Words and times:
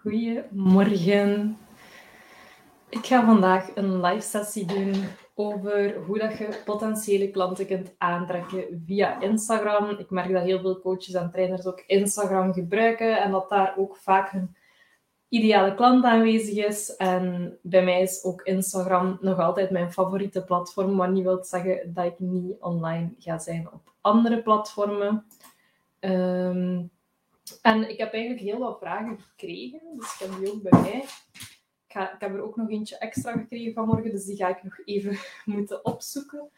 Goedemorgen. 0.00 1.58
Ik 2.88 3.06
ga 3.06 3.24
vandaag 3.24 3.70
een 3.74 4.00
live 4.00 4.20
sessie 4.20 4.66
doen 4.66 5.04
over 5.34 5.96
hoe 6.06 6.18
dat 6.18 6.38
je 6.38 6.62
potentiële 6.64 7.30
klanten 7.30 7.66
kunt 7.66 7.94
aantrekken 7.98 8.82
via 8.86 9.20
Instagram. 9.20 9.90
Ik 9.90 10.10
merk 10.10 10.32
dat 10.32 10.42
heel 10.42 10.60
veel 10.60 10.80
coaches 10.80 11.14
en 11.14 11.30
trainers 11.30 11.66
ook 11.66 11.82
Instagram 11.86 12.52
gebruiken 12.52 13.22
en 13.22 13.30
dat 13.30 13.48
daar 13.48 13.74
ook 13.76 13.96
vaak 13.96 14.32
een 14.32 14.56
ideale 15.28 15.74
klant 15.74 16.04
aanwezig 16.04 16.66
is. 16.66 16.96
En 16.96 17.58
bij 17.62 17.84
mij 17.84 18.00
is 18.00 18.24
ook 18.24 18.42
Instagram 18.42 19.18
nog 19.20 19.38
altijd 19.38 19.70
mijn 19.70 19.92
favoriete 19.92 20.44
platform, 20.44 20.96
wat 20.96 21.10
niet 21.10 21.24
wil 21.24 21.44
zeggen 21.44 21.92
dat 21.94 22.04
ik 22.04 22.18
niet 22.18 22.56
online 22.60 23.14
ga 23.18 23.38
zijn 23.38 23.68
op 23.72 23.92
andere 24.00 24.42
platformen. 24.42 25.24
Ehm, 26.00 26.82
en 27.62 27.90
ik 27.90 27.98
heb 27.98 28.12
eigenlijk 28.12 28.42
heel 28.42 28.58
wat 28.58 28.78
vragen 28.78 29.20
gekregen, 29.20 29.80
dus 29.96 30.14
ik 30.14 30.26
heb 30.26 30.38
die 30.38 30.52
ook 30.52 30.62
bij 30.62 30.80
mij. 30.80 31.04
Ik, 31.86 31.94
heb 32.18 32.34
er 32.34 32.42
ook 32.42 32.56
nog 32.56 32.70
eentje 32.70 32.98
extra 32.98 33.32
gekregen 33.32 33.72
vanmorgen, 33.72 34.10
dus 34.10 34.24
die 34.24 34.36
ga 34.36 34.48
ik 34.48 34.62
nog 34.62 34.78
even 34.84 35.18
moeten 35.56 35.84
opzoeken. 35.84 36.50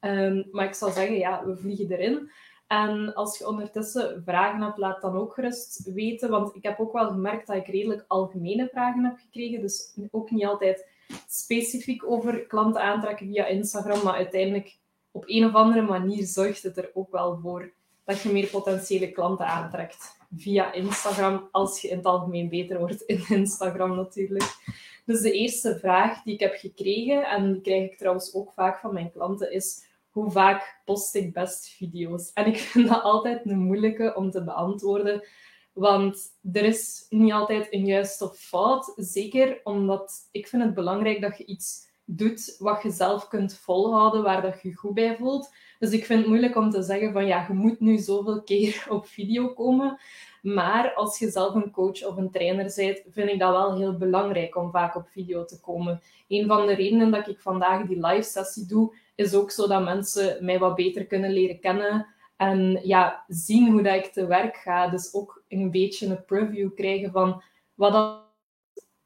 Ehm, 0.00 0.42
maar 0.50 0.66
ik 0.66 0.74
zal 0.74 0.90
zeggen, 0.90 1.16
ja, 1.16 1.44
we 1.46 1.56
vliegen 1.56 1.90
erin. 1.90 2.30
En 2.66 3.14
als 3.14 3.38
je 3.38 3.48
ondertussen 3.48 4.22
vragen 4.24 4.62
hebt, 4.62 4.78
laat 4.78 5.00
dan 5.00 5.16
ook 5.16 5.34
gerust 5.34 5.92
weten. 5.92 6.30
Want 6.30 6.54
ik 6.54 6.62
heb 6.62 6.80
ook 6.80 6.92
wel 6.92 7.10
gemerkt 7.10 7.46
dat 7.46 7.56
ik 7.56 7.66
redelijk 7.66 8.04
algemene 8.08 8.68
vragen 8.68 9.04
heb 9.04 9.18
gekregen. 9.18 9.60
Dus 9.60 9.98
ook 10.10 10.30
niet 10.30 10.44
altijd 10.44 10.88
specifiek 11.28 12.10
over 12.10 12.46
klanten 12.46 12.82
aantrekken 12.82 13.26
via 13.26 13.46
Instagram. 13.46 14.02
Maar 14.02 14.14
uiteindelijk 14.14 14.78
op 15.10 15.24
een 15.26 15.44
of 15.44 15.54
andere 15.54 15.82
manier 15.82 16.24
zorgt 16.24 16.62
het 16.62 16.76
er 16.76 16.90
ook 16.94 17.10
wel 17.10 17.38
voor 17.38 17.72
dat 18.06 18.20
je 18.22 18.32
meer 18.32 18.46
potentiële 18.46 19.12
klanten 19.12 19.46
aantrekt 19.46 20.18
via 20.36 20.72
Instagram, 20.72 21.48
als 21.52 21.80
je 21.80 21.88
in 21.88 21.96
het 21.96 22.06
algemeen 22.06 22.48
beter 22.48 22.78
wordt 22.78 23.02
in 23.02 23.24
Instagram 23.28 23.96
natuurlijk. 23.96 24.56
Dus 25.04 25.20
de 25.20 25.32
eerste 25.32 25.78
vraag 25.78 26.22
die 26.22 26.34
ik 26.34 26.40
heb 26.40 26.54
gekregen, 26.54 27.28
en 27.28 27.52
die 27.52 27.62
krijg 27.62 27.90
ik 27.90 27.98
trouwens 27.98 28.34
ook 28.34 28.52
vaak 28.54 28.80
van 28.80 28.94
mijn 28.94 29.12
klanten, 29.12 29.52
is 29.52 29.84
hoe 30.10 30.30
vaak 30.30 30.80
post 30.84 31.14
ik 31.14 31.32
best 31.32 31.68
video's? 31.68 32.30
En 32.34 32.46
ik 32.46 32.58
vind 32.58 32.88
dat 32.88 33.02
altijd 33.02 33.46
een 33.46 33.58
moeilijke 33.58 34.14
om 34.14 34.30
te 34.30 34.44
beantwoorden, 34.44 35.26
want 35.72 36.18
er 36.52 36.64
is 36.64 37.06
niet 37.08 37.32
altijd 37.32 37.66
een 37.70 37.86
juiste 37.86 38.24
of 38.24 38.38
fout. 38.38 38.92
Zeker 38.96 39.60
omdat 39.64 40.28
ik 40.30 40.48
vind 40.48 40.62
het 40.62 40.74
belangrijk 40.74 41.20
dat 41.20 41.38
je 41.38 41.44
iets 41.44 41.88
doet 42.06 42.56
wat 42.58 42.82
je 42.82 42.90
zelf 42.90 43.28
kunt 43.28 43.54
volhouden, 43.54 44.22
waar 44.22 44.42
dat 44.42 44.62
je 44.62 44.74
goed 44.74 44.94
bij 44.94 45.16
voelt. 45.16 45.54
Dus 45.78 45.90
ik 45.90 46.04
vind 46.04 46.18
het 46.18 46.28
moeilijk 46.28 46.56
om 46.56 46.70
te 46.70 46.82
zeggen 46.82 47.12
van 47.12 47.26
ja, 47.26 47.44
je 47.48 47.54
moet 47.54 47.80
nu 47.80 47.98
zoveel 47.98 48.42
keer 48.42 48.86
op 48.88 49.06
video 49.06 49.48
komen. 49.48 49.98
Maar 50.42 50.94
als 50.94 51.18
je 51.18 51.30
zelf 51.30 51.54
een 51.54 51.70
coach 51.70 52.04
of 52.04 52.16
een 52.16 52.30
trainer 52.30 52.72
bent, 52.76 53.02
vind 53.10 53.30
ik 53.30 53.38
dat 53.38 53.50
wel 53.50 53.76
heel 53.76 53.96
belangrijk 53.96 54.56
om 54.56 54.70
vaak 54.70 54.96
op 54.96 55.08
video 55.08 55.44
te 55.44 55.60
komen. 55.60 56.00
Een 56.28 56.46
van 56.46 56.66
de 56.66 56.74
redenen 56.74 57.10
dat 57.10 57.28
ik 57.28 57.40
vandaag 57.40 57.86
die 57.86 58.06
live 58.06 58.28
sessie 58.28 58.66
doe, 58.66 58.96
is 59.14 59.34
ook 59.34 59.50
zodat 59.50 59.84
mensen 59.84 60.44
mij 60.44 60.58
wat 60.58 60.74
beter 60.74 61.06
kunnen 61.06 61.30
leren 61.30 61.60
kennen 61.60 62.06
en 62.36 62.80
ja, 62.82 63.24
zien 63.28 63.70
hoe 63.70 63.82
dat 63.82 63.94
ik 63.94 64.12
te 64.12 64.26
werk 64.26 64.56
ga. 64.56 64.88
Dus 64.88 65.14
ook 65.14 65.42
een 65.48 65.70
beetje 65.70 66.06
een 66.06 66.24
preview 66.24 66.74
krijgen 66.74 67.12
van 67.12 67.42
wat 67.74 67.92
dat, 67.92 68.25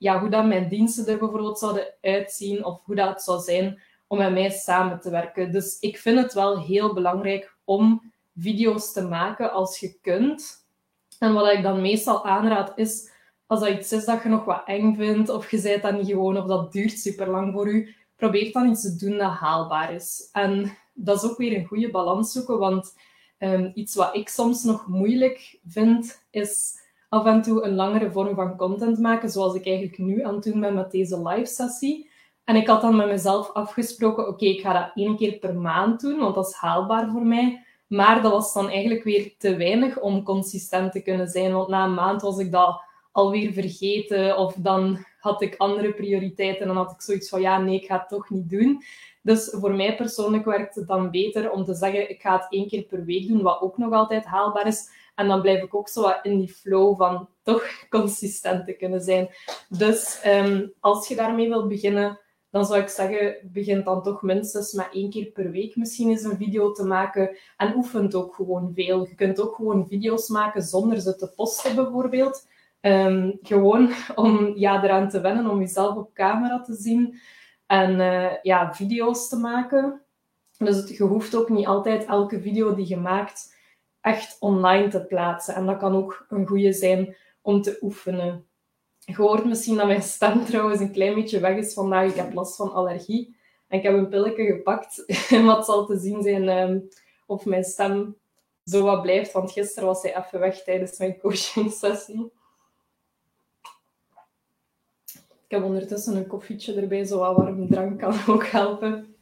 ja, 0.00 0.20
hoe 0.20 0.28
dat 0.28 0.46
mijn 0.46 0.68
diensten 0.68 1.06
er 1.06 1.18
bijvoorbeeld 1.18 1.58
zouden 1.58 1.94
uitzien 2.00 2.64
of 2.64 2.80
hoe 2.84 2.94
dat 2.94 3.08
het 3.08 3.22
zou 3.22 3.40
zijn 3.40 3.80
om 4.06 4.18
met 4.18 4.32
mij 4.32 4.50
samen 4.50 5.00
te 5.00 5.10
werken. 5.10 5.52
Dus 5.52 5.78
ik 5.80 5.98
vind 5.98 6.18
het 6.18 6.32
wel 6.32 6.60
heel 6.60 6.94
belangrijk 6.94 7.56
om 7.64 8.12
video's 8.36 8.92
te 8.92 9.02
maken 9.02 9.52
als 9.52 9.78
je 9.78 9.98
kunt. 10.00 10.66
En 11.18 11.32
wat 11.32 11.52
ik 11.52 11.62
dan 11.62 11.80
meestal 11.80 12.24
aanraad 12.24 12.72
is, 12.78 13.10
als 13.46 13.60
dat 13.60 13.68
iets 13.68 13.92
is 13.92 14.04
dat 14.04 14.22
je 14.22 14.28
nog 14.28 14.44
wat 14.44 14.62
eng 14.66 14.94
vindt, 14.94 15.28
of 15.28 15.50
je 15.50 15.58
zei 15.58 15.80
dat 15.80 15.92
niet 15.92 16.06
gewoon, 16.06 16.36
of 16.36 16.46
dat 16.46 16.72
duurt 16.72 16.98
super 16.98 17.28
lang 17.28 17.52
voor 17.52 17.74
je, 17.74 17.94
probeer 18.16 18.52
dan 18.52 18.70
iets 18.70 18.82
te 18.82 18.96
doen 18.96 19.18
dat 19.18 19.32
haalbaar 19.32 19.94
is. 19.94 20.28
En 20.32 20.76
dat 20.94 21.22
is 21.22 21.30
ook 21.30 21.38
weer 21.38 21.56
een 21.56 21.66
goede 21.66 21.90
balans 21.90 22.32
zoeken, 22.32 22.58
want 22.58 22.94
um, 23.38 23.70
iets 23.74 23.94
wat 23.94 24.16
ik 24.16 24.28
soms 24.28 24.62
nog 24.62 24.86
moeilijk 24.86 25.58
vind, 25.66 26.26
is 26.30 26.79
af 27.10 27.26
en 27.26 27.42
toe 27.42 27.62
een 27.62 27.74
langere 27.74 28.10
vorm 28.10 28.34
van 28.34 28.56
content 28.56 28.98
maken, 28.98 29.30
zoals 29.30 29.54
ik 29.54 29.66
eigenlijk 29.66 29.98
nu 29.98 30.24
aan 30.24 30.34
het 30.34 30.44
doen 30.44 30.60
ben 30.60 30.74
met 30.74 30.90
deze 30.90 31.28
live 31.28 31.46
sessie. 31.46 32.10
En 32.44 32.56
ik 32.56 32.66
had 32.66 32.80
dan 32.80 32.96
met 32.96 33.06
mezelf 33.06 33.52
afgesproken, 33.52 34.28
oké, 34.28 34.44
ik 34.44 34.60
ga 34.60 34.72
dat 34.72 34.90
één 34.94 35.16
keer 35.16 35.38
per 35.38 35.54
maand 35.54 36.00
doen, 36.00 36.18
want 36.18 36.34
dat 36.34 36.46
is 36.46 36.54
haalbaar 36.54 37.10
voor 37.10 37.26
mij. 37.26 37.64
Maar 37.86 38.22
dat 38.22 38.32
was 38.32 38.52
dan 38.52 38.68
eigenlijk 38.68 39.04
weer 39.04 39.34
te 39.38 39.56
weinig 39.56 40.00
om 40.00 40.22
consistent 40.22 40.92
te 40.92 41.02
kunnen 41.02 41.28
zijn. 41.28 41.52
Want 41.52 41.68
na 41.68 41.84
een 41.84 41.94
maand 41.94 42.22
was 42.22 42.38
ik 42.38 42.52
dat 42.52 42.82
alweer 43.12 43.52
vergeten. 43.52 44.36
Of 44.36 44.54
dan 44.54 45.04
had 45.20 45.42
ik 45.42 45.54
andere 45.56 45.92
prioriteiten. 45.92 46.60
En 46.60 46.66
dan 46.66 46.76
had 46.76 46.90
ik 46.90 47.00
zoiets 47.00 47.28
van, 47.28 47.40
ja, 47.40 47.58
nee, 47.58 47.74
ik 47.74 47.86
ga 47.86 47.98
het 47.98 48.08
toch 48.08 48.30
niet 48.30 48.50
doen. 48.50 48.82
Dus 49.22 49.56
voor 49.60 49.74
mij 49.74 49.96
persoonlijk 49.96 50.44
werkt 50.44 50.74
het 50.74 50.86
dan 50.86 51.10
beter 51.10 51.50
om 51.50 51.64
te 51.64 51.74
zeggen, 51.74 52.10
ik 52.10 52.20
ga 52.20 52.32
het 52.32 52.46
één 52.50 52.68
keer 52.68 52.82
per 52.82 53.04
week 53.04 53.28
doen, 53.28 53.42
wat 53.42 53.60
ook 53.60 53.78
nog 53.78 53.92
altijd 53.92 54.24
haalbaar 54.24 54.66
is. 54.66 54.88
En 55.20 55.28
dan 55.28 55.40
blijf 55.40 55.62
ik 55.62 55.74
ook 55.74 55.88
zo 55.88 56.02
wat 56.02 56.18
in 56.22 56.38
die 56.38 56.48
flow 56.48 56.96
van 56.96 57.28
toch 57.42 57.64
consistent 57.88 58.66
te 58.66 58.72
kunnen 58.72 59.00
zijn. 59.00 59.28
Dus 59.68 60.22
um, 60.26 60.72
als 60.80 61.08
je 61.08 61.14
daarmee 61.16 61.48
wilt 61.48 61.68
beginnen, 61.68 62.20
dan 62.50 62.64
zou 62.64 62.80
ik 62.80 62.88
zeggen, 62.88 63.36
begin 63.42 63.84
dan 63.84 64.02
toch 64.02 64.22
minstens 64.22 64.72
met 64.72 64.88
één 64.92 65.10
keer 65.10 65.26
per 65.26 65.50
week 65.50 65.76
misschien 65.76 66.08
eens 66.08 66.22
een 66.22 66.36
video 66.36 66.72
te 66.72 66.84
maken. 66.84 67.36
En 67.56 67.76
oefent 67.76 68.14
ook 68.14 68.34
gewoon 68.34 68.72
veel. 68.74 69.06
Je 69.06 69.14
kunt 69.14 69.40
ook 69.40 69.54
gewoon 69.54 69.86
video's 69.86 70.28
maken 70.28 70.62
zonder 70.62 71.00
ze 71.00 71.16
te 71.16 71.32
posten 71.36 71.74
bijvoorbeeld. 71.74 72.48
Um, 72.80 73.38
gewoon 73.42 73.92
om 74.14 74.52
ja, 74.56 74.84
eraan 74.84 75.08
te 75.08 75.20
wennen 75.20 75.50
om 75.50 75.58
jezelf 75.58 75.96
op 75.96 76.14
camera 76.14 76.60
te 76.60 76.74
zien 76.74 77.20
en 77.66 78.00
uh, 78.00 78.42
ja, 78.42 78.74
video's 78.74 79.28
te 79.28 79.36
maken. 79.36 80.02
Dus 80.58 80.76
het, 80.76 80.96
je 80.96 81.04
hoeft 81.04 81.34
ook 81.34 81.48
niet 81.48 81.66
altijd 81.66 82.04
elke 82.04 82.40
video 82.40 82.74
die 82.74 82.88
je 82.88 82.96
maakt 82.96 83.58
echt 84.00 84.36
online 84.40 84.88
te 84.88 85.04
plaatsen. 85.04 85.54
En 85.54 85.66
dat 85.66 85.78
kan 85.78 85.94
ook 85.94 86.26
een 86.28 86.46
goede 86.46 86.72
zijn 86.72 87.16
om 87.42 87.62
te 87.62 87.78
oefenen. 87.80 88.44
Je 88.98 89.14
hoort 89.14 89.44
misschien 89.44 89.76
dat 89.76 89.86
mijn 89.86 90.02
stem 90.02 90.44
trouwens 90.44 90.80
een 90.80 90.92
klein 90.92 91.14
beetje 91.14 91.40
weg 91.40 91.56
is 91.56 91.72
vandaag. 91.72 92.10
Ik 92.10 92.16
heb 92.16 92.32
last 92.32 92.56
van 92.56 92.72
allergie. 92.72 93.36
En 93.68 93.78
ik 93.78 93.84
heb 93.84 93.94
een 93.94 94.08
pilletje 94.08 94.44
gepakt. 94.44 95.04
wat 95.44 95.64
zal 95.64 95.86
te 95.86 95.98
zien 95.98 96.22
zijn 96.22 96.48
um, 96.48 96.88
of 97.26 97.44
mijn 97.44 97.64
stem 97.64 98.16
zo 98.64 98.84
wat 98.84 99.02
blijft. 99.02 99.32
Want 99.32 99.52
gisteren 99.52 99.88
was 99.88 100.02
hij 100.02 100.16
even 100.16 100.40
weg 100.40 100.62
tijdens 100.62 100.98
mijn 100.98 101.18
coaching 101.18 101.72
sessie. 101.72 102.32
Ik 105.44 105.56
heb 105.56 105.64
ondertussen 105.64 106.16
een 106.16 106.26
koffietje 106.26 106.80
erbij. 106.80 107.04
Zo 107.04 107.18
wat 107.18 107.36
warme 107.36 107.66
drank 107.66 107.98
kan 107.98 108.14
ook 108.34 108.46
helpen. 108.46 109.14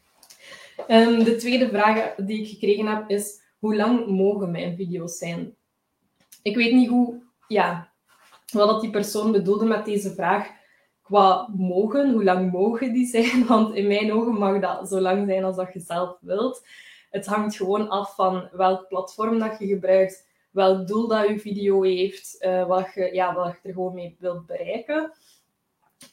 Um, 0.89 1.25
de 1.25 1.37
tweede 1.37 1.69
vraag 1.69 2.15
die 2.15 2.41
ik 2.41 2.49
gekregen 2.49 2.87
heb 2.87 3.09
is... 3.11 3.47
Hoe 3.59 3.77
lang 3.77 4.07
mogen 4.07 4.51
mijn 4.51 4.77
video's 4.77 5.19
zijn? 5.19 5.57
Ik 6.43 6.57
weet 6.57 6.73
niet 6.73 6.89
hoe... 6.89 7.27
Ja, 7.47 7.93
wat 8.53 8.81
die 8.81 8.91
persoon 8.91 9.33
bedoelde 9.33 9.65
met 9.65 9.85
deze 9.85 10.15
vraag 10.15 10.49
qua 11.03 11.49
mogen, 11.57 12.13
hoe 12.13 12.25
lang 12.25 12.53
mogen 12.53 12.93
die 12.93 13.07
zijn? 13.07 13.47
Want 13.47 13.75
in 13.75 13.87
mijn 13.87 14.13
ogen 14.13 14.39
mag 14.39 14.61
dat 14.61 14.89
zo 14.89 15.01
lang 15.01 15.27
zijn 15.27 15.45
als 15.45 15.57
dat 15.57 15.73
je 15.73 15.81
zelf 15.81 16.17
wilt. 16.21 16.67
Het 17.11 17.27
hangt 17.27 17.57
gewoon 17.57 17.89
af 17.89 18.15
van 18.15 18.49
welk 18.53 18.89
platform 18.89 19.39
dat 19.39 19.59
je 19.59 19.67
gebruikt, 19.67 20.27
welk 20.51 20.87
doel 20.87 21.09
dat 21.09 21.29
je 21.29 21.39
video 21.39 21.83
heeft, 21.83 22.37
uh, 22.41 22.67
wat, 22.67 22.95
je, 22.95 23.11
ja, 23.13 23.35
wat 23.35 23.47
je 23.63 23.69
er 23.69 23.75
gewoon 23.75 23.95
mee 23.95 24.17
wilt 24.19 24.47
bereiken. 24.47 25.13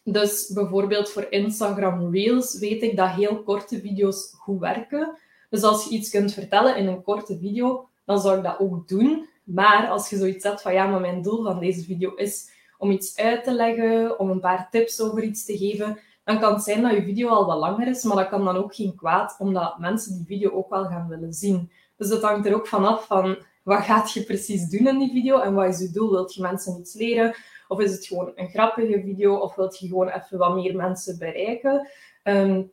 Dus 0.03 0.51
bijvoorbeeld 0.53 1.09
voor 1.09 1.27
Instagram 1.29 2.11
Reels 2.11 2.59
weet 2.59 2.81
ik 2.81 2.97
dat 2.97 3.09
heel 3.09 3.43
korte 3.43 3.79
video's 3.79 4.33
goed 4.37 4.59
werken. 4.59 5.17
Dus 5.55 5.63
als 5.63 5.83
je 5.83 5.89
iets 5.89 6.09
kunt 6.09 6.33
vertellen 6.33 6.77
in 6.77 6.87
een 6.87 7.01
korte 7.01 7.37
video, 7.37 7.87
dan 8.05 8.19
zou 8.19 8.37
ik 8.37 8.43
dat 8.43 8.59
ook 8.59 8.87
doen. 8.87 9.27
Maar 9.43 9.87
als 9.87 10.09
je 10.09 10.17
zoiets 10.17 10.43
hebt 10.43 10.61
van 10.61 10.73
ja, 10.73 10.87
maar 10.87 10.99
mijn 10.99 11.21
doel 11.21 11.43
van 11.43 11.59
deze 11.59 11.83
video 11.83 12.13
is 12.13 12.49
om 12.77 12.91
iets 12.91 13.17
uit 13.17 13.43
te 13.43 13.53
leggen, 13.53 14.19
om 14.19 14.29
een 14.29 14.39
paar 14.39 14.67
tips 14.71 15.01
over 15.01 15.23
iets 15.23 15.45
te 15.45 15.57
geven, 15.57 15.99
dan 16.23 16.39
kan 16.39 16.53
het 16.53 16.63
zijn 16.63 16.81
dat 16.81 16.91
je 16.91 17.03
video 17.03 17.29
al 17.29 17.45
wat 17.45 17.57
langer 17.57 17.87
is, 17.87 18.03
maar 18.03 18.15
dat 18.15 18.29
kan 18.29 18.45
dan 18.45 18.57
ook 18.57 18.75
geen 18.75 18.95
kwaad, 18.95 19.35
omdat 19.39 19.79
mensen 19.79 20.13
die 20.13 20.25
video 20.25 20.51
ook 20.51 20.69
wel 20.69 20.85
gaan 20.85 21.07
willen 21.07 21.33
zien. 21.33 21.71
Dus 21.97 22.09
het 22.09 22.21
hangt 22.21 22.47
er 22.47 22.55
ook 22.55 22.67
vanaf 22.67 23.05
van 23.05 23.37
wat 23.63 23.83
gaat 23.83 24.11
je 24.11 24.23
precies 24.23 24.69
doen 24.69 24.87
in 24.87 24.99
die 24.99 25.11
video 25.11 25.39
en 25.39 25.53
wat 25.53 25.73
is 25.73 25.79
je 25.79 25.91
doel? 25.91 26.11
Wilt 26.11 26.33
je 26.33 26.41
mensen 26.41 26.79
iets 26.79 26.93
leren? 26.93 27.35
Of 27.67 27.79
is 27.79 27.91
het 27.91 28.05
gewoon 28.05 28.31
een 28.35 28.49
grappige 28.49 29.01
video? 29.05 29.35
Of 29.35 29.55
wilt 29.55 29.79
je 29.79 29.87
gewoon 29.87 30.09
even 30.09 30.37
wat 30.37 30.55
meer 30.55 30.75
mensen 30.75 31.17
bereiken? 31.17 31.89
Um, 32.23 32.71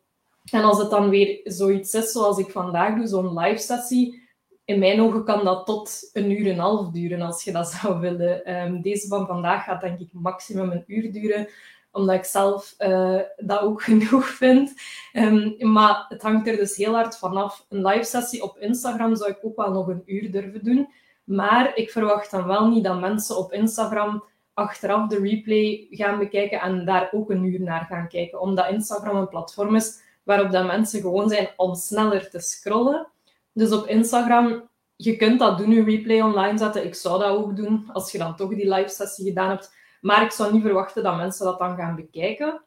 en 0.50 0.62
als 0.62 0.78
het 0.78 0.90
dan 0.90 1.08
weer 1.08 1.40
zoiets 1.44 1.94
is 1.94 2.12
zoals 2.12 2.38
ik 2.38 2.50
vandaag 2.50 2.96
doe, 2.96 3.06
zo'n 3.06 3.38
live 3.38 3.58
sessie, 3.58 4.22
in 4.64 4.78
mijn 4.78 5.00
ogen 5.00 5.24
kan 5.24 5.44
dat 5.44 5.66
tot 5.66 6.10
een 6.12 6.30
uur 6.30 6.46
en 6.46 6.52
een 6.52 6.58
half 6.58 6.90
duren 6.90 7.20
als 7.20 7.44
je 7.44 7.52
dat 7.52 7.70
zou 7.70 8.00
willen. 8.00 8.62
Um, 8.62 8.82
deze 8.82 9.08
van 9.08 9.26
vandaag 9.26 9.64
gaat 9.64 9.80
denk 9.80 10.00
ik 10.00 10.08
maximum 10.12 10.70
een 10.70 10.84
uur 10.86 11.12
duren, 11.12 11.48
omdat 11.90 12.14
ik 12.14 12.24
zelf 12.24 12.74
uh, 12.78 13.20
dat 13.36 13.60
ook 13.60 13.82
genoeg 13.88 14.26
vind. 14.26 14.74
Um, 15.12 15.54
maar 15.58 16.04
het 16.08 16.22
hangt 16.22 16.48
er 16.48 16.56
dus 16.56 16.76
heel 16.76 16.94
hard 16.94 17.18
vanaf. 17.18 17.66
Een 17.68 17.86
live 17.86 18.04
sessie 18.04 18.42
op 18.42 18.58
Instagram 18.58 19.16
zou 19.16 19.30
ik 19.30 19.38
ook 19.42 19.56
wel 19.56 19.70
nog 19.70 19.88
een 19.88 20.02
uur 20.06 20.30
durven 20.30 20.64
doen. 20.64 20.88
Maar 21.24 21.76
ik 21.76 21.90
verwacht 21.90 22.30
dan 22.30 22.46
wel 22.46 22.68
niet 22.68 22.84
dat 22.84 23.00
mensen 23.00 23.36
op 23.36 23.52
Instagram 23.52 24.24
achteraf 24.54 25.08
de 25.08 25.18
replay 25.18 25.86
gaan 25.90 26.18
bekijken 26.18 26.60
en 26.60 26.84
daar 26.84 27.08
ook 27.12 27.30
een 27.30 27.44
uur 27.44 27.60
naar 27.60 27.84
gaan 27.84 28.08
kijken. 28.08 28.40
Omdat 28.40 28.70
Instagram 28.70 29.16
een 29.16 29.28
platform 29.28 29.74
is 29.74 30.00
waarop 30.22 30.50
dat 30.50 30.66
mensen 30.66 31.00
gewoon 31.00 31.28
zijn 31.28 31.48
om 31.56 31.74
sneller 31.74 32.30
te 32.30 32.40
scrollen. 32.40 33.06
Dus 33.52 33.72
op 33.72 33.86
Instagram, 33.86 34.68
je 34.96 35.16
kunt 35.16 35.38
dat 35.38 35.58
doen, 35.58 35.70
je 35.70 35.84
replay 35.84 36.20
online 36.20 36.58
zetten. 36.58 36.84
Ik 36.84 36.94
zou 36.94 37.20
dat 37.20 37.30
ook 37.30 37.56
doen, 37.56 37.90
als 37.92 38.12
je 38.12 38.18
dan 38.18 38.36
toch 38.36 38.54
die 38.54 38.74
live 38.74 38.88
sessie 38.88 39.24
gedaan 39.24 39.48
hebt. 39.48 39.74
Maar 40.00 40.22
ik 40.22 40.30
zou 40.30 40.52
niet 40.52 40.62
verwachten 40.62 41.02
dat 41.02 41.16
mensen 41.16 41.44
dat 41.44 41.58
dan 41.58 41.76
gaan 41.76 41.96
bekijken. 41.96 42.62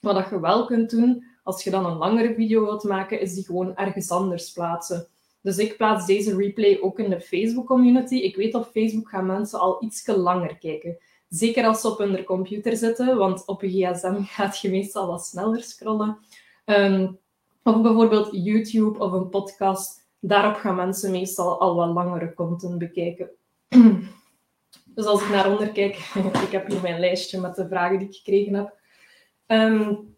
Wat 0.00 0.14
dat 0.14 0.28
je 0.30 0.40
wel 0.40 0.66
kunt 0.66 0.90
doen, 0.90 1.24
als 1.42 1.64
je 1.64 1.70
dan 1.70 1.86
een 1.86 1.96
langere 1.96 2.34
video 2.34 2.64
wilt 2.64 2.84
maken, 2.84 3.20
is 3.20 3.34
die 3.34 3.44
gewoon 3.44 3.76
ergens 3.76 4.10
anders 4.10 4.52
plaatsen. 4.52 5.06
Dus 5.42 5.58
ik 5.58 5.76
plaats 5.76 6.06
deze 6.06 6.36
replay 6.36 6.78
ook 6.80 6.98
in 6.98 7.10
de 7.10 7.20
Facebook 7.20 7.66
community. 7.66 8.14
Ik 8.14 8.36
weet 8.36 8.54
op 8.54 8.70
Facebook 8.72 9.08
gaan 9.08 9.26
mensen 9.26 9.58
al 9.60 9.84
iets 9.84 10.06
langer 10.06 10.58
kijken. 10.58 10.98
Zeker 11.28 11.66
als 11.66 11.80
ze 11.80 11.88
op 11.88 11.98
hun 11.98 12.24
computer 12.24 12.76
zitten, 12.76 13.16
want 13.16 13.46
op 13.46 13.62
je 13.62 13.68
gsm 13.68 14.22
gaat 14.34 14.58
je 14.58 14.70
meestal 14.70 15.06
wat 15.06 15.26
sneller 15.26 15.62
scrollen. 15.62 16.18
Um, 16.64 17.18
of 17.62 17.82
bijvoorbeeld 17.82 18.28
YouTube 18.32 18.98
of 18.98 19.12
een 19.12 19.28
podcast. 19.28 20.06
Daarop 20.20 20.54
gaan 20.54 20.74
mensen 20.74 21.10
meestal 21.10 21.60
al 21.60 21.74
wat 21.74 21.92
langere 21.92 22.34
content 22.34 22.78
bekijken. 22.78 23.30
dus 24.94 25.04
als 25.04 25.22
ik 25.22 25.28
naar 25.28 25.50
onder 25.50 25.72
kijk, 25.72 25.96
ik 26.46 26.50
heb 26.50 26.68
hier 26.68 26.80
mijn 26.82 27.00
lijstje 27.00 27.40
met 27.40 27.54
de 27.54 27.68
vragen 27.68 27.98
die 27.98 28.08
ik 28.08 28.14
gekregen 28.14 28.54
heb. 28.54 28.80
Um, 29.46 30.16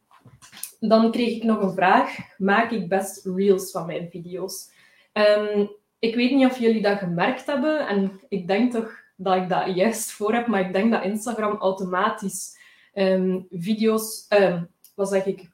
dan 0.81 1.11
kreeg 1.11 1.37
ik 1.37 1.43
nog 1.43 1.61
een 1.62 1.75
vraag. 1.75 2.17
Maak 2.38 2.70
ik 2.70 2.88
best 2.88 3.26
reels 3.26 3.70
van 3.70 3.87
mijn 3.87 4.11
video's? 4.11 4.70
Um, 5.12 5.70
ik 5.99 6.14
weet 6.14 6.31
niet 6.31 6.50
of 6.50 6.58
jullie 6.58 6.82
dat 6.82 6.99
gemerkt 6.99 7.46
hebben. 7.46 7.88
En 7.88 8.20
ik 8.29 8.46
denk 8.46 8.73
toch 8.73 8.93
dat 9.17 9.37
ik 9.37 9.49
dat 9.49 9.75
juist 9.75 10.12
voor 10.12 10.35
heb. 10.35 10.46
Maar 10.46 10.61
ik 10.61 10.73
denk 10.73 10.93
dat 10.93 11.05
Instagram 11.05 11.56
automatisch 11.56 12.58
video's... 13.50 14.26
Wat 14.94 15.08
zeg 15.08 15.26
ik? 15.26 15.52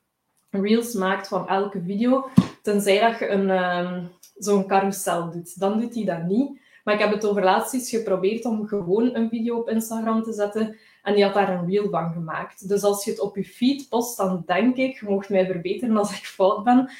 Reels 0.50 0.94
maakt 0.94 1.28
van 1.28 1.48
elke 1.48 1.82
video. 1.82 2.28
Tenzij 2.62 3.00
dat 3.00 3.18
je 3.18 3.28
een, 3.28 4.08
zo'n 4.36 4.66
carousel 4.66 5.30
doet. 5.30 5.60
Dan 5.60 5.80
doet 5.80 5.94
hij 5.94 6.04
dat 6.04 6.22
niet. 6.22 6.60
Maar 6.84 6.94
ik 6.94 7.00
heb 7.00 7.12
het 7.12 7.26
over 7.26 7.44
laatst 7.44 7.74
eens 7.74 7.90
geprobeerd 7.90 8.44
om 8.44 8.66
gewoon 8.66 9.14
een 9.14 9.28
video 9.28 9.58
op 9.58 9.68
Instagram 9.68 10.22
te 10.22 10.32
zetten. 10.32 10.76
En 11.02 11.14
die 11.14 11.24
had 11.24 11.34
daar 11.34 11.48
een 11.48 11.68
reel 11.68 11.90
van 11.90 12.12
gemaakt. 12.12 12.68
Dus 12.68 12.82
als 12.82 13.04
je 13.04 13.10
het 13.10 13.20
op 13.20 13.36
je 13.36 13.44
feed 13.44 13.88
post, 13.88 14.16
dan 14.16 14.42
denk 14.46 14.76
ik, 14.76 15.00
je 15.00 15.08
mocht 15.08 15.28
mij 15.28 15.46
verbeteren 15.46 15.96
als 15.96 16.10
ik 16.10 16.24
fout 16.24 16.64
ben. 16.64 16.90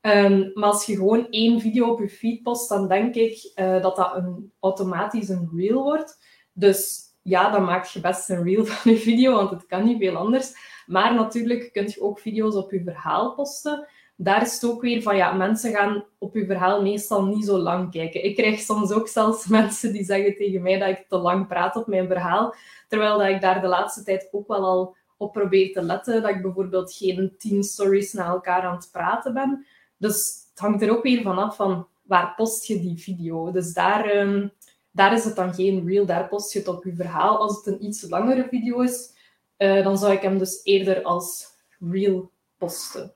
Um, 0.00 0.50
maar 0.54 0.70
als 0.70 0.86
je 0.86 0.94
gewoon 0.94 1.26
één 1.30 1.60
video 1.60 1.90
op 1.90 2.00
je 2.00 2.08
feed 2.08 2.42
post, 2.42 2.68
dan 2.68 2.88
denk 2.88 3.14
ik 3.14 3.52
uh, 3.56 3.82
dat 3.82 3.96
dat 3.96 4.16
een, 4.16 4.52
automatisch 4.60 5.28
een 5.28 5.50
reel 5.56 5.82
wordt. 5.82 6.18
Dus 6.52 7.02
ja, 7.24 7.50
dan 7.50 7.64
maak 7.64 7.84
je 7.84 8.00
best 8.00 8.30
een 8.30 8.42
reel 8.42 8.64
van 8.74 8.92
je 8.92 8.98
video, 8.98 9.32
want 9.34 9.50
het 9.50 9.66
kan 9.66 9.84
niet 9.84 9.98
veel 9.98 10.16
anders. 10.16 10.52
Maar 10.86 11.14
natuurlijk 11.14 11.72
kun 11.72 11.84
je 11.86 12.00
ook 12.00 12.18
video's 12.18 12.54
op 12.54 12.70
je 12.70 12.82
verhaal 12.82 13.34
posten. 13.34 13.88
Daar 14.16 14.42
is 14.42 14.52
het 14.52 14.64
ook 14.64 14.80
weer 14.80 15.02
van, 15.02 15.16
ja, 15.16 15.32
mensen 15.32 15.72
gaan 15.72 16.04
op 16.18 16.34
je 16.34 16.46
verhaal 16.46 16.82
meestal 16.82 17.24
niet 17.24 17.44
zo 17.44 17.58
lang 17.58 17.90
kijken. 17.90 18.24
Ik 18.24 18.36
krijg 18.36 18.60
soms 18.60 18.92
ook 18.92 19.08
zelfs 19.08 19.46
mensen 19.58 19.92
die 19.92 20.04
zeggen 20.04 20.36
tegen 20.36 20.62
mij 20.62 20.78
dat 20.78 20.88
ik 20.88 21.04
te 21.08 21.16
lang 21.16 21.46
praat 21.46 21.76
op 21.76 21.86
mijn 21.86 22.06
verhaal. 22.06 22.54
Terwijl 22.88 23.18
dat 23.18 23.28
ik 23.28 23.40
daar 23.40 23.60
de 23.60 23.66
laatste 23.66 24.02
tijd 24.02 24.28
ook 24.32 24.48
wel 24.48 24.64
al 24.64 24.96
op 25.16 25.32
probeer 25.32 25.72
te 25.72 25.82
letten. 25.82 26.22
Dat 26.22 26.30
ik 26.30 26.42
bijvoorbeeld 26.42 26.92
geen 26.92 27.34
tien 27.38 27.62
stories 27.62 28.12
na 28.12 28.26
elkaar 28.26 28.62
aan 28.62 28.76
het 28.76 28.88
praten 28.92 29.34
ben. 29.34 29.66
Dus 29.96 30.46
het 30.50 30.58
hangt 30.58 30.82
er 30.82 30.90
ook 30.90 31.02
weer 31.02 31.22
vanaf 31.22 31.56
van 31.56 31.86
waar 32.02 32.34
post 32.36 32.66
je 32.66 32.80
die 32.80 32.98
video. 32.98 33.50
Dus 33.50 33.72
daar, 33.72 34.16
um, 34.16 34.52
daar 34.94 35.12
is 35.12 35.24
het 35.24 35.36
dan 35.36 35.54
geen 35.54 35.86
reel, 35.86 36.06
daar 36.06 36.28
post 36.28 36.52
je 36.52 36.58
het 36.58 36.68
op 36.68 36.84
je 36.84 36.94
verhaal. 36.94 37.38
Als 37.38 37.56
het 37.56 37.66
een 37.66 37.84
iets 37.84 38.08
langere 38.08 38.46
video 38.50 38.80
is, 38.80 39.10
uh, 39.58 39.84
dan 39.84 39.98
zou 39.98 40.12
ik 40.12 40.22
hem 40.22 40.38
dus 40.38 40.60
eerder 40.64 41.02
als 41.02 41.46
reel 41.78 42.30
posten. 42.58 43.14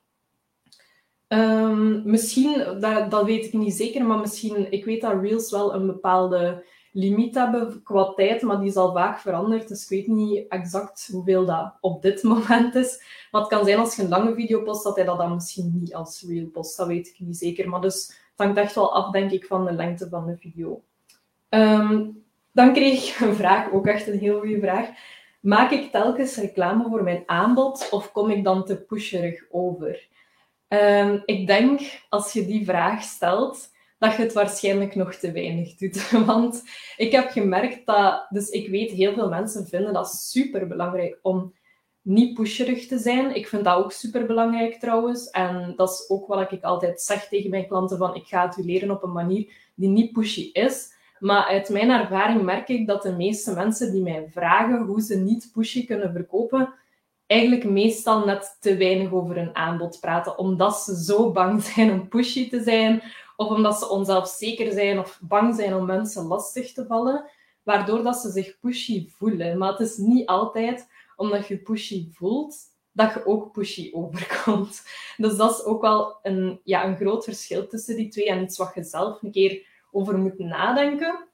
Um, 1.29 2.03
misschien, 2.05 2.81
dat, 2.81 3.11
dat 3.11 3.25
weet 3.25 3.45
ik 3.45 3.53
niet 3.53 3.75
zeker, 3.75 4.05
maar 4.05 4.19
misschien, 4.19 4.73
ik 4.73 4.85
weet 4.85 5.01
dat 5.01 5.21
reels 5.23 5.51
wel 5.51 5.75
een 5.75 5.87
bepaalde 5.87 6.65
limiet 6.93 7.35
hebben 7.35 7.83
qua 7.83 8.13
tijd, 8.15 8.43
maar 8.43 8.59
die 8.59 8.69
is 8.69 8.77
al 8.77 8.93
vaak 8.93 9.19
veranderd. 9.19 9.69
Dus 9.69 9.83
ik 9.83 9.89
weet 9.89 10.07
niet 10.07 10.49
exact 10.49 11.09
hoeveel 11.13 11.47
dat 11.47 11.75
op 11.81 12.03
dit 12.03 12.23
moment 12.33 12.75
is. 12.75 13.03
Maar 13.31 13.41
het 13.41 13.51
kan 13.51 13.65
zijn 13.65 13.79
als 13.79 13.97
je 13.97 14.03
een 14.03 14.09
lange 14.09 14.35
video 14.35 14.63
post, 14.63 14.85
dat 14.85 14.97
hij 14.97 15.05
dat 15.05 15.19
dan 15.19 15.35
misschien 15.35 15.73
niet 15.75 15.95
als 15.95 16.25
reel 16.29 16.47
post. 16.47 16.77
Dat 16.77 16.87
weet 16.87 17.09
ik 17.09 17.19
niet 17.19 17.37
zeker. 17.37 17.69
Maar 17.69 17.81
dus 17.81 18.07
het 18.07 18.47
hangt 18.47 18.59
echt 18.59 18.75
wel 18.75 18.95
af, 18.95 19.11
denk 19.11 19.31
ik, 19.31 19.45
van 19.47 19.65
de 19.65 19.73
lengte 19.73 20.09
van 20.09 20.27
de 20.27 20.37
video. 20.37 20.83
Um, 21.51 22.25
dan 22.53 22.73
kreeg 22.73 23.09
ik 23.09 23.21
een 23.21 23.35
vraag, 23.35 23.73
ook 23.73 23.87
echt 23.87 24.07
een 24.07 24.19
heel 24.19 24.39
goede 24.39 24.61
vraag. 24.61 24.89
Maak 25.41 25.71
ik 25.71 25.91
telkens 25.91 26.37
reclame 26.37 26.89
voor 26.89 27.03
mijn 27.03 27.23
aanbod 27.27 27.89
of 27.91 28.13
kom 28.13 28.31
ik 28.31 28.45
dan 28.45 28.65
te 28.65 28.77
pusherig 28.77 29.45
over? 29.51 30.09
Um, 30.69 31.23
ik 31.25 31.47
denk, 31.47 31.81
als 32.09 32.33
je 32.33 32.47
die 32.47 32.65
vraag 32.65 33.03
stelt, 33.03 33.71
dat 33.99 34.17
je 34.17 34.23
het 34.23 34.33
waarschijnlijk 34.33 34.95
nog 34.95 35.15
te 35.15 35.33
weinig 35.33 35.75
doet. 35.75 36.11
Want 36.27 36.63
ik 36.97 37.13
heb 37.13 37.31
gemerkt 37.31 37.87
dat, 37.87 38.27
dus 38.29 38.49
ik 38.49 38.69
weet, 38.69 38.91
heel 38.91 39.13
veel 39.13 39.29
mensen 39.29 39.67
vinden 39.67 39.93
dat 39.93 40.13
super 40.13 40.69
belangrijk 40.69 41.19
om 41.23 41.55
niet 42.03 42.35
pusherig 42.35 42.87
te 42.87 42.99
zijn. 42.99 43.35
Ik 43.35 43.49
vind 43.49 43.65
dat 43.65 43.77
ook 43.77 43.93
super 43.93 44.27
belangrijk 44.27 44.75
trouwens. 44.81 45.31
En 45.31 45.73
dat 45.77 45.91
is 45.91 46.11
ook 46.11 46.27
wat 46.27 46.53
ik 46.53 46.63
altijd 46.63 47.01
zeg 47.01 47.29
tegen 47.29 47.51
mijn 47.51 47.67
klanten: 47.67 47.99
van 47.99 48.15
ik 48.15 48.27
ga 48.27 48.47
het 48.47 48.57
u 48.57 48.63
leren 48.63 48.91
op 48.91 49.03
een 49.03 49.13
manier 49.13 49.53
die 49.75 49.89
niet 49.89 50.13
pushy 50.13 50.51
is. 50.53 50.97
Maar 51.19 51.45
uit 51.45 51.69
mijn 51.69 51.91
ervaring 51.91 52.43
merk 52.43 52.69
ik 52.69 52.87
dat 52.87 53.03
de 53.03 53.13
meeste 53.13 53.55
mensen 53.55 53.93
die 53.93 54.03
mij 54.03 54.29
vragen 54.33 54.83
hoe 54.83 55.01
ze 55.01 55.17
niet 55.17 55.51
pushy 55.53 55.87
kunnen 55.87 56.13
verkopen, 56.13 56.75
eigenlijk 57.27 57.65
meestal 57.65 58.25
net 58.25 58.57
te 58.61 58.77
weinig 58.77 59.13
over 59.13 59.37
hun 59.37 59.57
aanbod 59.57 60.01
praten, 60.01 60.39
omdat 60.39 60.81
ze 60.81 61.05
zo 61.05 61.33
bang 61.33 61.63
zijn 61.75 61.93
om 61.93 62.09
pushy 62.09 62.49
te 62.49 62.63
zijn, 62.63 63.03
of 63.37 63.49
omdat 63.49 63.79
ze 63.79 63.89
onzelfzeker 63.89 64.73
zijn 64.73 64.99
of 64.99 65.19
bang 65.23 65.55
zijn 65.55 65.75
om 65.75 65.87
mensen 65.87 66.27
lastig 66.27 66.73
te 66.73 66.87
vallen, 66.87 67.25
waardoor 67.63 68.03
dat 68.03 68.17
ze 68.17 68.31
zich 68.31 68.59
pushy 68.59 69.09
voelen. 69.11 69.59
Maar 69.59 69.71
het 69.71 69.81
is 69.81 69.97
niet 69.97 70.27
altijd 70.27 70.89
omdat 71.17 71.47
je 71.47 71.59
pushy 71.59 72.09
voelt, 72.13 72.57
dat 72.93 73.15
je 73.15 73.27
ook 73.27 73.53
pushy 73.53 73.91
overkomt. 73.93 74.83
Dus 75.17 75.37
dat 75.37 75.51
is 75.51 75.65
ook 75.65 75.81
wel 75.81 76.19
een, 76.23 76.61
ja, 76.65 76.87
een 76.87 76.97
groot 76.97 77.25
verschil 77.25 77.67
tussen 77.67 77.97
die 77.97 78.09
twee 78.09 78.29
en 78.29 78.43
iets 78.43 78.59
wat 78.59 78.73
je 78.75 78.83
zelf 78.83 79.23
een 79.23 79.31
keer 79.31 79.67
over 79.91 80.19
moet 80.19 80.39
nadenken. 80.39 81.29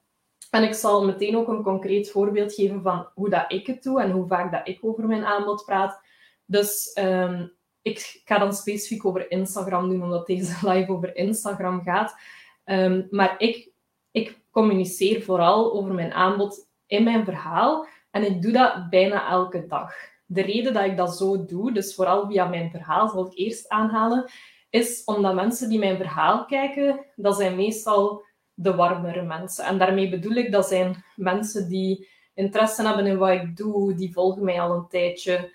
En 0.50 0.62
ik 0.62 0.74
zal 0.74 1.04
meteen 1.04 1.36
ook 1.36 1.48
een 1.48 1.62
concreet 1.62 2.10
voorbeeld 2.10 2.54
geven 2.54 2.82
van 2.82 3.08
hoe 3.14 3.30
dat 3.30 3.52
ik 3.52 3.66
het 3.66 3.82
doe 3.82 4.00
en 4.00 4.10
hoe 4.10 4.26
vaak 4.26 4.52
dat 4.52 4.68
ik 4.68 4.78
over 4.80 5.06
mijn 5.06 5.24
aanbod 5.24 5.64
praat. 5.64 6.00
Dus 6.44 6.96
um, 7.00 7.52
ik 7.82 8.20
ga 8.24 8.38
dan 8.38 8.52
specifiek 8.52 9.04
over 9.04 9.30
Instagram 9.30 9.88
doen, 9.88 10.02
omdat 10.02 10.26
deze 10.26 10.54
live 10.68 10.92
over 10.92 11.16
Instagram 11.16 11.82
gaat. 11.82 12.16
Um, 12.64 13.06
maar 13.10 13.34
ik, 13.38 13.70
ik 14.10 14.38
communiceer 14.50 15.22
vooral 15.22 15.72
over 15.72 15.94
mijn 15.94 16.12
aanbod 16.12 16.68
in 16.86 17.04
mijn 17.04 17.24
verhaal. 17.24 17.86
En 18.10 18.24
ik 18.24 18.42
doe 18.42 18.52
dat 18.52 18.90
bijna 18.90 19.28
elke 19.28 19.66
dag. 19.66 19.94
De 20.26 20.42
reden 20.42 20.72
dat 20.72 20.84
ik 20.84 20.96
dat 20.96 21.16
zo 21.16 21.44
doe, 21.44 21.72
dus 21.72 21.94
vooral 21.94 22.26
via 22.26 22.44
mijn 22.44 22.70
verhaal, 22.70 23.08
zal 23.08 23.26
ik 23.26 23.38
eerst 23.38 23.68
aanhalen, 23.68 24.30
is 24.70 25.04
omdat 25.04 25.34
mensen 25.34 25.68
die 25.68 25.78
mijn 25.78 25.96
verhaal 25.96 26.44
kijken, 26.44 27.06
dat 27.16 27.36
zijn 27.36 27.56
meestal 27.56 28.24
de 28.54 28.74
warmere 28.74 29.22
mensen. 29.22 29.64
En 29.64 29.78
daarmee 29.78 30.10
bedoel 30.10 30.34
ik, 30.34 30.52
dat 30.52 30.66
zijn 30.66 31.04
mensen 31.16 31.68
die 31.68 32.08
interesse 32.34 32.86
hebben 32.86 33.06
in 33.06 33.18
wat 33.18 33.30
ik 33.30 33.56
doe, 33.56 33.94
die 33.94 34.12
volgen 34.12 34.44
mij 34.44 34.60
al 34.60 34.74
een 34.74 34.88
tijdje, 34.88 35.52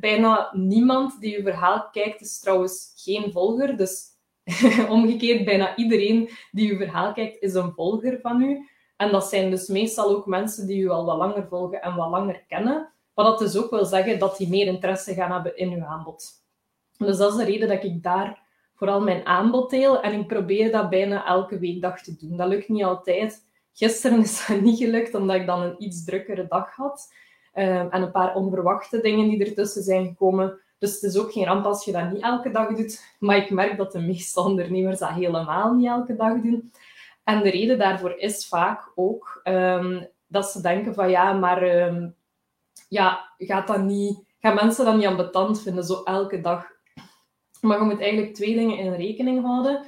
bijna 0.00 0.50
niemand 0.52 1.20
die 1.20 1.36
uw 1.36 1.42
verhaal 1.42 1.88
kijkt 1.90 2.20
is 2.20 2.40
trouwens 2.40 2.92
geen 2.96 3.32
volger. 3.32 3.76
Dus 3.76 4.02
omgekeerd, 4.88 5.44
bijna 5.44 5.76
iedereen 5.76 6.30
die 6.50 6.70
uw 6.70 6.76
verhaal 6.76 7.12
kijkt 7.12 7.42
is 7.42 7.54
een 7.54 7.72
volger 7.72 8.20
van 8.20 8.42
u. 8.42 8.68
En 8.96 9.12
dat 9.12 9.28
zijn 9.28 9.50
dus 9.50 9.68
meestal 9.68 10.10
ook 10.16 10.26
mensen 10.26 10.66
die 10.66 10.82
u 10.82 10.88
al 10.88 11.04
wat 11.04 11.16
langer 11.16 11.46
volgen 11.48 11.82
en 11.82 11.94
wat 11.94 12.10
langer 12.10 12.44
kennen. 12.48 12.92
Wat 13.14 13.26
dat 13.26 13.38
dus 13.38 13.56
ook 13.56 13.70
wil 13.70 13.84
zeggen 13.84 14.18
dat 14.18 14.36
die 14.36 14.48
meer 14.48 14.66
interesse 14.66 15.14
gaan 15.14 15.32
hebben 15.32 15.56
in 15.56 15.72
uw 15.72 15.84
aanbod. 15.84 16.30
Dus 16.98 17.16
dat 17.16 17.30
is 17.30 17.38
de 17.38 17.44
reden 17.44 17.68
dat 17.68 17.84
ik 17.84 18.02
daar 18.02 18.42
vooral 18.78 19.00
mijn 19.00 19.26
aanbod 19.26 19.70
deel. 19.70 20.02
En 20.02 20.20
ik 20.20 20.26
probeer 20.26 20.72
dat 20.72 20.90
bijna 20.90 21.26
elke 21.26 21.58
weekdag 21.58 22.02
te 22.02 22.16
doen. 22.16 22.36
Dat 22.36 22.48
lukt 22.48 22.68
niet 22.68 22.84
altijd. 22.84 23.44
Gisteren 23.72 24.18
is 24.18 24.46
dat 24.46 24.60
niet 24.68 24.78
gelukt, 24.78 25.14
omdat 25.14 25.36
ik 25.36 25.46
dan 25.46 25.62
een 25.62 25.74
iets 25.78 26.04
drukkere 26.04 26.46
dag 26.48 26.74
had. 26.74 27.12
Ehm, 27.52 27.86
en 27.90 28.02
een 28.02 28.10
paar 28.10 28.34
onverwachte 28.34 29.00
dingen 29.00 29.28
die 29.28 29.44
ertussen 29.44 29.82
zijn 29.82 30.06
gekomen. 30.06 30.60
Dus 30.78 30.94
het 30.94 31.02
is 31.02 31.18
ook 31.18 31.32
geen 31.32 31.44
ramp 31.44 31.64
als 31.64 31.84
je 31.84 31.92
dat 31.92 32.12
niet 32.12 32.22
elke 32.22 32.50
dag 32.50 32.74
doet. 32.74 33.14
Maar 33.18 33.36
ik 33.36 33.50
merk 33.50 33.76
dat 33.76 33.92
de 33.92 34.00
meeste 34.00 34.40
ondernemers 34.40 34.98
dat 34.98 35.10
helemaal 35.10 35.74
niet 35.74 35.88
elke 35.88 36.16
dag 36.16 36.40
doen. 36.40 36.72
En 37.24 37.42
de 37.42 37.50
reden 37.50 37.78
daarvoor 37.78 38.18
is 38.18 38.48
vaak 38.48 38.92
ook 38.94 39.40
um, 39.44 40.08
dat 40.26 40.50
ze 40.50 40.60
denken 40.60 40.94
van 40.94 41.10
ja, 41.10 41.32
maar 41.32 41.62
um, 41.62 42.14
ja, 42.88 43.32
gaat 43.38 43.66
dat 43.66 43.82
niet, 43.82 44.24
gaan 44.40 44.54
mensen 44.54 44.84
dat 44.84 44.96
niet 44.96 45.06
ambetant 45.06 45.62
vinden, 45.62 45.84
zo 45.84 46.02
elke 46.02 46.40
dag. 46.40 46.76
Maar 47.60 47.78
je 47.78 47.84
moet 47.84 48.00
eigenlijk 48.00 48.34
twee 48.34 48.54
dingen 48.54 48.78
in 48.78 48.92
rekening 48.92 49.42
houden. 49.42 49.86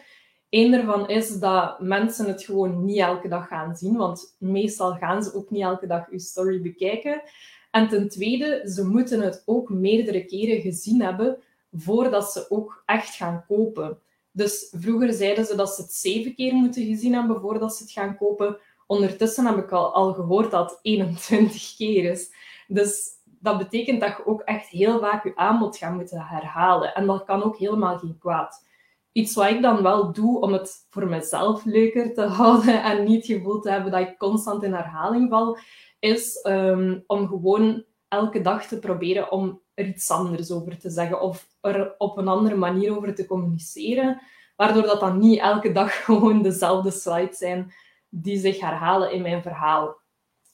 Eén 0.50 0.70
daarvan 0.70 1.08
is 1.08 1.38
dat 1.38 1.80
mensen 1.80 2.26
het 2.26 2.42
gewoon 2.42 2.84
niet 2.84 2.98
elke 2.98 3.28
dag 3.28 3.48
gaan 3.48 3.76
zien, 3.76 3.96
want 3.96 4.36
meestal 4.38 4.92
gaan 4.92 5.22
ze 5.22 5.34
ook 5.34 5.50
niet 5.50 5.62
elke 5.62 5.86
dag 5.86 6.10
je 6.10 6.18
story 6.18 6.62
bekijken. 6.62 7.22
En 7.70 7.88
ten 7.88 8.08
tweede, 8.08 8.70
ze 8.74 8.86
moeten 8.86 9.20
het 9.20 9.42
ook 9.46 9.68
meerdere 9.68 10.24
keren 10.24 10.60
gezien 10.60 11.02
hebben 11.02 11.38
voordat 11.72 12.32
ze 12.32 12.46
ook 12.48 12.82
echt 12.86 13.14
gaan 13.14 13.44
kopen. 13.48 13.98
Dus 14.32 14.72
vroeger 14.76 15.12
zeiden 15.12 15.44
ze 15.44 15.56
dat 15.56 15.74
ze 15.74 15.82
het 15.82 15.92
zeven 15.92 16.34
keer 16.34 16.54
moeten 16.54 16.86
gezien 16.86 17.14
hebben 17.14 17.40
voordat 17.40 17.76
ze 17.76 17.82
het 17.82 17.92
gaan 17.92 18.16
kopen. 18.16 18.58
Ondertussen 18.86 19.46
heb 19.46 19.56
ik 19.56 19.72
al, 19.72 19.94
al 19.94 20.12
gehoord 20.12 20.50
dat 20.50 20.70
het 20.70 20.78
21 20.82 21.76
keer 21.76 22.10
is. 22.10 22.30
Dus 22.68 23.08
dat 23.42 23.58
betekent 23.58 24.00
dat 24.00 24.16
je 24.16 24.26
ook 24.26 24.40
echt 24.40 24.68
heel 24.68 25.00
vaak 25.00 25.24
je 25.24 25.36
aanbod 25.36 25.76
gaat 25.76 25.94
moeten 25.94 26.20
herhalen. 26.20 26.94
En 26.94 27.06
dat 27.06 27.24
kan 27.24 27.42
ook 27.42 27.56
helemaal 27.56 27.98
geen 27.98 28.18
kwaad. 28.18 28.66
Iets 29.12 29.34
wat 29.34 29.50
ik 29.50 29.62
dan 29.62 29.82
wel 29.82 30.12
doe 30.12 30.40
om 30.40 30.52
het 30.52 30.86
voor 30.90 31.08
mezelf 31.08 31.64
leuker 31.64 32.14
te 32.14 32.22
houden 32.40 32.82
en 32.82 33.04
niet 33.04 33.26
het 33.26 33.36
gevoel 33.36 33.60
te 33.60 33.70
hebben 33.70 33.92
dat 33.92 34.00
ik 34.00 34.18
constant 34.18 34.62
in 34.62 34.72
herhaling 34.72 35.30
val, 35.30 35.58
is 35.98 36.40
ehm, 36.40 36.98
om 37.06 37.28
gewoon 37.28 37.84
elke 38.08 38.40
dag 38.40 38.66
te 38.66 38.78
proberen 38.78 39.32
om 39.32 39.60
er 39.74 39.86
iets 39.86 40.10
anders 40.10 40.50
over 40.50 40.78
te 40.78 40.90
zeggen 40.90 41.20
of 41.20 41.48
er 41.60 41.94
op 41.98 42.18
een 42.18 42.28
andere 42.28 42.56
manier 42.56 42.96
over 42.96 43.14
te 43.14 43.26
communiceren, 43.26 44.20
waardoor 44.56 44.82
dat 44.82 45.00
dan 45.00 45.18
niet 45.18 45.40
elke 45.40 45.72
dag 45.72 45.94
gewoon 46.04 46.42
dezelfde 46.42 46.90
slides 46.90 47.38
zijn 47.38 47.72
die 48.08 48.38
zich 48.38 48.60
herhalen 48.60 49.12
in 49.12 49.22
mijn 49.22 49.42
verhaal. 49.42 49.98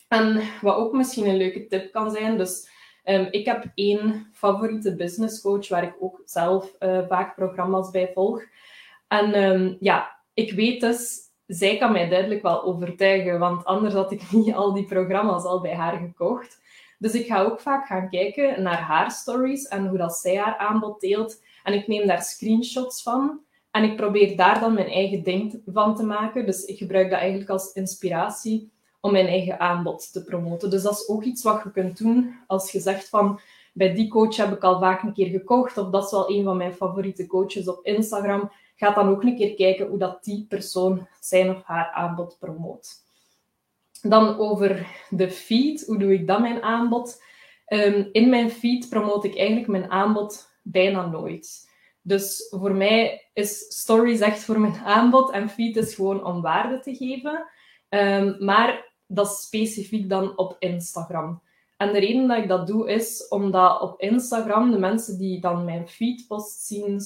En 0.08 0.42
wat 0.60 0.76
ook 0.76 0.92
misschien 0.92 1.26
een 1.26 1.36
leuke 1.36 1.66
tip 1.66 1.92
kan 1.92 2.10
zijn, 2.10 2.38
dus 2.38 2.74
um, 3.08 3.28
ik 3.30 3.46
heb 3.46 3.66
één 3.74 4.30
favoriete 4.32 4.96
business 4.96 5.40
coach 5.40 5.68
waar 5.68 5.82
ik 5.82 5.96
ook 6.00 6.22
zelf 6.24 6.72
uh, 6.80 7.06
vaak 7.08 7.34
programma's 7.34 7.90
bij 7.90 8.10
volg. 8.14 8.42
En 9.08 9.42
um, 9.42 9.76
ja, 9.80 10.16
ik 10.34 10.52
weet 10.52 10.80
dus, 10.80 11.20
zij 11.46 11.76
kan 11.76 11.92
mij 11.92 12.08
duidelijk 12.08 12.42
wel 12.42 12.64
overtuigen, 12.64 13.38
want 13.38 13.64
anders 13.64 13.94
had 13.94 14.12
ik 14.12 14.30
niet 14.32 14.54
al 14.54 14.72
die 14.72 14.86
programma's 14.86 15.44
al 15.44 15.60
bij 15.60 15.74
haar 15.74 15.98
gekocht. 15.98 16.64
Dus 16.98 17.12
ik 17.12 17.26
ga 17.26 17.42
ook 17.42 17.60
vaak 17.60 17.86
gaan 17.86 18.08
kijken 18.08 18.62
naar 18.62 18.80
haar 18.80 19.10
stories 19.10 19.68
en 19.68 19.86
hoe 19.86 19.98
dat 19.98 20.16
zij 20.16 20.36
haar 20.36 20.56
aanbod 20.56 21.00
deelt. 21.00 21.42
En 21.62 21.72
ik 21.72 21.86
neem 21.86 22.06
daar 22.06 22.22
screenshots 22.22 23.02
van. 23.02 23.40
En 23.70 23.84
ik 23.84 23.96
probeer 23.96 24.36
daar 24.36 24.60
dan 24.60 24.74
mijn 24.74 24.88
eigen 24.88 25.22
ding 25.22 25.62
van 25.66 25.96
te 25.96 26.04
maken. 26.04 26.46
Dus 26.46 26.64
ik 26.64 26.78
gebruik 26.78 27.10
dat 27.10 27.18
eigenlijk 27.18 27.50
als 27.50 27.72
inspiratie 27.72 28.70
om 29.00 29.12
mijn 29.12 29.26
eigen 29.26 29.60
aanbod 29.60 30.12
te 30.12 30.24
promoten. 30.24 30.70
Dus 30.70 30.82
dat 30.82 30.92
is 30.92 31.08
ook 31.08 31.22
iets 31.22 31.42
wat 31.42 31.60
je 31.64 31.70
kunt 31.70 31.98
doen 31.98 32.34
als 32.46 32.72
je 32.72 32.80
zegt 32.80 33.08
van 33.08 33.40
bij 33.72 33.94
die 33.94 34.08
coach 34.08 34.36
heb 34.36 34.52
ik 34.52 34.62
al 34.62 34.78
vaak 34.78 35.02
een 35.02 35.12
keer 35.12 35.28
gekocht 35.28 35.78
of 35.78 35.90
dat 35.90 36.04
is 36.04 36.10
wel 36.10 36.30
een 36.30 36.44
van 36.44 36.56
mijn 36.56 36.74
favoriete 36.74 37.26
coaches 37.26 37.68
op 37.68 37.84
Instagram. 37.84 38.50
Ga 38.76 38.90
dan 38.90 39.08
ook 39.08 39.22
een 39.22 39.36
keer 39.36 39.54
kijken 39.54 39.86
hoe 39.86 39.98
dat 39.98 40.24
die 40.24 40.46
persoon 40.48 41.08
zijn 41.20 41.50
of 41.50 41.62
haar 41.62 41.90
aanbod 41.90 42.36
promoot. 42.38 42.88
Dan 44.02 44.38
over 44.38 44.86
de 45.10 45.30
feed. 45.30 45.86
Hoe 45.86 45.98
doe 45.98 46.12
ik 46.12 46.26
dan 46.26 46.42
mijn 46.42 46.62
aanbod? 46.62 47.22
Um, 47.68 48.08
in 48.12 48.28
mijn 48.28 48.50
feed 48.50 48.88
promoot 48.88 49.24
ik 49.24 49.36
eigenlijk 49.36 49.68
mijn 49.68 49.90
aanbod 49.90 50.48
bijna 50.62 51.06
nooit. 51.06 51.70
Dus 52.02 52.46
voor 52.50 52.74
mij 52.74 53.28
is 53.32 53.58
stories 53.58 54.20
echt 54.20 54.44
voor 54.44 54.60
mijn 54.60 54.76
aanbod 54.84 55.30
en 55.30 55.48
feed 55.48 55.76
is 55.76 55.94
gewoon 55.94 56.24
om 56.24 56.42
waarde 56.42 56.80
te 56.80 56.94
geven. 56.94 57.46
Um, 57.88 58.36
maar 58.38 58.92
dat 59.06 59.28
specifiek 59.28 60.08
dan 60.08 60.38
op 60.38 60.56
Instagram. 60.58 61.42
En 61.76 61.92
de 61.92 61.98
reden 61.98 62.28
dat 62.28 62.38
ik 62.38 62.48
dat 62.48 62.66
doe 62.66 62.90
is 62.90 63.28
omdat 63.28 63.80
op 63.80 64.00
Instagram 64.00 64.70
de 64.70 64.78
mensen 64.78 65.18
die 65.18 65.40
dan 65.40 65.64
mijn 65.64 65.88
feedposts 65.88 66.66
zien, 66.66 67.00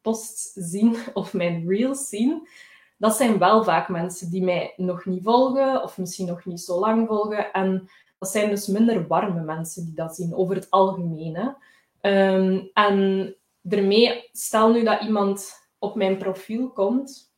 posts 0.00 0.52
zien 0.52 0.96
of 1.14 1.32
mijn 1.32 1.68
reels 1.68 2.08
zien, 2.08 2.48
dat 2.98 3.16
zijn 3.16 3.38
wel 3.38 3.64
vaak 3.64 3.88
mensen 3.88 4.30
die 4.30 4.42
mij 4.42 4.72
nog 4.76 5.04
niet 5.04 5.22
volgen 5.22 5.82
of 5.82 5.98
misschien 5.98 6.26
nog 6.26 6.44
niet 6.44 6.60
zo 6.60 6.78
lang 6.78 7.06
volgen. 7.06 7.52
En 7.52 7.88
dat 8.18 8.28
zijn 8.28 8.50
dus 8.50 8.66
minder 8.66 9.06
warme 9.06 9.40
mensen 9.40 9.84
die 9.84 9.94
dat 9.94 10.14
zien, 10.16 10.34
over 10.34 10.54
het 10.54 10.70
algemeen. 10.70 11.54
Um, 12.00 12.70
en 12.72 13.34
daarmee, 13.60 14.28
stel 14.32 14.72
nu 14.72 14.84
dat 14.84 15.02
iemand 15.02 15.52
op 15.78 15.94
mijn 15.94 16.16
profiel 16.16 16.70
komt 16.70 17.34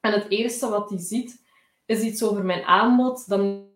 en 0.00 0.12
het 0.12 0.28
eerste 0.28 0.68
wat 0.68 0.90
hij 0.90 0.98
ziet 0.98 1.46
is 1.88 2.00
iets 2.00 2.22
over 2.22 2.44
mijn 2.44 2.64
aanbod, 2.64 3.28
dan 3.28 3.66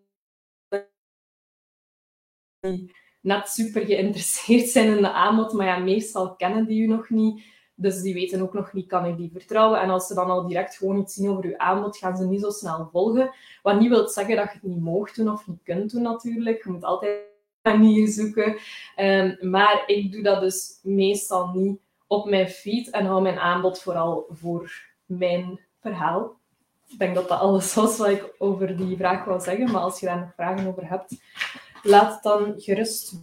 net 3.21 3.47
super 3.47 3.85
geïnteresseerd 3.85 4.67
zijn 4.67 4.95
in 4.95 5.01
de 5.01 5.11
aanbod, 5.11 5.53
maar 5.53 5.65
ja, 5.65 5.77
meestal 5.77 6.35
kennen 6.35 6.65
die 6.65 6.81
u 6.81 6.87
nog 6.87 7.09
niet. 7.09 7.43
Dus 7.75 8.01
die 8.01 8.13
weten 8.13 8.41
ook 8.41 8.53
nog 8.53 8.73
niet, 8.73 8.87
kan 8.87 9.05
ik 9.05 9.17
die 9.17 9.31
vertrouwen? 9.31 9.81
En 9.81 9.89
als 9.89 10.07
ze 10.07 10.13
dan 10.13 10.29
al 10.29 10.47
direct 10.47 10.75
gewoon 10.75 10.99
iets 10.99 11.13
zien 11.13 11.29
over 11.29 11.43
uw 11.43 11.57
aanbod, 11.57 11.97
gaan 11.97 12.17
ze 12.17 12.25
niet 12.25 12.41
zo 12.41 12.49
snel 12.49 12.89
volgen. 12.91 13.33
Wat 13.61 13.79
niet 13.79 13.89
wil 13.89 14.07
zeggen 14.07 14.35
dat 14.35 14.45
je 14.45 14.51
het 14.53 14.63
niet 14.63 14.81
mocht 14.81 15.15
doen 15.15 15.29
of 15.29 15.47
niet 15.47 15.63
kunt 15.63 15.91
doen 15.91 16.01
natuurlijk. 16.01 16.63
Je 16.63 16.69
moet 16.69 16.83
altijd 16.83 17.19
manier 17.61 18.07
zoeken. 18.07 18.57
Um, 18.97 19.37
maar 19.41 19.83
ik 19.85 20.11
doe 20.11 20.21
dat 20.21 20.41
dus 20.41 20.79
meestal 20.81 21.47
niet 21.47 21.79
op 22.07 22.29
mijn 22.29 22.49
feed 22.49 22.89
en 22.89 23.05
hou 23.05 23.21
mijn 23.21 23.39
aanbod 23.39 23.81
vooral 23.81 24.25
voor 24.29 24.71
mijn 25.05 25.59
verhaal. 25.79 26.41
Ik 26.93 26.99
denk 26.99 27.15
dat 27.15 27.29
dat 27.29 27.39
alles 27.39 27.73
was 27.73 27.97
wat 27.97 28.09
ik 28.09 28.35
over 28.37 28.77
die 28.77 28.97
vraag 28.97 29.25
wil 29.25 29.39
zeggen. 29.39 29.71
Maar 29.71 29.81
als 29.81 29.99
je 29.99 30.05
daar 30.05 30.19
nog 30.19 30.33
vragen 30.35 30.67
over 30.67 30.89
hebt, 30.89 31.21
laat 31.83 32.13
het 32.13 32.23
dan 32.23 32.53
gerust 32.57 33.13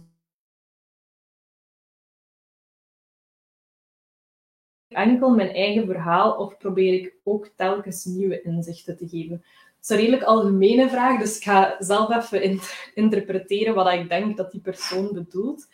enkel 4.87 5.29
mijn 5.29 5.49
eigen 5.49 5.85
verhaal 5.85 6.31
of 6.31 6.57
probeer 6.57 6.93
ik 6.93 7.13
ook 7.23 7.47
telkens 7.55 8.05
nieuwe 8.05 8.41
inzichten 8.41 8.97
te 8.97 9.07
geven? 9.07 9.37
Dat 9.37 9.83
is 9.83 9.89
een 9.89 9.97
redelijk 9.97 10.23
algemene 10.23 10.89
vraag, 10.89 11.19
dus 11.19 11.37
ik 11.37 11.43
ga 11.43 11.75
zelf 11.79 12.31
even 12.31 12.59
interpreteren 12.93 13.73
wat 13.73 13.93
ik 13.93 14.09
denk 14.09 14.37
dat 14.37 14.51
die 14.51 14.61
persoon 14.61 15.13
bedoelt. 15.13 15.67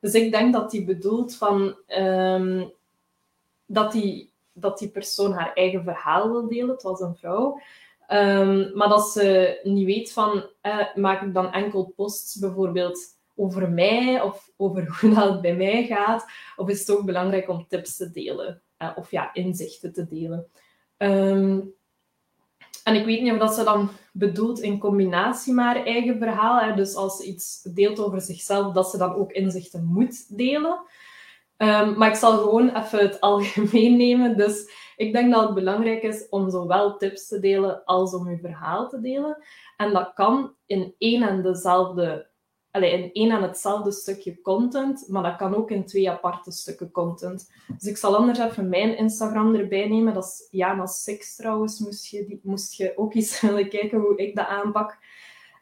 Dus 0.00 0.12
ik 0.12 0.32
denk 0.32 0.52
dat 0.52 0.70
die 0.70 0.84
bedoelt 0.84 1.36
van 1.36 1.76
um, 1.88 2.72
dat, 3.66 3.92
die, 3.92 4.32
dat 4.60 4.78
die 4.78 4.88
persoon 4.88 5.32
haar 5.32 5.52
eigen 5.52 5.82
verhaal 5.82 6.30
wil 6.30 6.48
delen. 6.48 6.68
Het 6.68 6.82
was 6.82 7.00
een 7.00 7.16
vrouw. 7.16 7.60
Um, 8.12 8.70
maar 8.74 8.88
dat 8.88 9.08
ze 9.08 9.60
niet 9.62 9.86
weet 9.86 10.12
van, 10.12 10.44
eh, 10.60 10.94
maak 10.94 11.22
ik 11.22 11.34
dan 11.34 11.52
enkel 11.52 11.92
posts 11.96 12.38
bijvoorbeeld 12.38 12.98
over 13.36 13.70
mij 13.70 14.20
of 14.20 14.50
over 14.56 14.88
hoe 15.00 15.14
dat 15.14 15.32
het 15.32 15.40
bij 15.40 15.56
mij 15.56 15.86
gaat? 15.86 16.26
Of 16.56 16.68
is 16.68 16.78
het 16.78 16.90
ook 16.90 17.04
belangrijk 17.04 17.48
om 17.48 17.66
tips 17.68 17.96
te 17.96 18.10
delen 18.10 18.62
uh, 18.78 18.90
of 18.94 19.10
ja, 19.10 19.32
inzichten 19.32 19.92
te 19.92 20.06
delen? 20.06 20.46
Um, 20.96 21.76
en 22.84 22.94
ik 22.94 23.04
weet 23.04 23.22
niet 23.22 23.32
of 23.32 23.38
dat 23.38 23.54
ze 23.54 23.64
dan 23.64 23.90
bedoelt 24.12 24.60
in 24.60 24.78
combinatie 24.78 25.52
met 25.52 25.64
haar 25.64 25.84
eigen 25.84 26.18
verhaal. 26.18 26.60
Hè? 26.60 26.74
Dus 26.74 26.94
als 26.94 27.16
ze 27.16 27.24
iets 27.24 27.62
deelt 27.62 28.00
over 28.00 28.20
zichzelf, 28.20 28.72
dat 28.72 28.90
ze 28.90 28.98
dan 28.98 29.14
ook 29.14 29.32
inzichten 29.32 29.84
moet 29.84 30.36
delen. 30.36 30.80
Um, 31.58 31.98
maar 31.98 32.08
ik 32.08 32.14
zal 32.14 32.38
gewoon 32.38 32.76
even 32.76 32.98
het 32.98 33.20
algemeen 33.20 33.96
nemen. 33.96 34.36
Dus 34.36 34.70
ik 34.96 35.12
denk 35.12 35.32
dat 35.32 35.44
het 35.44 35.54
belangrijk 35.54 36.02
is 36.02 36.28
om 36.28 36.50
zowel 36.50 36.96
tips 36.96 37.28
te 37.28 37.40
delen 37.40 37.84
als 37.84 38.14
om 38.14 38.30
je 38.30 38.38
verhaal 38.38 38.88
te 38.88 39.00
delen. 39.00 39.42
En 39.76 39.92
dat 39.92 40.12
kan 40.14 40.54
in 40.66 40.94
één 40.98 41.22
en 41.22 41.42
dezelfde 41.42 42.28
allee, 42.70 42.92
in 42.92 43.12
één 43.12 43.30
en 43.30 43.42
hetzelfde 43.42 43.92
stukje 43.92 44.40
content, 44.40 45.08
maar 45.08 45.22
dat 45.22 45.36
kan 45.36 45.54
ook 45.54 45.70
in 45.70 45.86
twee 45.86 46.10
aparte 46.10 46.50
stukken 46.50 46.90
content. 46.90 47.52
Dus 47.78 47.90
ik 47.90 47.96
zal 47.96 48.16
anders 48.16 48.38
even 48.38 48.68
mijn 48.68 48.96
Instagram 48.96 49.54
erbij 49.54 49.88
nemen. 49.88 50.14
Dat 50.14 50.24
is 50.24 50.48
Jana 50.50 50.86
Six 50.86 51.36
trouwens, 51.36 51.78
moest 51.78 52.06
je, 52.06 52.26
die, 52.26 52.40
moest 52.42 52.74
je 52.74 52.92
ook 52.96 53.14
eens 53.14 53.40
willen 53.40 53.68
kijken 53.68 54.00
hoe 54.00 54.16
ik 54.16 54.36
dat 54.36 54.46
aanpak. 54.46 54.98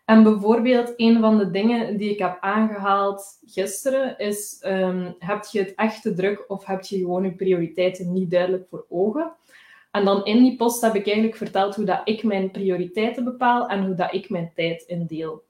En 0.07 0.23
bijvoorbeeld, 0.23 0.93
een 0.97 1.21
van 1.21 1.39
de 1.39 1.51
dingen 1.51 1.97
die 1.97 2.11
ik 2.11 2.19
heb 2.19 2.39
aangehaald 2.41 3.39
gisteren 3.47 4.19
is: 4.19 4.63
um, 4.67 5.15
heb 5.19 5.45
je 5.45 5.59
het 5.59 5.75
echte 5.75 6.15
druk 6.15 6.45
of 6.49 6.65
heb 6.65 6.83
je 6.83 6.99
gewoon 6.99 7.25
je 7.25 7.33
prioriteiten 7.33 8.13
niet 8.13 8.31
duidelijk 8.31 8.67
voor 8.69 8.87
ogen? 8.89 9.33
En 9.91 10.05
dan 10.05 10.25
in 10.25 10.43
die 10.43 10.57
post 10.57 10.81
heb 10.81 10.95
ik 10.95 11.07
eigenlijk 11.07 11.37
verteld 11.37 11.75
hoe 11.75 11.85
dat 11.85 12.01
ik 12.05 12.23
mijn 12.23 12.51
prioriteiten 12.51 13.25
bepaal 13.25 13.69
en 13.69 13.85
hoe 13.85 13.95
dat 13.95 14.15
ik 14.15 14.31
mijn 14.31 14.53
tijd 14.55 14.83
indeel. 14.83 15.43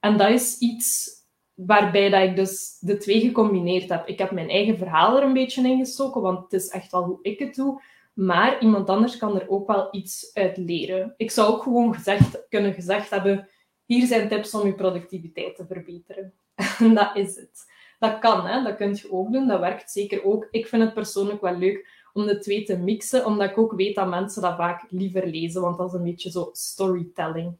En 0.00 0.16
dat 0.16 0.30
is 0.30 0.58
iets 0.58 1.10
waarbij 1.54 2.10
dat 2.10 2.22
ik 2.22 2.36
dus 2.36 2.78
de 2.80 2.96
twee 2.96 3.20
gecombineerd 3.20 3.88
heb. 3.88 4.06
Ik 4.06 4.18
heb 4.18 4.30
mijn 4.30 4.50
eigen 4.50 4.78
verhaal 4.78 5.16
er 5.16 5.22
een 5.22 5.32
beetje 5.32 5.68
in 5.68 5.78
gestoken, 5.78 6.20
want 6.20 6.42
het 6.42 6.52
is 6.52 6.68
echt 6.68 6.92
wel 6.92 7.04
hoe 7.04 7.18
ik 7.22 7.38
het 7.38 7.54
doe. 7.54 7.82
Maar 8.12 8.60
iemand 8.60 8.88
anders 8.88 9.16
kan 9.16 9.40
er 9.40 9.48
ook 9.48 9.66
wel 9.66 9.88
iets 9.90 10.30
uit 10.34 10.56
leren. 10.56 11.14
Ik 11.16 11.30
zou 11.30 11.52
ook 11.52 11.62
gewoon 11.62 11.94
gezegd, 11.94 12.46
kunnen 12.48 12.74
gezegd 12.74 13.10
hebben: 13.10 13.48
hier 13.94 14.06
zijn 14.06 14.28
tips 14.28 14.54
om 14.54 14.66
je 14.66 14.74
productiviteit 14.74 15.56
te 15.56 15.66
verbeteren. 15.66 16.32
En 16.78 16.94
dat 17.00 17.16
is 17.16 17.36
het. 17.36 17.66
Dat 17.98 18.18
kan, 18.18 18.46
hè? 18.46 18.62
dat 18.62 18.76
kun 18.76 18.94
je 18.94 19.12
ook 19.12 19.32
doen. 19.32 19.48
Dat 19.48 19.60
werkt 19.60 19.90
zeker 19.90 20.24
ook. 20.24 20.48
Ik 20.50 20.66
vind 20.66 20.82
het 20.82 20.94
persoonlijk 20.94 21.40
wel 21.40 21.56
leuk 21.56 22.08
om 22.12 22.26
de 22.26 22.38
twee 22.38 22.64
te 22.64 22.76
mixen, 22.76 23.26
omdat 23.26 23.50
ik 23.50 23.58
ook 23.58 23.72
weet 23.72 23.94
dat 23.94 24.08
mensen 24.08 24.42
dat 24.42 24.56
vaak 24.56 24.84
liever 24.88 25.26
lezen, 25.26 25.62
want 25.62 25.78
dat 25.78 25.88
is 25.88 25.94
een 25.94 26.02
beetje 26.02 26.30
zo 26.30 26.48
storytelling. 26.52 27.56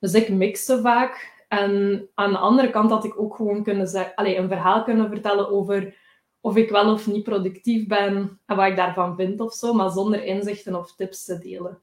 Dus 0.00 0.14
ik 0.14 0.28
mixte 0.28 0.80
vaak. 0.80 1.44
En 1.48 2.08
aan 2.14 2.32
de 2.32 2.38
andere 2.38 2.70
kant 2.70 2.90
had 2.90 3.04
ik 3.04 3.20
ook 3.20 3.36
gewoon 3.36 3.62
kunnen 3.62 3.86
zeggen, 3.86 4.14
allez, 4.14 4.38
een 4.38 4.48
verhaal 4.48 4.82
kunnen 4.82 5.08
vertellen 5.08 5.50
over 5.50 5.96
of 6.40 6.56
ik 6.56 6.70
wel 6.70 6.92
of 6.92 7.06
niet 7.06 7.22
productief 7.22 7.86
ben 7.86 8.40
en 8.46 8.56
wat 8.56 8.66
ik 8.66 8.76
daarvan 8.76 9.16
vind 9.16 9.40
of 9.40 9.52
zo, 9.52 9.72
maar 9.72 9.90
zonder 9.90 10.24
inzichten 10.24 10.74
of 10.74 10.94
tips 10.94 11.24
te 11.24 11.38
delen. 11.38 11.82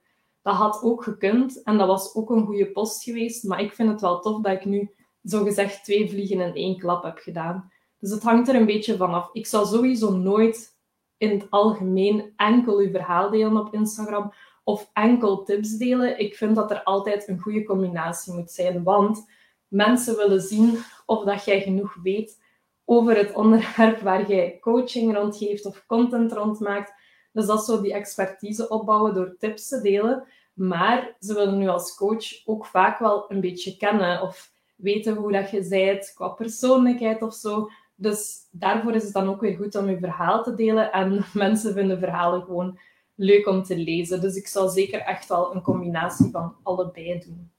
Dat 0.49 0.57
had 0.57 0.81
ook 0.83 1.03
gekund 1.03 1.63
en 1.63 1.77
dat 1.77 1.87
was 1.87 2.15
ook 2.15 2.29
een 2.29 2.45
goede 2.45 2.71
post 2.71 3.03
geweest, 3.03 3.43
maar 3.43 3.61
ik 3.61 3.73
vind 3.73 3.89
het 3.89 4.01
wel 4.01 4.19
tof 4.19 4.41
dat 4.41 4.51
ik 4.51 4.65
nu 4.65 4.91
zogezegd 5.21 5.83
twee 5.83 6.09
vliegen 6.09 6.39
in 6.39 6.53
één 6.53 6.77
klap 6.77 7.03
heb 7.03 7.17
gedaan. 7.17 7.71
Dus 7.99 8.11
het 8.11 8.23
hangt 8.23 8.47
er 8.47 8.55
een 8.55 8.65
beetje 8.65 8.97
vanaf. 8.97 9.29
Ik 9.33 9.47
zou 9.47 9.65
sowieso 9.65 10.11
nooit 10.11 10.77
in 11.17 11.29
het 11.29 11.47
algemeen 11.49 12.33
enkel 12.35 12.77
uw 12.77 12.91
verhaal 12.91 13.29
delen 13.29 13.57
op 13.57 13.73
Instagram 13.73 14.33
of 14.63 14.89
enkel 14.93 15.43
tips 15.43 15.77
delen. 15.77 16.19
Ik 16.19 16.35
vind 16.35 16.55
dat 16.55 16.71
er 16.71 16.83
altijd 16.83 17.27
een 17.27 17.39
goede 17.39 17.63
combinatie 17.63 18.33
moet 18.33 18.51
zijn, 18.51 18.83
want 18.83 19.29
mensen 19.67 20.15
willen 20.15 20.41
zien 20.41 20.77
of 21.05 21.23
dat 21.23 21.45
jij 21.45 21.61
genoeg 21.61 21.95
weet 22.03 22.43
over 22.85 23.17
het 23.17 23.33
onderwerp 23.33 23.99
waar 23.99 24.29
jij 24.29 24.57
coaching 24.59 25.15
rondgeeft 25.15 25.65
of 25.65 25.85
content 25.85 26.31
rondmaakt. 26.31 26.93
Dus 27.31 27.45
dat 27.45 27.65
zo 27.65 27.81
die 27.81 27.93
expertise 27.93 28.69
opbouwen 28.69 29.13
door 29.13 29.35
tips 29.37 29.67
te 29.67 29.81
delen. 29.81 30.27
Maar 30.59 31.15
ze 31.19 31.33
willen 31.33 31.57
nu 31.57 31.67
als 31.67 31.95
coach 31.95 32.45
ook 32.45 32.65
vaak 32.65 32.99
wel 32.99 33.31
een 33.31 33.41
beetje 33.41 33.77
kennen 33.77 34.21
of 34.21 34.51
weten 34.75 35.15
hoe 35.15 35.31
dat 35.31 35.51
je 35.51 35.63
zijt 35.63 36.13
qua 36.15 36.27
persoonlijkheid 36.27 37.21
of 37.21 37.33
zo. 37.33 37.69
Dus 37.95 38.37
daarvoor 38.51 38.93
is 38.93 39.03
het 39.03 39.13
dan 39.13 39.29
ook 39.29 39.41
weer 39.41 39.55
goed 39.55 39.75
om 39.75 39.89
je 39.89 39.99
verhaal 39.99 40.43
te 40.43 40.53
delen. 40.53 40.91
En 40.91 41.25
mensen 41.33 41.73
vinden 41.73 41.99
verhalen 41.99 42.41
gewoon 42.41 42.79
leuk 43.15 43.47
om 43.47 43.63
te 43.63 43.77
lezen. 43.77 44.21
Dus 44.21 44.35
ik 44.35 44.47
zou 44.47 44.69
zeker 44.69 44.99
echt 44.99 45.27
wel 45.27 45.55
een 45.55 45.61
combinatie 45.61 46.31
van 46.31 46.55
allebei 46.63 47.19
doen. 47.19 47.51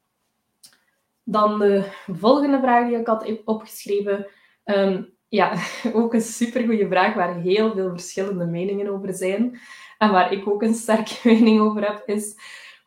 Dan 1.25 1.59
de 1.59 1.85
volgende 2.07 2.61
vraag 2.61 2.89
die 2.89 2.99
ik 2.99 3.07
had 3.07 3.43
opgeschreven. 3.45 4.27
Um, 4.65 5.15
ja, 5.29 5.55
ook 5.93 6.15
een 6.15 6.21
supergoeie 6.21 6.89
vraag 6.89 7.15
waar 7.15 7.41
heel 7.41 7.73
veel 7.73 7.91
verschillende 7.91 8.47
meningen 8.47 8.89
over 8.89 9.13
zijn. 9.13 9.61
En 9.99 10.11
waar 10.11 10.33
ik 10.33 10.49
ook 10.49 10.63
een 10.63 10.75
sterke 10.75 11.15
mening 11.29 11.61
over 11.61 11.87
heb, 11.87 12.03
is 12.07 12.37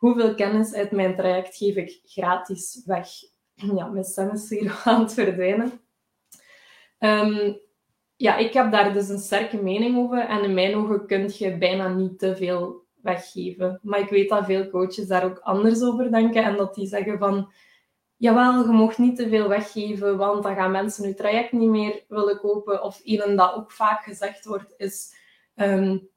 hoeveel 0.04 0.34
kennis 0.34 0.74
uit 0.74 0.90
mijn 0.90 1.16
traject 1.16 1.56
geef 1.56 1.76
ik 1.76 2.00
gratis 2.04 2.82
weg? 2.86 3.08
Ja, 3.76 3.86
mijn 3.86 4.04
stem 4.04 4.30
is 4.30 4.48
hier 4.48 4.80
aan 4.84 5.00
het 5.00 5.14
verdwijnen. 5.14 5.80
Ehm, 6.98 7.52
ja, 8.16 8.36
ik 8.36 8.52
heb 8.52 8.72
daar 8.72 8.92
dus 8.92 9.08
een 9.08 9.18
sterke 9.18 9.62
mening 9.62 9.96
over. 9.96 10.18
En 10.18 10.42
in 10.42 10.54
mijn 10.54 10.74
ogen 10.74 11.06
kun 11.06 11.30
je 11.34 11.58
bijna 11.58 11.88
niet 11.88 12.18
te 12.18 12.36
veel 12.36 12.84
weggeven. 13.02 13.80
Maar 13.82 14.00
ik 14.00 14.08
weet 14.08 14.28
dat 14.28 14.44
veel 14.44 14.68
coaches 14.68 15.06
daar 15.06 15.24
ook 15.24 15.38
anders 15.38 15.82
over 15.82 16.10
denken. 16.10 16.44
En 16.44 16.56
dat 16.56 16.74
die 16.74 16.86
zeggen 16.86 17.18
van... 17.18 17.52
Jawel, 18.16 18.66
je 18.66 18.72
mocht 18.72 18.98
niet 18.98 19.16
te 19.16 19.28
veel 19.28 19.48
weggeven, 19.48 20.16
want 20.16 20.42
dan 20.42 20.54
gaan 20.54 20.70
mensen 20.70 21.08
je 21.08 21.14
traject 21.14 21.52
niet 21.52 21.70
meer 21.70 22.04
willen 22.08 22.38
kopen. 22.38 22.82
Of 22.82 23.00
een 23.04 23.36
dat 23.36 23.54
ook 23.54 23.72
vaak 23.72 24.04
gezegd 24.04 24.44
wordt, 24.44 24.74
is... 24.76 25.14
Um, 25.56 26.08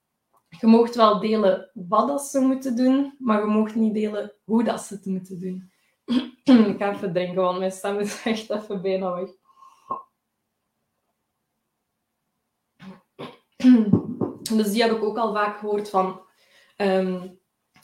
je 0.59 0.67
mocht 0.67 0.95
wel 0.95 1.19
delen 1.19 1.71
wat 1.73 2.21
ze 2.21 2.39
moeten 2.39 2.75
doen, 2.75 3.15
maar 3.19 3.39
je 3.39 3.45
mocht 3.45 3.75
niet 3.75 3.93
delen 3.93 4.33
hoe 4.43 4.63
dat 4.63 4.81
ze 4.81 4.93
het 4.93 5.05
moeten 5.05 5.39
doen. 5.39 5.71
ik 6.71 6.77
ga 6.77 6.93
even 6.93 7.13
drinken, 7.13 7.41
want 7.41 7.59
mijn 7.59 7.71
stem 7.71 7.99
is 7.99 8.23
echt 8.23 8.49
even 8.49 8.81
bijna 8.81 9.13
weg. 9.13 9.29
dus 14.57 14.71
die 14.71 14.81
heb 14.81 14.91
ik 14.91 15.03
ook 15.03 15.17
al 15.17 15.33
vaak 15.33 15.59
gehoord 15.59 15.89
van... 15.89 16.21
Um, 16.77 17.39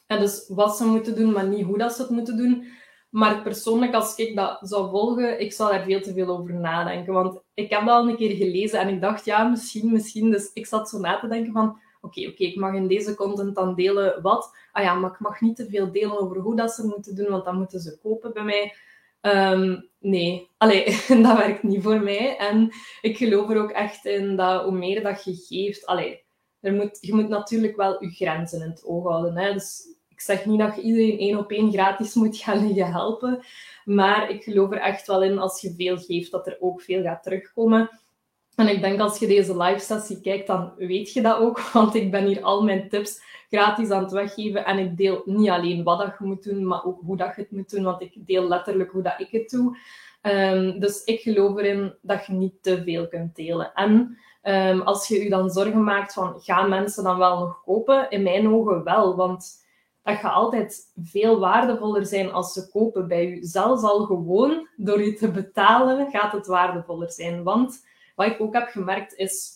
en 0.07 0.19
dus 0.19 0.47
wat 0.47 0.77
ze 0.77 0.85
moeten 0.85 1.15
doen, 1.15 1.31
maar 1.31 1.47
niet 1.47 1.65
hoe 1.65 1.77
dat 1.77 1.93
ze 1.93 2.01
het 2.01 2.11
moeten 2.11 2.37
doen. 2.37 2.67
Maar 3.09 3.41
persoonlijk, 3.41 3.93
als 3.93 4.15
ik 4.15 4.35
dat 4.35 4.57
zou 4.61 4.89
volgen, 4.89 5.39
ik 5.39 5.53
zou 5.53 5.71
daar 5.71 5.83
veel 5.83 6.01
te 6.01 6.13
veel 6.13 6.27
over 6.27 6.53
nadenken. 6.53 7.13
Want 7.13 7.41
ik 7.53 7.69
heb 7.69 7.85
dat 7.85 7.89
al 7.89 8.09
een 8.09 8.15
keer 8.15 8.35
gelezen 8.35 8.79
en 8.79 8.87
ik 8.87 9.01
dacht, 9.01 9.25
ja, 9.25 9.43
misschien, 9.43 9.91
misschien. 9.91 10.31
Dus 10.31 10.53
ik 10.53 10.65
zat 10.65 10.89
zo 10.89 10.99
na 10.99 11.19
te 11.19 11.27
denken 11.27 11.53
van, 11.53 11.79
oké, 12.03 12.27
oké, 12.27 12.43
ik 12.43 12.55
mag 12.55 12.73
in 12.73 12.87
deze 12.87 13.15
content 13.15 13.55
dan 13.55 13.75
delen 13.75 14.21
wat. 14.21 14.55
Ah 14.71 14.83
ja, 14.83 14.93
maar 14.93 15.11
ik 15.11 15.19
mag 15.19 15.41
niet 15.41 15.55
te 15.55 15.69
veel 15.69 15.91
delen 15.91 16.19
over 16.19 16.37
hoe 16.37 16.55
dat 16.55 16.71
ze 16.71 16.87
moeten 16.87 17.15
doen, 17.15 17.29
want 17.29 17.45
dan 17.45 17.57
moeten 17.57 17.79
ze 17.79 17.99
kopen 18.01 18.33
bij 18.33 18.43
mij. 18.43 18.75
Ehm, 19.21 19.79
nee, 19.99 20.49
allee, 20.57 20.85
dat 21.23 21.37
werkt 21.37 21.63
niet 21.63 21.83
voor 21.83 21.99
mij. 21.99 22.37
En 22.37 22.71
ik 23.01 23.17
geloof 23.17 23.49
er 23.49 23.61
ook 23.61 23.71
echt 23.71 24.05
in 24.05 24.35
dat 24.35 24.63
hoe 24.63 24.77
meer 24.77 25.03
dat 25.03 25.23
je 25.23 25.35
geeft, 25.35 25.85
allee, 25.85 26.23
er 26.59 26.73
moet, 26.73 26.97
je 27.01 27.13
moet 27.13 27.29
natuurlijk 27.29 27.75
wel 27.75 28.03
je 28.03 28.09
grenzen 28.09 28.61
in 28.61 28.69
het 28.69 28.85
oog 28.85 29.03
houden. 29.03 29.37
Hè? 29.37 29.53
Dus 29.53 29.87
ik 30.09 30.21
zeg 30.21 30.45
niet 30.45 30.59
dat 30.59 30.75
je 30.75 30.81
iedereen 30.81 31.19
één 31.19 31.37
op 31.37 31.51
één 31.51 31.71
gratis 31.71 32.13
moet 32.13 32.37
gaan 32.37 32.73
helpen. 32.75 33.43
Maar 33.85 34.29
ik 34.29 34.43
geloof 34.43 34.71
er 34.71 34.77
echt 34.77 35.07
wel 35.07 35.23
in, 35.23 35.39
als 35.39 35.61
je 35.61 35.73
veel 35.77 35.97
geeft, 35.97 36.31
dat 36.31 36.47
er 36.47 36.57
ook 36.59 36.81
veel 36.81 37.01
gaat 37.01 37.23
terugkomen. 37.23 37.89
En 38.55 38.67
ik 38.67 38.81
denk 38.81 38.99
als 38.99 39.19
je 39.19 39.27
deze 39.27 39.57
live 39.57 39.79
sessie 39.79 40.21
kijkt, 40.21 40.47
dan 40.47 40.73
weet 40.77 41.13
je 41.13 41.21
dat 41.21 41.37
ook. 41.37 41.59
Want 41.73 41.95
ik 41.95 42.11
ben 42.11 42.25
hier 42.25 42.43
al 42.43 42.63
mijn 42.63 42.89
tips 42.89 43.21
gratis 43.49 43.89
aan 43.89 44.03
het 44.03 44.11
weggeven. 44.11 44.65
En 44.65 44.77
ik 44.77 44.97
deel 44.97 45.21
niet 45.25 45.49
alleen 45.49 45.83
wat 45.83 45.99
dat 45.99 46.15
je 46.19 46.25
moet 46.25 46.43
doen, 46.43 46.67
maar 46.67 46.85
ook 46.85 47.01
hoe 47.01 47.17
dat 47.17 47.35
je 47.35 47.41
het 47.41 47.51
moet 47.51 47.69
doen. 47.69 47.83
Want 47.83 48.01
ik 48.01 48.13
deel 48.15 48.47
letterlijk 48.47 48.91
hoe 48.91 49.01
dat 49.01 49.19
ik 49.19 49.31
het 49.31 49.49
doe. 49.49 49.77
Um, 50.21 50.79
dus 50.79 51.03
ik 51.03 51.21
geloof 51.21 51.57
erin 51.57 51.93
dat 52.01 52.25
je 52.25 52.33
niet 52.33 52.53
te 52.61 52.83
veel 52.83 53.07
kunt 53.07 53.35
delen. 53.35 53.73
En 53.73 54.17
um, 54.43 54.81
als 54.81 55.07
je 55.07 55.23
je 55.23 55.29
dan 55.29 55.49
zorgen 55.49 55.83
maakt 55.83 56.13
van, 56.13 56.39
gaan 56.39 56.69
mensen 56.69 57.03
dan 57.03 57.17
wel 57.17 57.39
nog 57.39 57.63
kopen? 57.63 58.09
In 58.09 58.23
mijn 58.23 58.47
ogen 58.53 58.83
wel, 58.83 59.15
want 59.15 59.61
dat 60.03 60.15
gaat 60.15 60.33
altijd 60.33 60.91
veel 61.03 61.39
waardevoller 61.39 62.05
zijn 62.05 62.31
als 62.31 62.53
ze 62.53 62.69
kopen 62.69 63.07
bij 63.07 63.25
u. 63.25 63.43
Zelfs 63.43 63.83
al 63.83 64.05
gewoon 64.05 64.67
door 64.75 65.01
je 65.03 65.13
te 65.13 65.31
betalen, 65.31 66.11
gaat 66.11 66.31
het 66.31 66.47
waardevoller 66.47 67.11
zijn. 67.11 67.43
Want 67.43 67.85
wat 68.15 68.27
ik 68.27 68.41
ook 68.41 68.53
heb 68.53 68.67
gemerkt 68.67 69.15
is, 69.15 69.51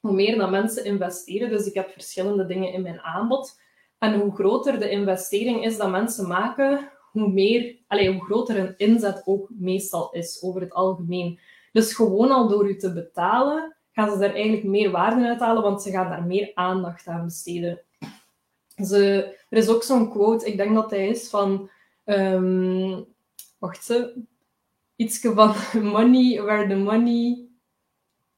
hoe 0.00 0.12
meer 0.12 0.38
dat 0.38 0.50
mensen 0.50 0.84
investeren, 0.84 1.48
dus 1.48 1.66
ik 1.66 1.74
heb 1.74 1.90
verschillende 1.90 2.46
dingen 2.46 2.72
in 2.72 2.82
mijn 2.82 3.00
aanbod, 3.00 3.60
en 3.98 4.20
hoe 4.20 4.34
groter 4.34 4.78
de 4.78 4.90
investering 4.90 5.64
is 5.64 5.76
dat 5.76 5.90
mensen 5.90 6.28
maken, 6.28 6.90
hoe, 7.12 7.28
meer, 7.28 7.76
allez, 7.86 8.08
hoe 8.08 8.24
groter 8.24 8.58
een 8.58 8.74
inzet 8.76 9.22
ook 9.24 9.48
meestal 9.50 10.12
is 10.12 10.42
over 10.42 10.60
het 10.60 10.72
algemeen. 10.72 11.38
Dus 11.72 11.94
gewoon 11.94 12.30
al 12.30 12.48
door 12.48 12.68
u 12.68 12.76
te 12.76 12.92
betalen, 12.92 13.76
gaan 13.92 14.10
ze 14.10 14.18
daar 14.18 14.34
eigenlijk 14.34 14.64
meer 14.64 14.90
waarde 14.90 15.26
uit 15.26 15.40
halen, 15.40 15.62
want 15.62 15.82
ze 15.82 15.90
gaan 15.90 16.08
daar 16.08 16.24
meer 16.24 16.50
aandacht 16.54 17.06
aan 17.06 17.24
besteden. 17.24 17.80
Ze, 18.84 19.24
er 19.48 19.58
is 19.58 19.68
ook 19.68 19.82
zo'n 19.82 20.10
quote, 20.10 20.46
ik 20.46 20.56
denk 20.56 20.74
dat 20.74 20.90
hij 20.90 21.08
is 21.08 21.28
van... 21.28 21.70
Um, 22.04 23.06
wacht 23.62 23.84
ze. 23.84 24.22
Ietske 24.96 25.32
van 25.34 25.54
money 25.96 26.42
where 26.42 26.68
the 26.68 26.74
money 26.74 27.46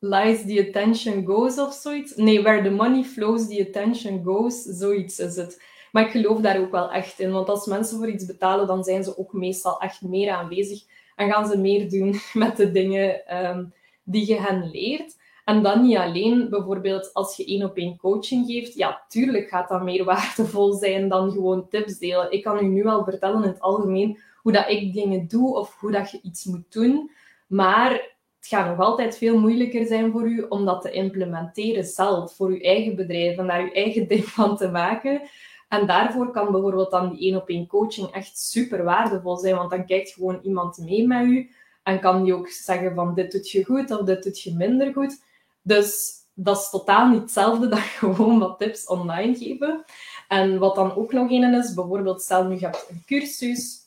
lies, 0.04 0.44
the 0.44 0.68
attention 0.68 1.24
goes 1.24 1.58
of 1.58 1.72
zoiets. 1.72 2.16
Nee, 2.16 2.42
where 2.42 2.62
the 2.62 2.70
money 2.70 3.04
flows, 3.04 3.48
the 3.48 3.66
attention 3.68 4.24
goes. 4.24 4.62
Zoiets 4.62 5.18
is 5.18 5.36
het. 5.36 5.62
Maar 5.92 6.04
ik 6.04 6.10
geloof 6.10 6.40
daar 6.40 6.60
ook 6.60 6.70
wel 6.70 6.90
echt 6.90 7.18
in. 7.20 7.30
Want 7.30 7.48
als 7.48 7.66
mensen 7.66 7.98
voor 7.98 8.08
iets 8.08 8.26
betalen, 8.26 8.66
dan 8.66 8.84
zijn 8.84 9.04
ze 9.04 9.18
ook 9.18 9.32
meestal 9.32 9.80
echt 9.80 10.02
meer 10.02 10.30
aanwezig. 10.30 10.82
En 11.16 11.30
gaan 11.30 11.46
ze 11.46 11.58
meer 11.58 11.90
doen 11.90 12.14
met 12.44 12.56
de 12.56 12.70
dingen 12.70 13.36
um, 13.46 13.72
die 14.04 14.26
je 14.26 14.40
hen 14.40 14.70
leert. 14.70 15.16
En 15.44 15.62
dan 15.62 15.82
niet 15.82 15.96
alleen, 15.96 16.48
bijvoorbeeld 16.50 17.10
als 17.12 17.36
je 17.36 17.44
één 17.44 17.64
op 17.64 17.76
één 17.76 17.96
coaching 17.96 18.46
geeft, 18.46 18.74
ja, 18.74 19.04
tuurlijk 19.08 19.48
gaat 19.48 19.68
dat 19.68 19.82
meer 19.82 20.04
waardevol 20.14 20.72
zijn 20.72 21.08
dan 21.08 21.30
gewoon 21.30 21.68
tips 21.68 21.98
delen. 21.98 22.32
Ik 22.32 22.42
kan 22.42 22.64
u 22.64 22.66
nu 22.66 22.86
al 22.86 23.04
vertellen 23.04 23.42
in 23.42 23.48
het 23.48 23.60
algemeen 23.60 24.18
hoe 24.42 24.52
dat 24.52 24.68
ik 24.68 24.92
dingen 24.92 25.28
doe 25.28 25.56
of 25.56 25.76
hoe 25.80 25.90
dat 25.90 26.10
je 26.10 26.20
iets 26.22 26.44
moet 26.44 26.72
doen. 26.72 27.10
Maar 27.46 28.13
het 28.44 28.52
gaat 28.52 28.76
nog 28.76 28.86
altijd 28.86 29.16
veel 29.16 29.38
moeilijker 29.38 29.86
zijn 29.86 30.12
voor 30.12 30.28
u 30.28 30.46
om 30.48 30.64
dat 30.64 30.82
te 30.82 30.90
implementeren 30.90 31.84
zelf, 31.84 32.36
voor 32.36 32.48
uw 32.48 32.60
eigen 32.60 32.96
bedrijf 32.96 33.38
en 33.38 33.46
daar 33.46 33.62
uw 33.62 33.72
eigen 33.72 34.08
ding 34.08 34.24
van 34.24 34.56
te 34.56 34.68
maken. 34.68 35.22
En 35.68 35.86
daarvoor 35.86 36.30
kan 36.30 36.52
bijvoorbeeld 36.52 36.90
dan 36.90 37.10
die 37.10 37.20
één 37.20 37.40
op 37.40 37.48
één 37.48 37.66
coaching 37.66 38.10
echt 38.10 38.38
super 38.38 38.84
waardevol 38.84 39.36
zijn, 39.36 39.56
want 39.56 39.70
dan 39.70 39.86
kijkt 39.86 40.10
gewoon 40.10 40.40
iemand 40.42 40.78
mee 40.78 41.06
met 41.06 41.24
u 41.24 41.50
en 41.82 42.00
kan 42.00 42.24
die 42.24 42.34
ook 42.34 42.48
zeggen 42.48 42.94
van 42.94 43.14
dit 43.14 43.32
doet 43.32 43.50
je 43.50 43.64
goed 43.64 43.90
of 43.90 44.06
dit 44.06 44.22
doet 44.22 44.40
je 44.40 44.54
minder 44.54 44.92
goed. 44.92 45.22
Dus 45.62 46.12
dat 46.34 46.58
is 46.58 46.70
totaal 46.70 47.08
niet 47.08 47.20
hetzelfde 47.20 47.68
dan 47.74 47.78
gewoon 47.78 48.38
wat 48.38 48.58
tips 48.58 48.86
online 48.86 49.36
geven. 49.36 49.84
En 50.28 50.58
wat 50.58 50.74
dan 50.74 50.94
ook 50.94 51.12
nog 51.12 51.30
een 51.30 51.54
is, 51.54 51.74
bijvoorbeeld 51.74 52.22
stel 52.22 52.44
nu 52.44 52.54
je 52.54 52.64
hebt 52.64 52.86
een 52.90 53.02
cursus, 53.06 53.78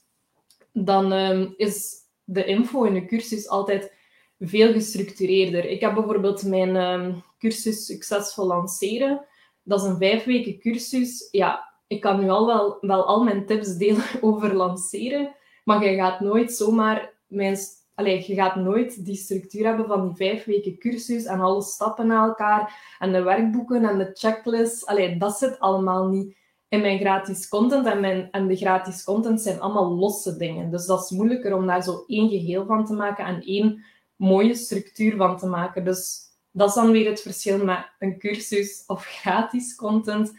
dan 0.71 1.11
um, 1.11 1.53
is 1.57 1.95
de 2.23 2.45
info 2.45 2.83
in 2.83 2.95
een 2.95 3.07
cursus 3.07 3.47
altijd 3.47 3.95
veel 4.39 4.71
gestructureerder. 4.71 5.65
Ik 5.65 5.81
heb 5.81 5.93
bijvoorbeeld 5.93 6.43
mijn 6.43 6.75
um, 6.75 7.23
cursus 7.37 7.85
Succesvol 7.85 8.45
Lanceren. 8.45 9.25
Dat 9.63 9.81
is 9.81 9.87
een 9.87 9.97
vijf 9.97 10.23
weken 10.23 10.59
cursus. 10.59 11.27
Ja, 11.31 11.73
ik 11.87 12.01
kan 12.01 12.19
nu 12.19 12.29
al 12.29 12.45
wel, 12.45 12.77
wel 12.81 13.05
al 13.05 13.23
mijn 13.23 13.45
tips 13.45 13.77
delen 13.77 14.03
over 14.21 14.55
lanceren, 14.55 15.35
maar 15.63 15.85
je 15.85 15.95
gaat 15.95 16.19
nooit 16.19 16.53
zomaar 16.53 17.13
mijn 17.27 17.57
Allee, 17.97 18.23
je 18.27 18.33
gaat 18.33 18.55
nooit 18.55 19.05
die 19.05 19.15
structuur 19.15 19.65
hebben 19.65 19.85
van 19.87 20.07
die 20.07 20.15
vijf 20.15 20.45
weken 20.45 20.77
cursus 20.77 21.25
en 21.25 21.39
alle 21.39 21.61
stappen 21.61 22.07
naar 22.07 22.27
elkaar 22.27 22.95
en 22.99 23.11
de 23.11 23.21
werkboeken 23.21 23.85
en 23.85 23.97
de 23.97 24.09
checklist. 24.13 24.85
Allee, 24.85 25.17
dat 25.17 25.37
zit 25.37 25.59
allemaal 25.59 26.07
niet 26.07 26.37
in 26.69 26.81
mijn 26.81 26.99
gratis 26.99 27.47
content. 27.47 27.85
En, 27.85 27.99
mijn, 27.99 28.31
en 28.31 28.47
de 28.47 28.55
gratis 28.55 29.03
content 29.03 29.41
zijn 29.41 29.59
allemaal 29.59 29.95
losse 29.95 30.37
dingen. 30.37 30.71
Dus 30.71 30.85
dat 30.85 31.03
is 31.03 31.09
moeilijker 31.09 31.55
om 31.55 31.67
daar 31.67 31.83
zo 31.83 32.03
één 32.07 32.29
geheel 32.29 32.65
van 32.65 32.85
te 32.85 32.93
maken 32.93 33.25
en 33.25 33.41
één 33.41 33.83
mooie 34.17 34.55
structuur 34.55 35.15
van 35.15 35.37
te 35.37 35.45
maken. 35.45 35.85
Dus 35.85 36.27
dat 36.51 36.69
is 36.69 36.75
dan 36.75 36.91
weer 36.91 37.09
het 37.09 37.21
verschil 37.21 37.65
met 37.65 37.89
een 37.99 38.19
cursus 38.19 38.83
of 38.87 39.05
gratis 39.05 39.75
content. 39.75 40.33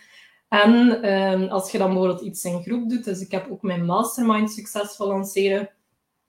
En 0.48 1.04
um, 1.12 1.48
als 1.48 1.70
je 1.70 1.78
dan 1.78 1.88
bijvoorbeeld 1.88 2.20
iets 2.20 2.44
in 2.44 2.62
groep 2.62 2.88
doet, 2.88 3.04
dus 3.04 3.20
ik 3.20 3.30
heb 3.30 3.50
ook 3.50 3.62
mijn 3.62 3.84
mastermind 3.84 4.52
succesvol 4.52 5.06
lanceren 5.06 5.70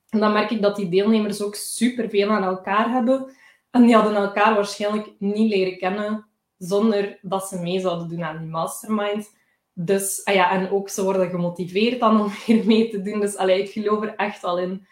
En 0.09 0.19
dan 0.19 0.33
merk 0.33 0.51
ik 0.51 0.62
dat 0.62 0.75
die 0.75 0.89
deelnemers 0.89 1.41
ook 1.41 1.55
superveel 1.55 2.29
aan 2.29 2.43
elkaar 2.43 2.89
hebben. 2.89 3.31
En 3.71 3.81
die 3.81 3.95
hadden 3.95 4.15
elkaar 4.15 4.55
waarschijnlijk 4.55 5.12
niet 5.19 5.49
leren 5.49 5.77
kennen 5.77 6.25
zonder 6.57 7.19
dat 7.21 7.47
ze 7.47 7.59
mee 7.59 7.79
zouden 7.79 8.07
doen 8.07 8.23
aan 8.23 8.38
die 8.38 8.47
mastermind. 8.47 9.38
Dus, 9.73 10.21
ah 10.25 10.33
ja, 10.33 10.51
en 10.51 10.69
ook 10.69 10.89
ze 10.89 11.03
worden 11.03 11.29
gemotiveerd 11.29 11.99
dan 11.99 12.21
om 12.21 12.31
meer 12.47 12.65
mee 12.65 12.89
te 12.89 13.01
doen. 13.01 13.19
Dus 13.19 13.35
allee, 13.35 13.63
ik 13.63 13.69
geloof 13.69 14.03
er 14.03 14.15
echt 14.15 14.43
al 14.43 14.59
in 14.59 14.88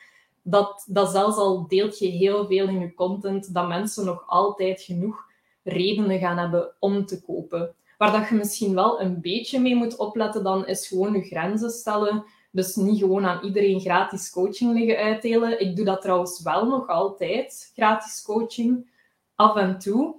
dat, 0.49 0.85
dat 0.87 1.11
zelfs 1.11 1.37
al 1.37 1.67
deelt 1.67 1.99
je 1.99 2.07
heel 2.07 2.47
veel 2.47 2.67
in 2.67 2.79
je 2.79 2.93
content, 2.93 3.53
dat 3.53 3.67
mensen 3.67 4.05
nog 4.05 4.23
altijd 4.27 4.81
genoeg 4.81 5.25
redenen 5.63 6.19
gaan 6.19 6.37
hebben 6.37 6.73
om 6.79 7.05
te 7.05 7.21
kopen. 7.21 7.75
Waar 7.97 8.11
dat 8.11 8.29
je 8.29 8.35
misschien 8.35 8.75
wel 8.75 9.01
een 9.01 9.21
beetje 9.21 9.59
mee 9.59 9.75
moet 9.75 9.95
opletten, 9.95 10.43
dan 10.43 10.67
is 10.67 10.87
gewoon 10.87 11.13
je 11.13 11.21
grenzen 11.21 11.69
stellen. 11.69 12.25
Dus 12.51 12.75
niet 12.75 12.99
gewoon 12.99 13.25
aan 13.25 13.43
iedereen 13.43 13.79
gratis 13.79 14.29
coaching 14.29 14.73
liggen 14.73 14.97
uitdelen. 15.03 15.59
Ik 15.59 15.75
doe 15.75 15.85
dat 15.85 16.01
trouwens 16.01 16.41
wel 16.43 16.65
nog 16.67 16.87
altijd, 16.87 17.71
gratis 17.75 18.21
coaching, 18.21 18.89
af 19.35 19.55
en 19.55 19.79
toe. 19.79 20.15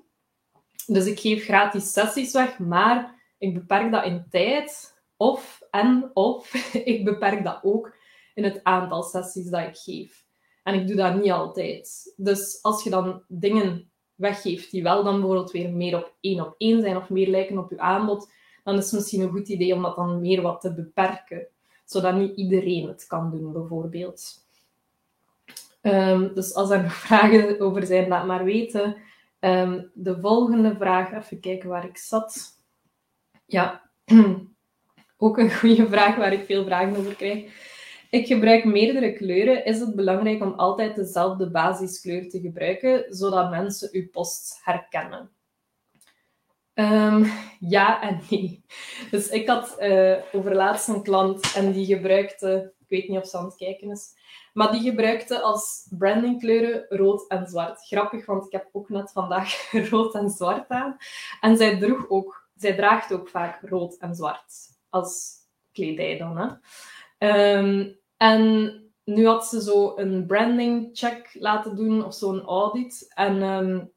Dus 0.86 1.06
ik 1.06 1.20
geef 1.20 1.44
gratis 1.44 1.92
sessies 1.92 2.32
weg, 2.32 2.58
maar 2.58 3.14
ik 3.38 3.54
beperk 3.54 3.92
dat 3.92 4.04
in 4.04 4.26
tijd. 4.30 4.96
Of, 5.16 5.60
en 5.70 6.10
of, 6.14 6.54
ik 6.94 7.04
beperk 7.04 7.44
dat 7.44 7.58
ook 7.62 7.96
in 8.38 8.44
het 8.44 8.60
aantal 8.62 9.02
sessies 9.02 9.50
dat 9.50 9.60
ik 9.60 9.76
geef. 9.76 10.24
En 10.62 10.74
ik 10.74 10.86
doe 10.86 10.96
dat 10.96 11.14
niet 11.14 11.30
altijd. 11.30 12.14
Dus 12.16 12.58
als 12.62 12.84
je 12.84 12.90
dan 12.90 13.22
dingen 13.28 13.90
weggeeft 14.14 14.70
die 14.70 14.82
wel 14.82 15.04
dan 15.04 15.14
bijvoorbeeld 15.14 15.50
weer 15.50 15.70
meer 15.70 15.96
op 15.96 16.14
één 16.20 16.40
op 16.40 16.54
één 16.58 16.80
zijn 16.80 16.96
of 16.96 17.10
meer 17.10 17.28
lijken 17.28 17.58
op 17.58 17.70
je 17.70 17.78
aanbod, 17.78 18.30
dan 18.64 18.76
is 18.76 18.84
het 18.84 18.92
misschien 18.92 19.20
een 19.20 19.30
goed 19.30 19.48
idee 19.48 19.74
om 19.74 19.82
dat 19.82 19.96
dan 19.96 20.20
meer 20.20 20.42
wat 20.42 20.60
te 20.60 20.74
beperken. 20.74 21.46
Zodat 21.84 22.14
niet 22.14 22.36
iedereen 22.36 22.88
het 22.88 23.06
kan 23.06 23.30
doen, 23.30 23.52
bijvoorbeeld. 23.52 24.46
Um, 25.82 26.34
dus 26.34 26.54
als 26.54 26.70
er 26.70 26.82
nog 26.82 26.94
vragen 27.06 27.60
over 27.60 27.86
zijn, 27.86 28.08
laat 28.08 28.26
maar 28.26 28.44
weten. 28.44 28.96
Ehm, 29.38 29.82
de 29.94 30.20
volgende 30.20 30.74
vraag, 30.76 31.12
even 31.12 31.40
kijken 31.40 31.68
waar 31.68 31.84
ik 31.84 31.96
zat. 31.96 32.46
Ja, 33.46 33.90
ook 35.16 35.38
een 35.38 35.54
goede 35.54 35.88
vraag 35.88 36.16
waar 36.16 36.32
ik 36.32 36.44
veel 36.44 36.64
vragen 36.64 36.96
over 36.96 37.14
krijg. 37.14 37.76
Ik 38.10 38.26
gebruik 38.26 38.64
meerdere 38.64 39.12
kleuren. 39.12 39.64
Is 39.64 39.80
het 39.80 39.94
belangrijk 39.94 40.42
om 40.42 40.52
altijd 40.52 40.96
dezelfde 40.96 41.50
basiskleur 41.50 42.28
te 42.28 42.40
gebruiken, 42.40 43.04
zodat 43.08 43.50
mensen 43.50 43.88
uw 43.92 44.08
post 44.08 44.60
herkennen? 44.62 45.30
Um, 46.74 47.30
ja 47.60 48.02
en 48.02 48.20
nee. 48.30 48.64
Dus 49.10 49.28
ik 49.28 49.48
had 49.48 49.76
uh, 49.78 50.16
overlaatst 50.32 50.88
een 50.88 51.02
klant 51.02 51.52
en 51.54 51.72
die 51.72 51.86
gebruikte, 51.86 52.74
ik 52.78 52.88
weet 52.88 53.08
niet 53.08 53.18
of 53.18 53.26
ze 53.26 53.38
aan 53.38 53.44
het 53.44 53.56
kijken 53.56 53.90
is, 53.90 54.14
maar 54.52 54.72
die 54.72 54.80
gebruikte 54.80 55.40
als 55.40 55.86
brandingkleuren 55.98 56.86
rood 56.88 57.26
en 57.26 57.46
zwart. 57.46 57.86
Grappig, 57.86 58.26
want 58.26 58.46
ik 58.46 58.52
heb 58.52 58.68
ook 58.72 58.88
net 58.88 59.12
vandaag 59.12 59.70
rood 59.90 60.14
en 60.14 60.30
zwart 60.30 60.68
aan. 60.68 60.96
En 61.40 61.56
zij, 61.56 61.78
droeg 61.78 62.08
ook, 62.08 62.48
zij 62.56 62.74
draagt 62.74 63.12
ook 63.12 63.28
vaak 63.28 63.60
rood 63.62 63.96
en 63.96 64.14
zwart 64.14 64.52
als 64.88 65.36
kledij 65.72 66.18
dan. 66.18 66.38
Hè. 66.38 66.46
Um, 67.18 67.98
en 68.16 68.72
nu 69.04 69.26
had 69.26 69.46
ze 69.46 69.62
zo 69.62 69.92
een 69.96 70.26
branding 70.26 70.90
check 70.92 71.36
laten 71.38 71.76
doen 71.76 72.04
of 72.04 72.14
zo'n 72.14 72.42
audit. 72.42 73.12
En 73.14 73.42
um, 73.42 73.92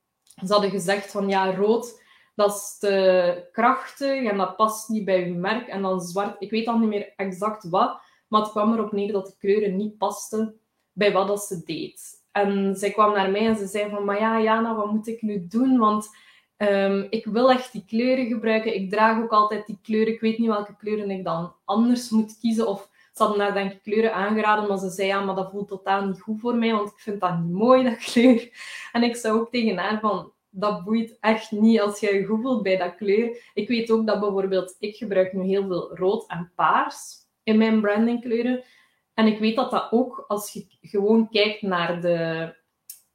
ze 0.45 0.53
hadden 0.53 0.69
gezegd 0.69 1.11
van 1.11 1.29
ja, 1.29 1.55
rood, 1.55 2.03
dat 2.35 2.55
is 2.55 2.77
te 2.79 3.49
krachtig 3.51 4.29
en 4.29 4.37
dat 4.37 4.55
past 4.55 4.89
niet 4.89 5.05
bij 5.05 5.27
uw 5.27 5.35
merk. 5.35 5.67
En 5.67 5.81
dan 5.81 6.01
zwart, 6.01 6.35
ik 6.39 6.51
weet 6.51 6.67
al 6.67 6.77
niet 6.77 6.89
meer 6.89 7.13
exact 7.15 7.69
wat, 7.69 8.01
maar 8.27 8.41
het 8.41 8.51
kwam 8.51 8.73
erop 8.73 8.91
neer 8.91 9.11
dat 9.11 9.25
de 9.25 9.35
kleuren 9.39 9.75
niet 9.75 9.97
pasten 9.97 10.59
bij 10.91 11.11
wat 11.11 11.27
dat 11.27 11.43
ze 11.43 11.61
deed. 11.65 12.19
En 12.31 12.75
zij 12.75 12.91
kwam 12.91 13.13
naar 13.13 13.31
mij 13.31 13.45
en 13.45 13.55
ze 13.55 13.67
zei 13.67 13.89
van, 13.89 14.05
maar 14.05 14.19
ja, 14.19 14.41
Jana, 14.41 14.75
wat 14.75 14.91
moet 14.91 15.07
ik 15.07 15.21
nu 15.21 15.47
doen? 15.47 15.77
Want 15.77 16.09
um, 16.57 17.07
ik 17.09 17.25
wil 17.25 17.51
echt 17.51 17.71
die 17.71 17.85
kleuren 17.87 18.25
gebruiken. 18.25 18.75
Ik 18.75 18.89
draag 18.89 19.23
ook 19.23 19.31
altijd 19.31 19.65
die 19.65 19.79
kleuren. 19.83 20.13
Ik 20.13 20.21
weet 20.21 20.37
niet 20.37 20.47
welke 20.47 20.75
kleuren 20.75 21.11
ik 21.11 21.23
dan 21.23 21.55
anders 21.65 22.09
moet 22.09 22.39
kiezen. 22.39 22.67
Of 22.67 22.89
ze 23.21 23.27
hadden 23.27 23.45
haar 23.45 23.53
denk 23.53 23.71
ik 23.71 23.81
kleuren 23.81 24.13
aangeraden, 24.13 24.67
maar 24.67 24.77
ze 24.77 24.89
zei 24.89 25.07
ja, 25.07 25.23
maar 25.23 25.35
dat 25.35 25.51
voelt 25.51 25.67
totaal 25.67 26.05
niet 26.05 26.21
goed 26.21 26.39
voor 26.39 26.55
mij, 26.55 26.71
want 26.71 26.89
ik 26.89 26.99
vind 26.99 27.19
dat 27.19 27.39
niet 27.39 27.51
mooi, 27.51 27.83
dat 27.83 27.97
kleur. 27.97 28.49
En 28.91 29.03
ik 29.03 29.15
zei 29.15 29.33
ook 29.33 29.51
tegen 29.51 29.77
haar 29.77 29.99
van, 29.99 30.31
dat 30.49 30.83
boeit 30.83 31.17
echt 31.19 31.51
niet 31.51 31.81
als 31.81 31.99
je 31.99 32.13
je 32.13 32.25
goed 32.25 32.63
bij 32.63 32.77
dat 32.77 32.95
kleur. 32.95 33.51
Ik 33.53 33.67
weet 33.67 33.91
ook 33.91 34.07
dat 34.07 34.19
bijvoorbeeld, 34.19 34.75
ik 34.79 34.95
gebruik 34.95 35.33
nu 35.33 35.43
heel 35.43 35.67
veel 35.67 35.97
rood 35.97 36.27
en 36.27 36.51
paars 36.55 37.15
in 37.43 37.57
mijn 37.57 37.81
brandingkleuren. 37.81 38.63
En 39.13 39.27
ik 39.27 39.39
weet 39.39 39.55
dat 39.55 39.71
dat 39.71 39.91
ook, 39.91 40.25
als 40.27 40.53
je 40.53 40.65
gewoon 40.81 41.29
kijkt 41.29 41.61
naar 41.61 42.01
de 42.01 42.55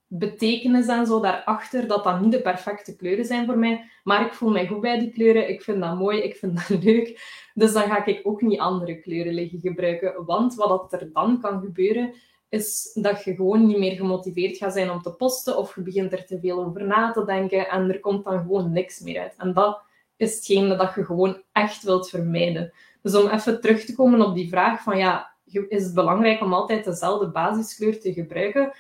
betekenis 0.08 0.86
en 0.86 1.06
zo 1.06 1.20
daarachter, 1.20 1.86
dat 1.86 2.04
dat 2.04 2.20
niet 2.20 2.32
de 2.32 2.42
perfecte 2.42 2.96
kleuren 2.96 3.24
zijn 3.24 3.46
voor 3.46 3.58
mij. 3.58 3.90
Maar 4.04 4.26
ik 4.26 4.32
voel 4.32 4.50
mij 4.50 4.66
goed 4.66 4.80
bij 4.80 4.98
die 4.98 5.12
kleuren. 5.12 5.48
Ik 5.48 5.62
vind 5.62 5.80
dat 5.80 5.98
mooi, 5.98 6.22
ik 6.22 6.36
vind 6.36 6.68
dat 6.68 6.82
leuk. 6.84 7.20
Dus 7.54 7.72
dan 7.72 7.82
ga 7.82 8.04
ik 8.04 8.20
ook 8.22 8.42
niet 8.42 8.58
andere 8.58 8.98
kleuren 8.98 9.34
liggen 9.34 9.60
gebruiken. 9.60 10.24
Want 10.24 10.54
wat 10.54 10.92
er 10.92 11.12
dan 11.12 11.40
kan 11.40 11.60
gebeuren, 11.60 12.14
is 12.48 12.90
dat 12.94 13.24
je 13.24 13.34
gewoon 13.34 13.66
niet 13.66 13.78
meer 13.78 13.96
gemotiveerd 13.96 14.56
gaat 14.56 14.72
zijn 14.72 14.90
om 14.90 15.02
te 15.02 15.12
posten. 15.12 15.56
Of 15.56 15.74
je 15.74 15.82
begint 15.82 16.12
er 16.12 16.26
te 16.26 16.40
veel 16.40 16.64
over 16.64 16.84
na 16.84 17.12
te 17.12 17.24
denken 17.24 17.68
en 17.68 17.90
er 17.90 18.00
komt 18.00 18.24
dan 18.24 18.40
gewoon 18.40 18.72
niks 18.72 19.00
meer 19.00 19.20
uit. 19.20 19.34
En 19.36 19.52
dat 19.52 19.82
is 20.16 20.34
hetgene 20.34 20.76
dat 20.76 20.94
je 20.94 21.04
gewoon 21.04 21.42
echt 21.52 21.82
wilt 21.82 22.08
vermijden. 22.08 22.72
Dus 23.02 23.14
om 23.14 23.28
even 23.28 23.60
terug 23.60 23.84
te 23.84 23.94
komen 23.94 24.26
op 24.26 24.34
die 24.34 24.48
vraag 24.48 24.82
van 24.82 24.98
ja, 24.98 25.34
is 25.68 25.84
het 25.84 25.94
belangrijk 25.94 26.40
om 26.40 26.52
altijd 26.52 26.84
dezelfde 26.84 27.30
basiskleur 27.30 28.00
te 28.00 28.12
gebruiken? 28.12 28.72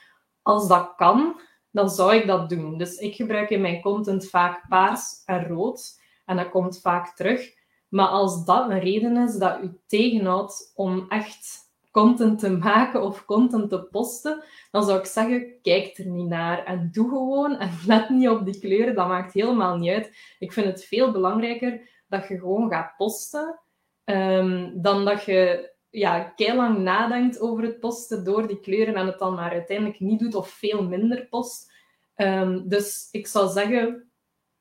Als 0.46 0.68
dat 0.68 0.94
kan, 0.96 1.40
dan 1.70 1.90
zou 1.90 2.14
ik 2.14 2.26
dat 2.26 2.48
doen. 2.48 2.78
Dus 2.78 2.96
ik 2.96 3.14
gebruik 3.14 3.50
in 3.50 3.60
mijn 3.60 3.80
content 3.80 4.28
vaak 4.28 4.68
paars 4.68 5.22
en 5.24 5.46
rood. 5.46 6.00
En 6.24 6.36
dat 6.36 6.50
komt 6.50 6.80
vaak 6.80 7.16
terug. 7.16 7.54
Maar 7.88 8.06
als 8.06 8.44
dat 8.44 8.70
een 8.70 8.80
reden 8.80 9.16
is 9.16 9.36
dat 9.36 9.62
u 9.62 9.80
tegenhoudt 9.86 10.72
om 10.74 11.06
echt 11.08 11.58
content 11.90 12.38
te 12.38 12.50
maken 12.50 13.02
of 13.02 13.24
content 13.24 13.70
te 13.70 13.82
posten, 13.82 14.44
dan 14.70 14.84
zou 14.84 14.98
ik 14.98 15.04
zeggen, 15.04 15.60
kijk 15.62 15.98
er 15.98 16.06
niet 16.06 16.28
naar 16.28 16.64
en 16.64 16.88
doe 16.92 17.08
gewoon 17.08 17.58
en 17.58 17.70
let 17.86 18.08
niet 18.08 18.28
op 18.28 18.44
die 18.44 18.60
kleuren. 18.60 18.94
Dat 18.94 19.08
maakt 19.08 19.32
helemaal 19.32 19.76
niet 19.76 19.92
uit. 19.92 20.16
Ik 20.38 20.52
vind 20.52 20.66
het 20.66 20.84
veel 20.84 21.12
belangrijker 21.12 21.88
dat 22.08 22.28
je 22.28 22.38
gewoon 22.38 22.70
gaat 22.70 22.94
posten, 22.96 23.60
um, 24.04 24.82
dan 24.82 25.04
dat 25.04 25.24
je 25.24 25.70
ja, 25.90 26.32
lang 26.36 26.78
nadenkt 26.78 27.40
over 27.40 27.64
het 27.64 27.80
posten 27.80 28.24
door 28.24 28.46
die 28.46 28.60
kleuren 28.60 28.94
en 28.94 29.06
het 29.06 29.18
dan 29.18 29.34
maar 29.34 29.50
uiteindelijk 29.50 30.00
niet 30.00 30.18
doet 30.18 30.34
of 30.34 30.48
veel 30.48 30.82
minder 30.82 31.26
post. 31.26 31.72
Um, 32.16 32.68
dus 32.68 33.08
ik 33.10 33.26
zou 33.26 33.50
zeggen, 33.50 34.10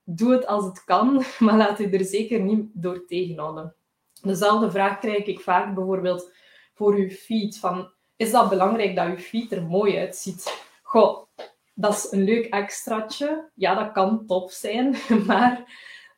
doe 0.04 0.32
het 0.32 0.48
als 0.48 0.66
het 0.66 0.84
kan, 0.84 1.24
maar 1.40 1.58
laat 1.58 1.78
je 1.78 1.90
er 1.90 2.06
zeker 2.06 2.40
niet 2.40 2.70
door 2.74 3.06
tegenhouden. 3.06 3.76
Dezelfde 4.22 4.72
vraag 4.72 5.00
krijg 5.00 5.26
ik 5.26 5.40
vaak 5.40 5.76
bijvoorbeeld 5.76 6.34
voor 6.74 6.94
uw 6.94 7.10
feed. 7.10 7.58
Van, 7.58 7.92
is 8.16 8.32
dat 8.32 8.50
belangrijk 8.50 8.96
dat 8.96 9.08
uw 9.08 9.18
feed 9.18 9.52
er 9.52 9.64
mooi 9.64 9.98
uitziet? 9.98 10.64
Goh, 10.82 11.28
dat 11.74 11.94
is 11.94 12.12
een 12.12 12.24
leuk 12.24 12.46
extraatje. 12.46 13.52
Ja, 13.56 13.76
dat 13.76 13.92
kan 13.92 14.26
top 14.26 14.52
zijn. 14.52 14.96
Maar 15.28 15.64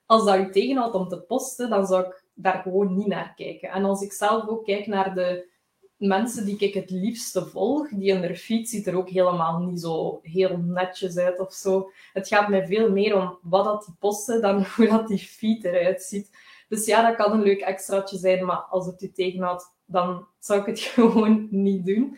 als 0.06 0.26
dat 0.26 0.38
u 0.38 0.52
tegenhoudt 0.52 0.96
om 0.96 1.08
te 1.08 1.22
posten, 1.22 1.70
dan 1.70 1.88
zou 1.88 2.06
ik 2.06 2.26
daar 2.38 2.62
gewoon 2.62 2.96
niet 2.96 3.08
naar 3.08 3.34
kijken. 3.36 3.70
En 3.70 3.84
als 3.84 4.02
ik 4.02 4.12
zelf 4.12 4.48
ook 4.48 4.66
kijk 4.66 4.88
naar 4.88 5.16
de 5.16 5.50
mensen 5.98 6.46
die 6.46 6.58
ik 6.58 6.74
het 6.74 6.90
liefste 6.90 7.46
volg, 7.46 7.90
die 7.90 8.12
in 8.12 8.24
hun 8.24 8.36
feed 8.36 8.70
ziet 8.70 8.88
er 8.88 8.98
ook 8.98 9.10
helemaal 9.10 9.60
niet 9.60 9.82
zo 9.82 10.20
heel 10.22 10.58
netjes 10.58 11.18
uit 11.18 11.40
of 11.40 11.54
zo. 11.54 11.92
Het 12.14 12.28
gaat 12.28 12.50
mij 12.50 12.68
veel 12.68 12.92
meer 12.92 13.16
om 13.16 13.38
wat 13.42 13.66
dat 13.66 13.86
die 13.86 13.96
posten 14.00 14.42
dan 14.42 14.66
hoe 14.76 14.88
dat 14.88 15.08
die 15.08 15.18
feed 15.18 15.64
eruit 15.64 16.04
ziet. 16.04 16.32
Dus 16.70 16.86
ja, 16.86 17.08
dat 17.08 17.16
kan 17.16 17.32
een 17.32 17.44
leuk 17.44 17.62
extraatje 17.62 18.18
zijn, 18.18 18.46
maar 18.46 18.58
als 18.58 18.86
het 18.86 19.02
u 19.02 19.12
tegenhoudt, 19.12 19.76
dan 19.86 20.28
zou 20.40 20.60
ik 20.60 20.66
het 20.66 20.80
gewoon 20.98 21.48
niet 21.52 21.86
doen. 21.86 22.18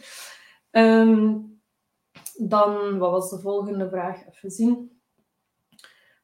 Ehm, 0.71 1.37
dan, 2.37 2.97
wat 2.97 3.11
was 3.11 3.29
de 3.29 3.39
volgende 3.39 3.89
vraag? 3.89 4.27
Even 4.27 4.51
zien. 4.51 5.01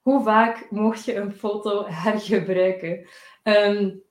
Hoe 0.02 0.24
vaak 0.24 0.68
mocht 0.70 1.06
je 1.06 1.16
een 1.16 1.32
foto 1.32 1.86
hergebruiken? 1.88 3.08
Um, 3.48 4.04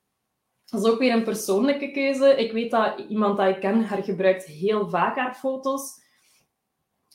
dat 0.64 0.84
is 0.84 0.90
ook 0.90 0.98
weer 0.98 1.12
een 1.12 1.24
persoonlijke 1.24 1.90
keuze. 1.90 2.36
Ik 2.36 2.52
weet 2.52 2.70
dat 2.70 2.98
iemand 3.08 3.36
dat 3.36 3.48
ik 3.48 3.60
ken 3.60 3.84
hergebruikt 3.84 4.44
heel 4.44 4.88
vaak 4.88 5.16
haar 5.16 5.34
foto's. 5.34 6.02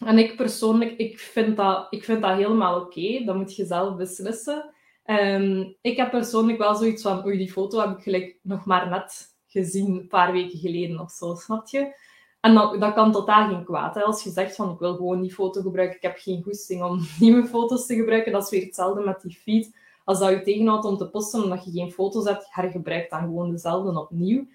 En 0.05 0.17
ik 0.17 0.35
persoonlijk, 0.35 0.97
ik 0.97 1.19
vind 1.19 1.57
dat, 1.57 1.87
ik 1.89 2.03
vind 2.03 2.21
dat 2.21 2.35
helemaal 2.35 2.81
oké. 2.81 3.23
Dat 3.25 3.35
moet 3.35 3.55
je 3.55 3.65
zelf 3.65 3.95
beslissen. 3.95 4.73
Um, 5.05 5.75
ik 5.81 5.97
heb 5.97 6.09
persoonlijk 6.09 6.57
wel 6.57 6.75
zoiets 6.75 7.01
van, 7.01 7.25
oei, 7.25 7.37
die 7.37 7.51
foto 7.51 7.79
heb 7.79 7.97
ik 7.97 8.03
gelijk 8.03 8.39
nog 8.41 8.65
maar 8.65 8.89
net 8.89 9.37
gezien, 9.47 9.95
een 9.95 10.07
paar 10.07 10.31
weken 10.31 10.59
geleden 10.59 10.99
of 10.99 11.11
zo, 11.11 11.35
snap 11.35 11.67
je? 11.67 11.95
En 12.39 12.53
dat, 12.53 12.79
dat 12.79 12.93
kan 12.93 13.11
totaal 13.11 13.49
geen 13.49 13.63
kwaad. 13.63 13.95
Hè? 13.95 14.01
Als 14.01 14.23
je 14.23 14.29
zegt 14.29 14.55
van, 14.55 14.71
ik 14.71 14.79
wil 14.79 14.95
gewoon 14.95 15.21
die 15.21 15.33
foto 15.33 15.61
gebruiken, 15.61 15.95
ik 15.95 16.01
heb 16.01 16.17
geen 16.17 16.43
goesting 16.43 16.83
om 16.83 17.07
nieuwe 17.19 17.45
foto's 17.45 17.85
te 17.85 17.95
gebruiken, 17.95 18.31
dat 18.31 18.43
is 18.43 18.49
weer 18.49 18.65
hetzelfde 18.65 19.03
met 19.03 19.21
die 19.21 19.39
feed 19.41 19.77
als 20.09 20.19
dat 20.19 20.29
je 20.29 20.41
tegenhoudt 20.41 20.85
om 20.85 20.97
te 20.97 21.09
posten 21.09 21.43
omdat 21.43 21.65
je 21.65 21.71
geen 21.71 21.91
foto's 21.91 22.25
hebt, 22.25 22.47
hergebruik 22.49 23.09
dan 23.09 23.19
gewoon 23.19 23.51
dezelfde 23.51 23.99
opnieuw. 23.99 24.47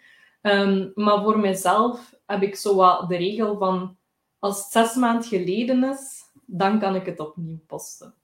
Um, 0.43 0.93
maar 0.95 1.23
voor 1.23 1.38
mijzelf 1.38 2.14
heb 2.27 2.43
ik 2.43 2.57
zo 2.57 2.75
wat 2.75 3.09
de 3.09 3.17
regel 3.17 3.59
van 3.59 3.97
als 4.38 4.59
het 4.59 4.73
zes 4.73 4.95
maanden 4.95 5.29
geleden 5.29 5.85
is, 5.85 6.23
dan 6.47 6.79
kan 6.79 6.95
ik 6.95 7.07
het 7.07 7.21
opnieuw 7.21 7.59
posten. 7.67 8.14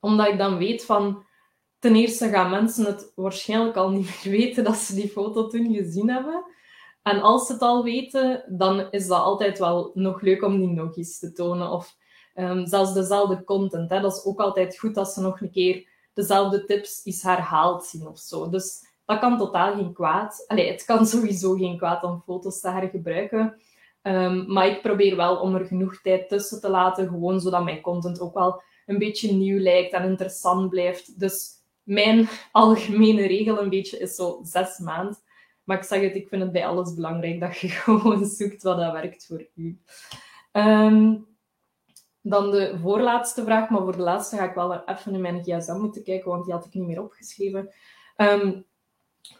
Omdat 0.00 0.28
ik 0.28 0.38
dan 0.38 0.56
weet 0.56 0.84
van, 0.84 1.24
ten 1.78 1.94
eerste 1.94 2.28
gaan 2.28 2.50
mensen 2.50 2.84
het 2.84 3.12
waarschijnlijk 3.14 3.76
al 3.76 3.90
niet 3.90 4.06
meer 4.24 4.36
weten 4.36 4.64
dat 4.64 4.76
ze 4.76 4.94
die 4.94 5.08
foto 5.08 5.46
toen 5.46 5.74
gezien 5.74 6.10
hebben. 6.10 6.44
En 7.02 7.20
als 7.20 7.46
ze 7.46 7.52
het 7.52 7.62
al 7.62 7.82
weten, 7.82 8.44
dan 8.48 8.90
is 8.90 9.06
dat 9.06 9.22
altijd 9.22 9.58
wel 9.58 9.90
nog 9.94 10.20
leuk 10.20 10.42
om 10.42 10.58
die 10.58 10.68
nog 10.68 10.96
eens 10.96 11.18
te 11.18 11.32
tonen. 11.32 11.70
Of 11.70 11.96
um, 12.34 12.66
zelfs 12.66 12.94
dezelfde 12.94 13.44
content. 13.44 13.90
Hè. 13.90 14.00
Dat 14.00 14.16
is 14.16 14.24
ook 14.24 14.40
altijd 14.40 14.78
goed 14.78 14.96
als 14.96 15.14
ze 15.14 15.20
nog 15.20 15.40
een 15.40 15.50
keer 15.50 15.94
dezelfde 16.16 16.64
tips 16.64 17.02
is 17.02 17.22
herhaald 17.22 17.84
zien 17.84 18.06
of 18.06 18.18
zo. 18.18 18.48
Dus 18.48 18.84
dat 19.04 19.18
kan 19.18 19.38
totaal 19.38 19.74
geen 19.74 19.92
kwaad. 19.92 20.44
Allee, 20.46 20.70
het 20.70 20.84
kan 20.84 21.06
sowieso 21.16 21.54
geen 21.54 21.76
kwaad 21.76 22.02
om 22.02 22.22
foto's 22.26 22.60
te 22.60 22.70
hergebruiken. 22.70 23.60
Um, 24.02 24.52
maar 24.52 24.66
ik 24.66 24.82
probeer 24.82 25.16
wel 25.16 25.36
om 25.36 25.54
er 25.54 25.66
genoeg 25.66 26.00
tijd 26.00 26.28
tussen 26.28 26.60
te 26.60 26.70
laten, 26.70 27.08
gewoon 27.08 27.40
zodat 27.40 27.64
mijn 27.64 27.80
content 27.80 28.20
ook 28.20 28.34
wel 28.34 28.62
een 28.86 28.98
beetje 28.98 29.32
nieuw 29.32 29.58
lijkt 29.58 29.92
en 29.92 30.04
interessant 30.04 30.70
blijft. 30.70 31.20
Dus 31.20 31.50
mijn 31.82 32.28
algemene 32.52 33.26
regel 33.26 33.62
een 33.62 33.70
beetje 33.70 33.98
is 33.98 34.14
zo 34.14 34.40
zes 34.42 34.78
maanden. 34.78 35.16
Maar 35.64 35.76
ik 35.76 35.84
zeg 35.84 36.00
het, 36.00 36.14
ik 36.14 36.28
vind 36.28 36.42
het 36.42 36.52
bij 36.52 36.66
alles 36.66 36.94
belangrijk 36.94 37.40
dat 37.40 37.58
je 37.58 37.68
gewoon 37.84 38.24
zoekt 38.24 38.62
wat 38.62 38.78
dat 38.78 38.92
werkt 38.92 39.26
voor 39.26 39.46
u. 39.54 39.78
Um, 40.52 41.26
dan 42.28 42.50
de 42.50 42.78
voorlaatste 42.82 43.44
vraag, 43.44 43.68
maar 43.68 43.82
voor 43.82 43.96
de 43.96 44.02
laatste 44.02 44.36
ga 44.36 44.48
ik 44.48 44.54
wel 44.54 44.84
even 44.84 45.14
in 45.14 45.20
mijn 45.20 45.42
gsm 45.42 45.76
moeten 45.76 46.02
kijken, 46.02 46.30
want 46.30 46.44
die 46.44 46.54
had 46.54 46.64
ik 46.64 46.74
niet 46.74 46.86
meer 46.86 47.02
opgeschreven. 47.02 47.72
Um, 48.16 48.64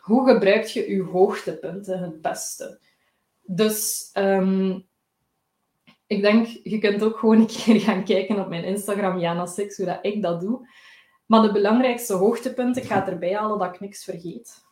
hoe 0.00 0.32
gebruik 0.32 0.64
je 0.64 0.90
je 0.90 1.02
hoogtepunten 1.02 1.98
het 1.98 2.22
beste? 2.22 2.80
Dus 3.42 4.10
um, 4.14 4.86
ik 6.06 6.22
denk, 6.22 6.46
je 6.46 6.78
kunt 6.78 7.04
ook 7.04 7.18
gewoon 7.18 7.40
een 7.40 7.46
keer 7.46 7.80
gaan 7.80 8.04
kijken 8.04 8.38
op 8.38 8.48
mijn 8.48 8.64
Instagram, 8.64 9.18
Jana 9.18 9.46
Six, 9.46 9.76
hoe 9.76 9.98
ik 10.02 10.22
dat 10.22 10.40
doe. 10.40 10.68
Maar 11.26 11.42
de 11.42 11.52
belangrijkste 11.52 12.14
hoogtepunten, 12.14 12.82
ik 12.82 12.88
ga 12.88 13.08
erbij 13.08 13.34
halen 13.34 13.58
dat 13.58 13.74
ik 13.74 13.80
niks 13.80 14.04
vergeet. 14.04 14.64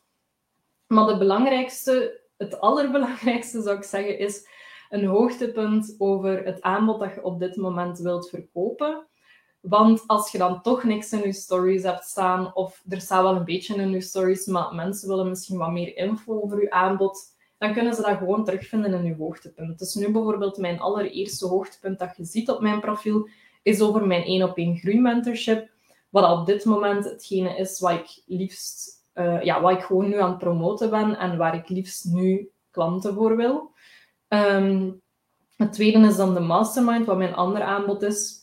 Maar 0.86 1.06
de 1.06 1.18
belangrijkste, 1.18 2.20
het 2.36 2.60
allerbelangrijkste 2.60 3.62
zou 3.62 3.76
ik 3.76 3.84
zeggen, 3.84 4.18
is 4.18 4.48
een 4.88 5.04
hoogtepunt 5.04 5.94
over 5.98 6.44
het 6.44 6.62
aanbod 6.62 7.00
dat 7.00 7.14
je 7.14 7.24
op 7.24 7.38
dit 7.38 7.56
moment 7.56 7.98
wilt 7.98 8.28
verkopen. 8.28 9.06
Want 9.60 10.04
als 10.06 10.32
je 10.32 10.38
dan 10.38 10.62
toch 10.62 10.84
niks 10.84 11.12
in 11.12 11.22
je 11.22 11.32
stories 11.32 11.82
hebt 11.82 12.04
staan, 12.04 12.54
of 12.54 12.82
er 12.88 13.00
staat 13.00 13.22
wel 13.22 13.36
een 13.36 13.44
beetje 13.44 13.74
in 13.74 13.90
je 13.90 14.00
stories, 14.00 14.46
maar 14.46 14.74
mensen 14.74 15.08
willen 15.08 15.28
misschien 15.28 15.58
wat 15.58 15.70
meer 15.70 15.96
info 15.96 16.40
over 16.40 16.60
je 16.60 16.70
aanbod, 16.70 17.18
dan 17.58 17.72
kunnen 17.72 17.94
ze 17.94 18.02
dat 18.02 18.16
gewoon 18.16 18.44
terugvinden 18.44 18.92
in 18.92 19.04
je 19.04 19.14
hoogtepunt. 19.14 19.78
Dus 19.78 19.94
nu 19.94 20.10
bijvoorbeeld 20.10 20.56
mijn 20.56 20.80
allereerste 20.80 21.46
hoogtepunt 21.46 21.98
dat 21.98 22.16
je 22.16 22.24
ziet 22.24 22.50
op 22.50 22.60
mijn 22.60 22.80
profiel, 22.80 23.28
is 23.62 23.80
over 23.80 24.06
mijn 24.06 24.22
1 24.22 24.42
op 24.42 24.56
1 24.56 24.76
groeimentorship. 24.76 25.70
Wat 26.10 26.38
op 26.38 26.46
dit 26.46 26.64
moment 26.64 27.04
hetgene 27.04 27.56
is 27.56 27.80
wat 27.80 27.92
ik 27.92 28.22
liefst, 28.26 29.02
uh, 29.14 29.42
ja, 29.42 29.60
wat 29.60 29.72
ik 29.72 29.82
gewoon 29.82 30.08
nu 30.08 30.20
aan 30.20 30.30
het 30.30 30.38
promoten 30.38 30.90
ben 30.90 31.18
en 31.18 31.36
waar 31.36 31.54
ik 31.54 31.68
liefst 31.68 32.04
nu 32.04 32.50
klanten 32.70 33.14
voor 33.14 33.36
wil. 33.36 33.72
Um, 34.34 35.02
het 35.56 35.72
tweede 35.72 35.98
is 35.98 36.16
dan 36.16 36.34
de 36.34 36.40
mastermind, 36.40 37.06
wat 37.06 37.16
mijn 37.16 37.34
ander 37.34 37.62
aanbod 37.62 38.02
is. 38.02 38.42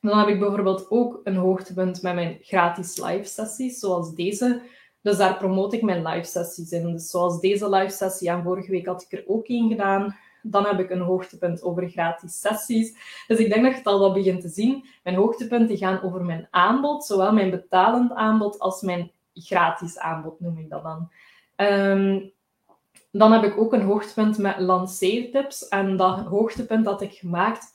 Dan 0.00 0.18
heb 0.18 0.28
ik 0.28 0.38
bijvoorbeeld 0.38 0.90
ook 0.90 1.20
een 1.24 1.36
hoogtepunt 1.36 2.02
met 2.02 2.14
mijn 2.14 2.38
gratis 2.40 2.96
live 2.96 3.24
sessies, 3.24 3.78
zoals 3.78 4.14
deze. 4.14 4.62
Dus 5.02 5.16
daar 5.16 5.36
promote 5.36 5.76
ik 5.76 5.82
mijn 5.82 6.06
live 6.06 6.28
sessies 6.28 6.72
in. 6.72 6.92
Dus 6.92 7.10
zoals 7.10 7.40
deze 7.40 7.68
live 7.68 7.94
sessie, 7.94 8.28
en 8.28 8.42
vorige 8.42 8.70
week 8.70 8.86
had 8.86 9.02
ik 9.02 9.12
er 9.18 9.24
ook 9.26 9.46
één 9.46 9.68
gedaan. 9.68 10.16
Dan 10.42 10.64
heb 10.64 10.78
ik 10.78 10.90
een 10.90 11.00
hoogtepunt 11.00 11.62
over 11.62 11.88
gratis 11.88 12.40
sessies. 12.40 12.96
Dus 13.26 13.38
ik 13.38 13.48
denk 13.48 13.62
dat 13.62 13.72
je 13.72 13.78
het 13.78 13.86
al 13.86 13.98
wel 13.98 14.12
begint 14.12 14.40
te 14.40 14.48
zien. 14.48 14.84
Mijn 15.02 15.16
hoogtepunten 15.16 15.76
gaan 15.76 16.02
over 16.02 16.24
mijn 16.24 16.48
aanbod, 16.50 17.04
zowel 17.04 17.32
mijn 17.32 17.50
betalend 17.50 18.12
aanbod 18.12 18.58
als 18.58 18.82
mijn 18.82 19.10
gratis 19.34 19.98
aanbod, 19.98 20.40
noem 20.40 20.58
ik 20.58 20.70
dat 20.70 20.82
dan. 20.82 21.10
Um, 21.56 22.32
dan 23.18 23.32
heb 23.32 23.44
ik 23.44 23.58
ook 23.58 23.72
een 23.72 23.82
hoogtepunt 23.82 24.38
met 24.38 24.58
lanceertips. 24.58 25.68
En 25.68 25.96
dat 25.96 26.18
hoogtepunt 26.18 26.86
had 26.86 27.02
ik 27.02 27.12
gemaakt 27.12 27.74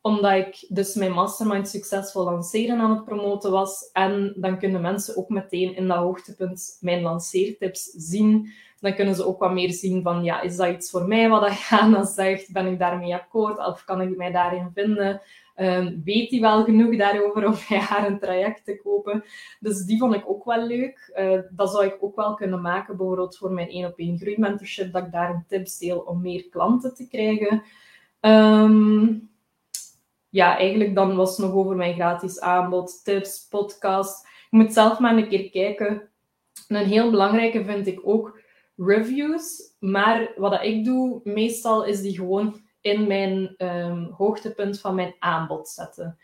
omdat 0.00 0.32
ik 0.32 0.66
dus 0.68 0.94
mijn 0.94 1.12
mastermind 1.12 1.68
succesvol 1.68 2.24
lanceren 2.24 2.78
aan 2.78 2.90
het 2.90 3.04
promoten 3.04 3.50
was. 3.50 3.90
En 3.92 4.32
dan 4.36 4.58
kunnen 4.58 4.80
mensen 4.80 5.16
ook 5.16 5.28
meteen 5.28 5.76
in 5.76 5.88
dat 5.88 5.96
hoogtepunt 5.96 6.76
mijn 6.80 7.02
lanceertips 7.02 7.84
zien. 7.84 8.52
Dan 8.80 8.94
kunnen 8.94 9.14
ze 9.14 9.26
ook 9.26 9.38
wat 9.38 9.52
meer 9.52 9.72
zien 9.72 10.02
van, 10.02 10.24
ja, 10.24 10.40
is 10.40 10.56
dat 10.56 10.68
iets 10.68 10.90
voor 10.90 11.08
mij 11.08 11.28
wat 11.28 11.52
Jana 11.70 12.04
zegt? 12.04 12.52
Ben 12.52 12.66
ik 12.66 12.78
daarmee 12.78 13.14
akkoord? 13.14 13.58
Of 13.58 13.84
kan 13.84 14.00
ik 14.00 14.16
mij 14.16 14.32
daarin 14.32 14.70
vinden? 14.74 15.20
Um, 15.60 16.02
weet 16.04 16.30
hij 16.30 16.40
wel 16.40 16.64
genoeg 16.64 16.96
daarover 16.96 17.46
om 17.46 17.54
bij 17.68 17.78
haar 17.78 18.06
een 18.06 18.18
traject 18.18 18.64
te 18.64 18.80
kopen? 18.82 19.24
Dus 19.60 19.84
die 19.84 19.98
vond 19.98 20.14
ik 20.14 20.28
ook 20.28 20.44
wel 20.44 20.66
leuk. 20.66 21.12
Uh, 21.18 21.40
dat 21.50 21.70
zou 21.70 21.84
ik 21.84 21.96
ook 22.00 22.16
wel 22.16 22.34
kunnen 22.34 22.60
maken, 22.60 22.96
bijvoorbeeld 22.96 23.36
voor 23.36 23.52
mijn 23.52 23.68
1 23.68 23.86
op 23.86 23.98
1 23.98 24.18
groeimentorship, 24.18 24.92
dat 24.92 25.04
ik 25.04 25.12
daar 25.12 25.30
een 25.30 25.44
tips 25.48 25.78
deel 25.78 25.98
om 25.98 26.20
meer 26.20 26.48
klanten 26.48 26.94
te 26.94 27.08
krijgen. 27.08 27.62
Um, 28.20 29.30
ja, 30.28 30.58
eigenlijk 30.58 30.94
dan 30.94 31.16
was 31.16 31.36
het 31.36 31.46
nog 31.46 31.54
over 31.54 31.76
mijn 31.76 31.94
gratis 31.94 32.40
aanbod, 32.40 33.04
tips, 33.04 33.46
podcast. 33.50 34.26
Je 34.50 34.56
moet 34.56 34.72
zelf 34.72 34.98
maar 34.98 35.16
een 35.16 35.28
keer 35.28 35.50
kijken. 35.50 36.08
een 36.68 36.86
heel 36.86 37.10
belangrijke 37.10 37.64
vind 37.64 37.86
ik 37.86 38.00
ook 38.02 38.40
reviews. 38.76 39.74
Maar 39.78 40.32
wat 40.36 40.62
ik 40.62 40.84
doe, 40.84 41.20
meestal 41.24 41.84
is 41.84 42.00
die 42.00 42.16
gewoon 42.16 42.60
in 42.92 43.06
mijn 43.06 43.54
um, 43.58 44.14
hoogtepunt 44.16 44.80
van 44.80 44.94
mijn 44.94 45.14
aanbod 45.18 45.68
zetten. 45.68 46.18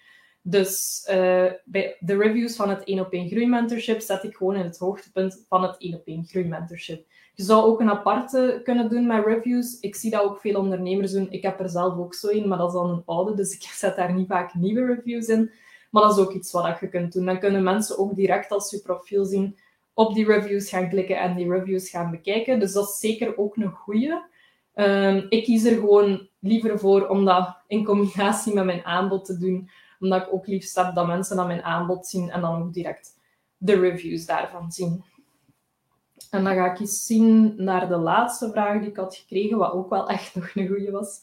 Dus 0.47 1.07
uh, 1.11 1.51
bij 1.65 1.97
de 2.01 2.17
reviews 2.17 2.57
van 2.57 2.69
het 2.69 2.85
1 2.85 3.01
op 3.01 3.13
1 3.13 3.29
groeimentorship 3.29 4.01
zet 4.01 4.23
ik 4.23 4.37
gewoon 4.37 4.57
in 4.57 4.65
het 4.65 4.79
hoogtepunt 4.79 5.45
van 5.49 5.63
het 5.63 5.77
1 5.79 5.95
op 5.95 6.03
1 6.05 6.25
groeimentorship. 6.25 7.07
Je 7.35 7.43
zou 7.43 7.65
ook 7.65 7.81
een 7.81 7.91
aparte 7.91 8.61
kunnen 8.65 8.89
doen 8.89 9.07
met 9.07 9.25
reviews. 9.25 9.81
Ik 9.81 9.95
zie 9.95 10.11
dat 10.11 10.23
ook 10.23 10.41
veel 10.41 10.61
ondernemers 10.61 11.13
doen. 11.13 11.31
Ik 11.31 11.43
heb 11.43 11.61
er 11.61 11.69
zelf 11.69 11.99
ook 11.99 12.15
zo 12.15 12.29
in, 12.29 12.49
maar 12.49 12.59
dat 12.59 12.69
is 12.69 12.75
dan 12.75 12.91
een 12.91 13.03
oude, 13.05 13.35
dus 13.35 13.55
ik 13.55 13.63
zet 13.83 13.97
daar 13.97 14.15
niet 14.15 14.27
vaak 14.27 14.55
nieuwe 14.55 14.95
reviews 14.95 15.27
in. 15.27 15.51
Maar 15.91 16.03
dat 16.03 16.19
is 16.19 16.25
ook 16.25 16.33
iets 16.33 16.53
wat 16.53 16.81
je 16.81 16.89
kunt 16.89 17.13
doen. 17.13 17.25
Dan 17.25 17.39
kunnen 17.39 17.63
mensen 17.63 17.99
ook 17.99 18.15
direct 18.15 18.51
als 18.51 18.71
je 18.71 18.81
profiel 18.81 19.25
zien 19.25 19.57
op 19.95 20.15
die 20.15 20.27
reviews 20.27 20.69
gaan 20.69 20.89
klikken 20.89 21.21
en 21.21 21.37
die 21.37 21.51
reviews 21.51 21.91
gaan 21.91 22.11
bekijken. 22.11 22.61
Dus 22.61 22.73
dat 22.73 22.89
is 22.89 22.99
zeker 22.99 23.39
ook 23.39 23.57
een 23.57 23.71
goede. 23.71 24.33
Um, 24.75 25.27
ik 25.29 25.45
kies 25.45 25.65
er 25.65 25.79
gewoon 25.79 26.29
liever 26.45 26.79
voor 26.79 27.09
om 27.09 27.25
dat 27.25 27.57
in 27.67 27.85
combinatie 27.85 28.55
met 28.55 28.65
mijn 28.65 28.85
aanbod 28.85 29.25
te 29.25 29.39
doen, 29.39 29.71
omdat 29.99 30.23
ik 30.23 30.33
ook 30.33 30.47
liefst 30.47 30.77
heb 30.77 30.95
dat 30.95 31.07
mensen 31.07 31.37
dan 31.37 31.47
mijn 31.47 31.63
aanbod 31.63 32.07
zien 32.07 32.31
en 32.31 32.41
dan 32.41 32.63
ook 32.63 32.73
direct 32.73 33.19
de 33.57 33.81
reviews 33.81 34.27
daarvan 34.27 34.73
zien. 34.73 35.05
En 36.31 36.45
dan 36.45 36.55
ga 36.55 36.73
ik 36.73 36.81
eens 36.81 37.07
zien 37.07 37.55
naar 37.57 37.89
de 37.89 37.97
laatste 37.97 38.51
vraag 38.51 38.81
die 38.81 38.89
ik 38.89 38.97
had 38.97 39.17
gekregen, 39.17 39.59
wat 39.59 39.73
ook 39.73 39.91
wel 39.91 40.09
echt 40.09 40.35
nog 40.35 40.51
een 40.55 40.69
goede 40.69 40.91
was. 40.91 41.21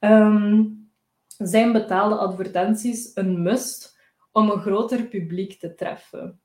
Um, 0.00 0.90
zijn 1.38 1.72
betaalde 1.72 2.14
advertenties 2.14 3.10
een 3.14 3.42
must 3.42 3.98
om 4.32 4.50
een 4.50 4.60
groter 4.60 5.04
publiek 5.04 5.58
te 5.58 5.74
treffen? 5.74 6.40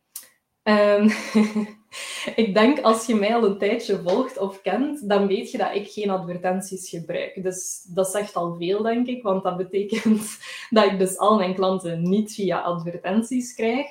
Um, 0.70 1.10
ik 2.44 2.54
denk 2.54 2.80
als 2.80 3.06
je 3.06 3.16
mij 3.16 3.36
al 3.36 3.46
een 3.46 3.58
tijdje 3.58 4.02
volgt 4.02 4.38
of 4.38 4.62
kent, 4.62 5.10
dan 5.10 5.28
weet 5.28 5.52
je 5.52 5.58
dat 5.58 5.76
ik 5.76 5.88
geen 5.88 6.10
advertenties 6.10 6.90
gebruik. 6.90 7.44
Dus 7.44 7.86
dat 7.90 8.08
zegt 8.08 8.36
al 8.36 8.56
veel, 8.56 8.82
denk 8.82 9.08
ik, 9.08 9.24
want 9.24 9.44
dat 9.44 9.58
betekent 9.58 10.38
dat 10.70 10.86
ik 10.86 11.00
dus 11.00 11.18
al 11.18 11.38
mijn 11.38 11.56
klanten 11.56 12.02
niet 12.10 12.34
via 12.34 12.60
advertenties 12.60 13.54
krijg. 13.54 13.88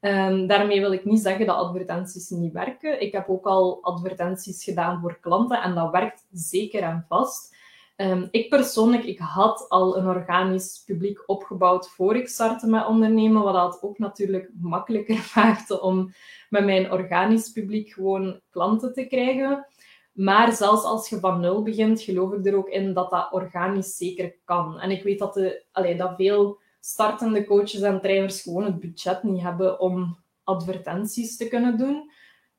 Um, 0.00 0.46
daarmee 0.46 0.80
wil 0.80 0.92
ik 0.92 1.04
niet 1.04 1.20
zeggen 1.20 1.46
dat 1.46 1.56
advertenties 1.56 2.28
niet 2.28 2.52
werken. 2.52 3.00
Ik 3.00 3.12
heb 3.12 3.28
ook 3.28 3.46
al 3.46 3.78
advertenties 3.82 4.64
gedaan 4.64 5.00
voor 5.00 5.18
klanten 5.20 5.62
en 5.62 5.74
dat 5.74 5.90
werkt 5.90 6.26
zeker 6.32 6.82
en 6.82 7.04
vast. 7.08 7.56
Um, 7.96 8.28
ik 8.30 8.48
persoonlijk, 8.48 9.04
ik 9.04 9.18
had 9.18 9.68
al 9.68 9.96
een 9.96 10.06
organisch 10.06 10.82
publiek 10.86 11.22
opgebouwd 11.26 11.88
voor 11.88 12.16
ik 12.16 12.28
startte 12.28 12.66
met 12.66 12.86
ondernemen, 12.86 13.42
wat 13.42 13.54
dat 13.54 13.82
ook 13.82 13.98
natuurlijk 13.98 14.50
makkelijker 14.60 15.30
maakte 15.34 15.80
om 15.80 16.12
met 16.48 16.64
mijn 16.64 16.92
organisch 16.92 17.48
publiek 17.52 17.92
gewoon 17.92 18.40
klanten 18.50 18.92
te 18.92 19.06
krijgen. 19.06 19.66
Maar 20.12 20.52
zelfs 20.52 20.84
als 20.84 21.08
je 21.08 21.20
van 21.20 21.40
nul 21.40 21.62
begint, 21.62 22.00
geloof 22.00 22.32
ik 22.32 22.46
er 22.46 22.56
ook 22.56 22.68
in 22.68 22.92
dat 22.92 23.10
dat 23.10 23.32
organisch 23.32 23.96
zeker 23.96 24.36
kan. 24.44 24.80
En 24.80 24.90
ik 24.90 25.02
weet 25.02 25.18
dat, 25.18 25.34
de, 25.34 25.64
allee, 25.72 25.96
dat 25.96 26.14
veel 26.16 26.60
startende 26.80 27.44
coaches 27.44 27.80
en 27.80 28.00
trainers 28.00 28.42
gewoon 28.42 28.64
het 28.64 28.80
budget 28.80 29.22
niet 29.22 29.42
hebben 29.42 29.80
om 29.80 30.18
advertenties 30.44 31.36
te 31.36 31.48
kunnen 31.48 31.78
doen. 31.78 32.10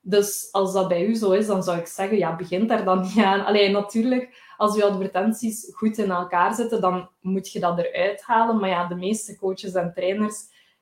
Dus 0.05 0.47
als 0.51 0.73
dat 0.73 0.87
bij 0.87 1.05
u 1.05 1.15
zo 1.15 1.31
is, 1.31 1.47
dan 1.47 1.63
zou 1.63 1.77
ik 1.79 1.87
zeggen, 1.87 2.17
ja, 2.17 2.35
begin 2.35 2.67
daar 2.67 2.83
dan 2.83 3.01
niet 3.01 3.17
aan. 3.17 3.45
Alleen 3.45 3.71
natuurlijk, 3.71 4.53
als 4.57 4.75
uw 4.75 4.83
advertenties 4.83 5.71
goed 5.73 5.97
in 5.97 6.11
elkaar 6.11 6.53
zitten, 6.53 6.81
dan 6.81 7.09
moet 7.21 7.51
je 7.51 7.59
dat 7.59 7.77
eruit 7.77 8.21
halen. 8.21 8.59
Maar 8.59 8.69
ja, 8.69 8.87
de 8.87 8.95
meeste 8.95 9.35
coaches 9.35 9.73
en 9.73 9.93
trainers 9.93 10.35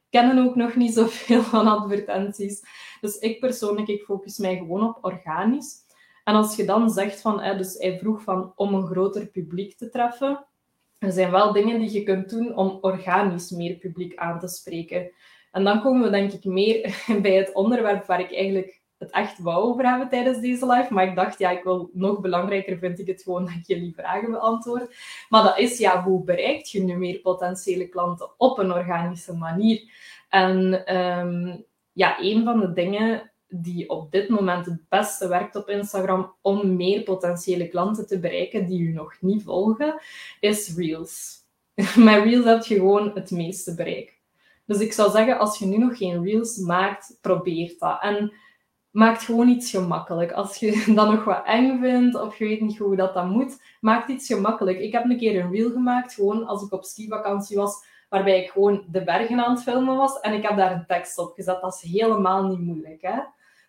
kennen 0.10 0.46
ook 0.48 0.56
nog 0.56 0.76
niet 0.76 0.94
zoveel 0.94 1.42
van 1.42 1.68
advertenties. 1.68 2.64
Dus 3.02 3.18
ik 3.18 3.40
persoonlijk, 3.40 3.88
ik 3.88 4.04
focus 4.04 4.38
mij 4.38 4.58
gewoon 4.58 4.90
op 4.90 4.98
organisch. 5.02 5.80
En 6.24 6.36
als 6.36 6.56
je 6.56 6.66
dan 6.66 6.90
zegt 6.90 7.22
van, 7.22 7.58
dus 7.58 7.78
hij 7.78 8.00
vroeg 8.00 8.22
van 8.22 8.54
om 8.56 8.74
een 8.74 8.86
groter 8.86 9.28
publiek 9.28 9.78
te 9.78 9.90
treffen, 9.90 10.46
er 10.98 11.12
zijn 11.12 11.32
wel 11.32 11.52
dingen 11.52 11.80
die 11.80 11.92
je 11.92 12.04
kunt 12.04 12.30
doen 12.30 12.56
om 12.56 12.78
organisch 12.82 13.50
meer 13.50 13.76
publiek 13.76 14.16
aan 14.16 14.40
te 14.40 14.48
spreken. 14.48 15.12
En 15.52 15.64
dan 15.64 15.82
komen 15.82 16.02
we 16.02 16.10
denk 16.10 16.32
ik 16.32 16.44
meer 16.44 17.04
bij 17.22 17.36
het 17.36 17.54
onderwerp 17.54 18.06
waar 18.06 18.20
ik 18.20 18.34
eigenlijk 18.34 18.81
het 19.02 19.12
echt 19.12 19.40
wou 19.40 19.64
over 19.64 19.90
hebben 19.90 20.10
tijdens 20.10 20.40
deze 20.40 20.66
live. 20.66 20.94
Maar 20.94 21.08
ik 21.08 21.16
dacht, 21.16 21.40
ja, 21.40 21.50
ik 21.50 21.64
wil 21.64 21.90
nog 21.94 22.20
belangrijker 22.20 22.78
vind 22.78 23.00
ik 23.00 23.08
het 23.08 23.24
gewoon 23.24 23.46
dat 23.46 23.54
ik 23.54 23.68
jullie 23.68 23.94
vragen 23.94 24.32
beantwoord. 24.32 24.96
Maar 25.30 25.44
dat 25.44 25.58
is, 25.58 25.78
ja, 25.78 26.04
hoe 26.04 26.24
bereikt 26.24 26.72
je 26.72 26.84
nu 26.84 26.98
meer 26.98 27.20
potentiële 27.20 27.88
klanten 27.88 28.30
op 28.38 28.58
een 28.58 28.72
organische 28.72 29.34
manier? 29.34 29.92
En 30.30 30.86
ehm, 30.86 31.58
ja, 31.92 32.20
een 32.20 32.44
van 32.44 32.60
de 32.60 32.74
dingen 32.74 33.32
die 33.48 33.90
op 33.90 34.12
dit 34.12 34.30
moment 34.30 34.66
het 34.66 34.90
beste 34.90 35.28
werkt 35.28 35.56
op 35.56 35.70
Instagram 35.70 36.36
om 36.42 36.76
meer 36.76 37.04
potentiële 37.04 37.68
klanten 37.68 38.08
te 38.08 38.20
bereiken 38.20 38.66
die 38.66 38.80
u 38.80 38.94
nog 38.94 39.16
niet 39.20 39.44
volgen, 39.44 40.02
is 40.40 40.76
Reels. 40.76 41.40
Met 41.96 42.24
Reels 42.24 42.46
heb 42.46 42.64
je 42.64 42.76
gewoon 42.76 43.12
het 43.14 43.32
meeste 43.32 43.76
bereik. 43.76 44.20
Dus 44.66 44.80
ik 44.80 44.94
zou 44.94 45.12
zeggen, 45.12 45.40
als 45.40 45.60
je 45.60 45.66
nu 45.66 45.78
nog 45.78 45.98
geen 45.98 46.24
Reels 46.24 46.58
maakt, 46.58 47.18
probeer 47.22 47.76
dat. 47.80 48.02
En 48.02 48.34
maak 48.92 49.22
gewoon 49.22 49.48
iets 49.48 49.70
gemakkelijk. 49.70 50.32
Als 50.32 50.58
je 50.58 50.84
dat 50.96 51.12
nog 51.12 51.24
wat 51.24 51.46
eng 51.46 51.80
vindt 51.80 52.22
of 52.22 52.38
je 52.38 52.46
weet 52.46 52.62
niet 52.62 52.78
hoe 52.78 52.96
dat 52.96 53.14
dan 53.14 53.30
moet, 53.30 53.62
maak 53.82 54.08
iets 54.08 54.28
gemakkelijk. 54.28 54.80
Ik 54.80 54.92
heb 54.92 55.04
een 55.04 55.18
keer 55.18 55.44
een 55.44 55.52
reel 55.52 55.72
gemaakt, 55.72 56.14
gewoon 56.14 56.46
als 56.46 56.64
ik 56.64 56.72
op 56.72 56.84
skivakantie 56.84 57.58
was, 57.58 57.86
waarbij 58.10 58.44
ik 58.44 58.50
gewoon 58.50 58.84
de 58.92 59.04
bergen 59.04 59.46
aan 59.46 59.54
het 59.54 59.64
filmen 59.64 59.98
was 59.98 60.20
en 60.20 60.34
ik 60.34 60.44
heb 60.44 60.58
daar 60.58 60.72
een 60.72 60.86
tekst 60.86 61.18
op 61.18 61.34
gezet. 61.34 61.62
Dat 61.62 61.82
is 61.84 61.92
helemaal 61.92 62.44
niet 62.44 62.60
moeilijk. 62.60 63.02
Hè? 63.02 63.20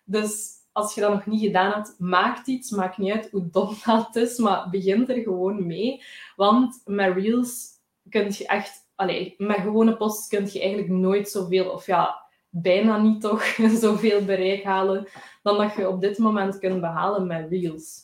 Dus 0.03 0.51
als 0.71 0.95
je 0.95 1.01
dat 1.01 1.13
nog 1.13 1.25
niet 1.25 1.41
gedaan 1.41 1.71
hebt, 1.71 1.95
maak 1.97 2.45
iets. 2.45 2.69
Maakt 2.69 2.97
niet 2.97 3.11
uit 3.11 3.29
hoe 3.31 3.49
dom 3.49 3.75
dat 3.85 4.15
is, 4.15 4.37
maar 4.37 4.69
begin 4.69 5.07
er 5.07 5.21
gewoon 5.21 5.67
mee. 5.67 6.03
Want 6.35 6.81
met 6.85 7.15
reels 7.15 7.67
kun 8.09 8.25
je 8.37 8.47
echt... 8.47 8.81
Allee, 8.95 9.35
met 9.37 9.57
gewone 9.57 9.97
posts 9.97 10.27
kun 10.27 10.49
je 10.51 10.59
eigenlijk 10.59 10.89
nooit 10.89 11.29
zoveel... 11.29 11.69
Of 11.69 11.85
ja, 11.85 12.22
bijna 12.55 12.97
niet 12.97 13.21
toch 13.21 13.43
zoveel 13.83 14.25
bereik 14.25 14.63
halen 14.63 15.07
dan 15.43 15.57
dat 15.57 15.75
je 15.75 15.89
op 15.89 16.01
dit 16.01 16.17
moment 16.17 16.59
kunt 16.59 16.81
behalen 16.81 17.27
met 17.27 17.49
Reels. 17.49 18.01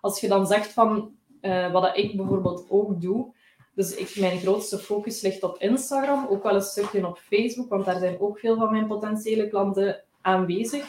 Als 0.00 0.20
je 0.20 0.28
dan 0.28 0.46
zegt 0.46 0.72
van 0.72 1.14
uh, 1.40 1.72
wat 1.72 1.96
ik 1.96 2.16
bijvoorbeeld 2.16 2.66
ook 2.68 3.00
doe, 3.00 3.34
dus 3.74 3.94
ik, 3.94 4.16
mijn 4.16 4.38
grootste 4.38 4.78
focus 4.78 5.22
ligt 5.22 5.42
op 5.42 5.58
Instagram, 5.58 6.26
ook 6.30 6.42
wel 6.42 6.54
een 6.54 6.62
stukje 6.62 7.06
op 7.06 7.18
Facebook, 7.18 7.68
want 7.68 7.84
daar 7.84 7.98
zijn 7.98 8.20
ook 8.20 8.38
veel 8.38 8.56
van 8.56 8.70
mijn 8.70 8.86
potentiële 8.86 9.48
klanten 9.48 10.04
aanwezig. 10.20 10.86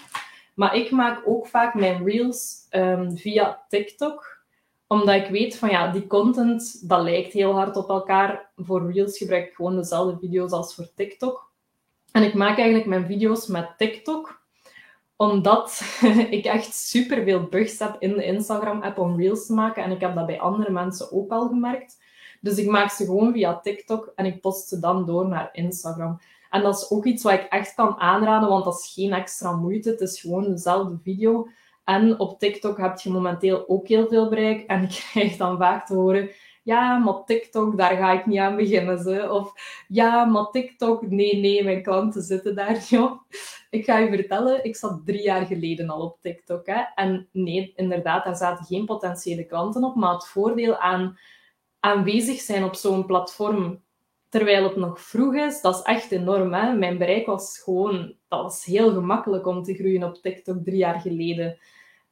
Maar 0.55 0.75
ik 0.75 0.91
maak 0.91 1.21
ook 1.25 1.47
vaak 1.47 1.73
mijn 1.73 2.03
reels 2.05 2.67
um, 2.71 3.17
via 3.17 3.65
TikTok, 3.69 4.43
omdat 4.87 5.15
ik 5.15 5.27
weet 5.27 5.57
van 5.57 5.69
ja, 5.69 5.91
die 5.91 6.07
content, 6.07 6.89
dat 6.89 7.01
lijkt 7.01 7.33
heel 7.33 7.53
hard 7.53 7.75
op 7.75 7.89
elkaar. 7.89 8.51
Voor 8.55 8.91
reels 8.91 9.17
gebruik 9.17 9.47
ik 9.47 9.55
gewoon 9.55 9.75
dezelfde 9.75 10.17
video's 10.19 10.51
als 10.51 10.75
voor 10.75 10.93
TikTok. 10.95 11.53
En 12.15 12.23
ik 12.23 12.33
maak 12.33 12.57
eigenlijk 12.57 12.87
mijn 12.87 13.05
video's 13.05 13.47
met 13.47 13.77
TikTok, 13.77 14.41
omdat 15.15 15.81
ik 16.29 16.45
echt 16.45 16.73
super 16.73 17.23
veel 17.23 17.43
bugs 17.43 17.79
heb 17.79 17.95
in 17.99 18.13
de 18.13 18.25
Instagram-app 18.25 18.97
om 18.97 19.19
reels 19.19 19.45
te 19.45 19.53
maken. 19.53 19.83
En 19.83 19.91
ik 19.91 19.99
heb 19.99 20.15
dat 20.15 20.25
bij 20.25 20.39
andere 20.39 20.71
mensen 20.71 21.11
ook 21.11 21.31
al 21.31 21.47
gemerkt. 21.47 22.03
Dus 22.41 22.57
ik 22.57 22.67
maak 22.67 22.89
ze 22.89 23.05
gewoon 23.05 23.33
via 23.33 23.59
TikTok 23.59 24.11
en 24.15 24.25
ik 24.25 24.41
post 24.41 24.67
ze 24.67 24.79
dan 24.79 25.05
door 25.05 25.27
naar 25.27 25.49
Instagram. 25.51 26.19
En 26.49 26.61
dat 26.61 26.77
is 26.77 26.89
ook 26.89 27.05
iets 27.05 27.23
wat 27.23 27.33
ik 27.33 27.45
echt 27.49 27.73
kan 27.73 27.99
aanraden, 27.99 28.49
want 28.49 28.63
dat 28.63 28.79
is 28.79 28.93
geen 28.93 29.13
extra 29.13 29.51
moeite. 29.51 29.89
Het 29.89 30.01
is 30.01 30.21
gewoon 30.21 30.49
dezelfde 30.49 30.97
video. 31.03 31.47
En 31.83 32.19
op 32.19 32.39
TikTok 32.39 32.77
heb 32.77 32.99
je 32.99 33.09
momenteel 33.09 33.69
ook 33.69 33.87
heel 33.87 34.07
veel 34.07 34.29
bereik. 34.29 34.67
En 34.67 34.83
ik 34.83 34.89
krijg 35.11 35.37
dan 35.37 35.57
vaak 35.57 35.85
te 35.85 35.93
horen: 35.93 36.29
ja, 36.65 36.97
maar 36.97 37.23
TikTok, 37.25 37.77
daar 37.77 37.97
ga 37.97 38.11
ik 38.11 38.25
niet 38.25 38.39
aan 38.39 38.55
beginnen. 38.55 38.99
Ze. 38.99 39.31
Of 39.31 39.53
ja, 39.87 40.25
maar 40.25 40.49
TikTok, 40.51 41.09
nee, 41.09 41.37
nee, 41.37 41.63
mijn 41.63 41.83
klanten 41.83 42.21
zitten 42.21 42.55
daar 42.55 42.71
niet 42.89 42.99
op. 42.99 43.21
Ik 43.69 43.85
ga 43.85 43.97
je 43.97 44.09
vertellen, 44.09 44.63
ik 44.63 44.75
zat 44.75 45.05
drie 45.05 45.21
jaar 45.21 45.45
geleden 45.45 45.89
al 45.89 46.01
op 46.01 46.21
TikTok. 46.21 46.65
Hè. 46.65 46.81
En 46.95 47.27
nee, 47.31 47.73
inderdaad, 47.75 48.25
daar 48.25 48.35
zaten 48.35 48.65
geen 48.65 48.85
potentiële 48.85 49.45
klanten 49.45 49.83
op. 49.83 49.95
Maar 49.95 50.13
het 50.13 50.27
voordeel 50.27 50.77
aan 50.77 51.17
aanwezig 51.79 52.39
zijn 52.39 52.63
op 52.63 52.75
zo'n 52.75 53.05
platform 53.05 53.83
terwijl 54.29 54.63
het 54.63 54.75
nog 54.75 55.01
vroeg 55.01 55.35
is, 55.35 55.61
dat 55.61 55.75
is 55.75 55.81
echt 55.81 56.11
enorm. 56.11 56.53
Hè? 56.53 56.73
Mijn 56.73 56.97
bereik 56.97 57.25
was 57.25 57.59
gewoon, 57.63 58.15
dat 58.27 58.41
was 58.41 58.65
heel 58.65 58.93
gemakkelijk 58.93 59.47
om 59.47 59.63
te 59.63 59.73
groeien 59.73 60.03
op 60.03 60.15
TikTok 60.15 60.63
drie 60.63 60.77
jaar 60.77 60.99
geleden 60.99 61.57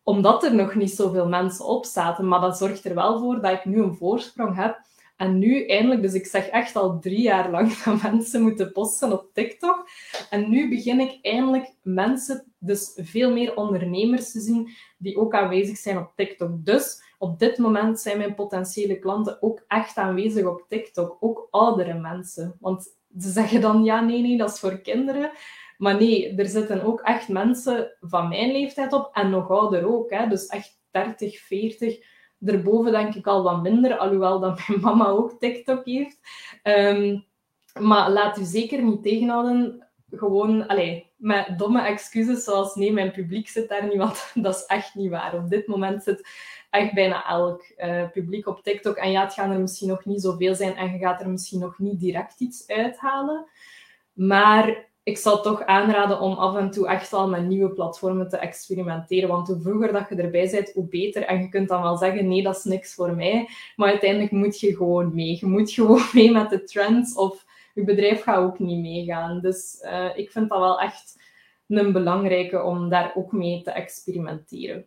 omdat 0.03 0.43
er 0.43 0.55
nog 0.55 0.75
niet 0.75 0.91
zoveel 0.91 1.27
mensen 1.27 1.65
op 1.65 1.85
zaten. 1.85 2.27
Maar 2.27 2.41
dat 2.41 2.57
zorgt 2.57 2.85
er 2.85 2.95
wel 2.95 3.19
voor 3.19 3.41
dat 3.41 3.51
ik 3.51 3.65
nu 3.65 3.81
een 3.81 3.95
voorsprong 3.95 4.55
heb. 4.55 4.81
En 5.17 5.37
nu 5.37 5.65
eindelijk, 5.65 6.01
dus 6.01 6.13
ik 6.13 6.25
zeg 6.25 6.47
echt 6.47 6.75
al 6.75 6.99
drie 6.99 7.21
jaar 7.21 7.51
lang 7.51 7.77
dat 7.83 8.01
mensen 8.01 8.41
moeten 8.41 8.71
posten 8.71 9.11
op 9.11 9.29
TikTok. 9.33 9.87
En 10.29 10.49
nu 10.49 10.69
begin 10.69 10.99
ik 10.99 11.19
eindelijk 11.21 11.73
mensen, 11.81 12.53
dus 12.59 12.91
veel 12.95 13.31
meer 13.31 13.55
ondernemers 13.55 14.31
te 14.31 14.39
zien, 14.39 14.69
die 14.97 15.17
ook 15.17 15.33
aanwezig 15.33 15.77
zijn 15.77 15.97
op 15.97 16.11
TikTok. 16.15 16.65
Dus 16.65 17.01
op 17.17 17.39
dit 17.39 17.57
moment 17.57 17.99
zijn 17.99 18.17
mijn 18.17 18.35
potentiële 18.35 18.99
klanten 18.99 19.41
ook 19.41 19.63
echt 19.67 19.97
aanwezig 19.97 20.45
op 20.45 20.65
TikTok. 20.67 21.17
Ook 21.19 21.47
oudere 21.51 21.93
mensen. 21.93 22.57
Want 22.59 22.83
ze 23.19 23.29
zeggen 23.29 23.61
dan, 23.61 23.83
ja, 23.83 24.01
nee, 24.01 24.21
nee, 24.21 24.37
dat 24.37 24.53
is 24.53 24.59
voor 24.59 24.77
kinderen. 24.77 25.31
Maar 25.77 25.95
nee, 25.95 26.35
er 26.35 26.45
zitten 26.45 26.83
ook 26.83 27.01
echt 27.01 27.27
mensen 27.27 27.91
van 28.01 28.27
mijn 28.27 28.51
leeftijd 28.51 28.93
op 28.93 29.09
en 29.13 29.29
nog 29.29 29.49
ouder 29.49 29.87
ook. 29.87 30.09
Hè? 30.09 30.27
Dus 30.27 30.45
echt 30.45 30.81
30, 30.91 31.39
40. 31.39 31.97
Daarboven 32.37 32.91
denk 32.91 33.15
ik 33.15 33.27
al 33.27 33.43
wat 33.43 33.61
minder, 33.61 33.97
alhoewel 33.97 34.39
dat 34.39 34.67
mijn 34.67 34.79
mama 34.79 35.07
ook 35.07 35.39
TikTok 35.39 35.85
heeft. 35.85 36.19
Ehm, 36.63 37.19
maar 37.79 38.11
laat 38.11 38.37
u 38.37 38.43
zeker 38.43 38.83
niet 38.83 39.03
tegenhouden. 39.03 39.87
Gewoon, 40.09 40.67
allez, 40.67 41.03
met 41.15 41.57
domme 41.57 41.81
excuses 41.81 42.43
zoals 42.43 42.75
nee, 42.75 42.93
mijn 42.93 43.11
publiek 43.11 43.47
zit 43.47 43.69
daar 43.69 43.83
niet, 43.83 43.97
want 43.97 44.31
dat 44.43 44.55
is 44.55 44.65
echt 44.65 44.95
niet 44.95 45.09
waar. 45.09 45.35
Op 45.35 45.49
dit 45.49 45.67
moment 45.67 46.03
zit 46.03 46.27
echt 46.69 46.93
bijna 46.93 47.27
elk 47.27 47.73
uh, 47.77 48.09
publiek 48.09 48.47
op 48.47 48.63
TikTok. 48.63 48.95
En 48.95 49.11
ja, 49.11 49.23
het 49.23 49.33
gaan 49.33 49.51
er 49.51 49.59
misschien 49.59 49.89
nog 49.89 50.05
niet 50.05 50.21
zoveel 50.21 50.55
zijn 50.55 50.75
en 50.75 50.91
je 50.91 50.97
gaat 50.97 51.21
er 51.21 51.29
misschien 51.29 51.59
nog 51.59 51.79
niet 51.79 51.99
direct 51.99 52.39
iets 52.39 52.67
uithalen. 52.67 53.45
Maar 54.13 54.85
ik 55.03 55.17
zou 55.17 55.41
toch 55.41 55.65
aanraden 55.65 56.19
om 56.19 56.33
af 56.33 56.55
en 56.55 56.71
toe 56.71 56.87
echt 56.87 57.13
al 57.13 57.29
met 57.29 57.45
nieuwe 57.45 57.69
platformen 57.69 58.29
te 58.29 58.37
experimenteren. 58.37 59.29
Want 59.29 59.47
hoe 59.47 59.61
vroeger 59.61 59.91
dat 59.91 60.09
je 60.09 60.15
erbij 60.15 60.49
bent, 60.51 60.71
hoe 60.71 60.87
beter. 60.87 61.23
En 61.23 61.41
je 61.41 61.49
kunt 61.49 61.67
dan 61.67 61.81
wel 61.81 61.97
zeggen, 61.97 62.27
nee, 62.27 62.43
dat 62.43 62.57
is 62.57 62.63
niks 62.63 62.93
voor 62.93 63.15
mij. 63.15 63.49
Maar 63.75 63.89
uiteindelijk 63.89 64.31
moet 64.31 64.59
je 64.59 64.75
gewoon 64.75 65.15
mee. 65.15 65.37
Je 65.39 65.45
moet 65.45 65.71
gewoon 65.79 66.05
mee 66.13 66.31
met 66.31 66.49
de 66.49 66.63
trends 66.63 67.15
of 67.15 67.45
je 67.73 67.83
bedrijf 67.83 68.23
gaat 68.23 68.37
ook 68.37 68.59
niet 68.59 68.81
meegaan. 68.81 69.39
Dus 69.39 69.79
uh, 69.81 70.17
ik 70.17 70.31
vind 70.31 70.49
dat 70.49 70.59
wel 70.59 70.79
echt 70.79 71.21
een 71.67 71.91
belangrijke 71.91 72.61
om 72.61 72.89
daar 72.89 73.11
ook 73.15 73.31
mee 73.31 73.61
te 73.61 73.71
experimenteren. 73.71 74.85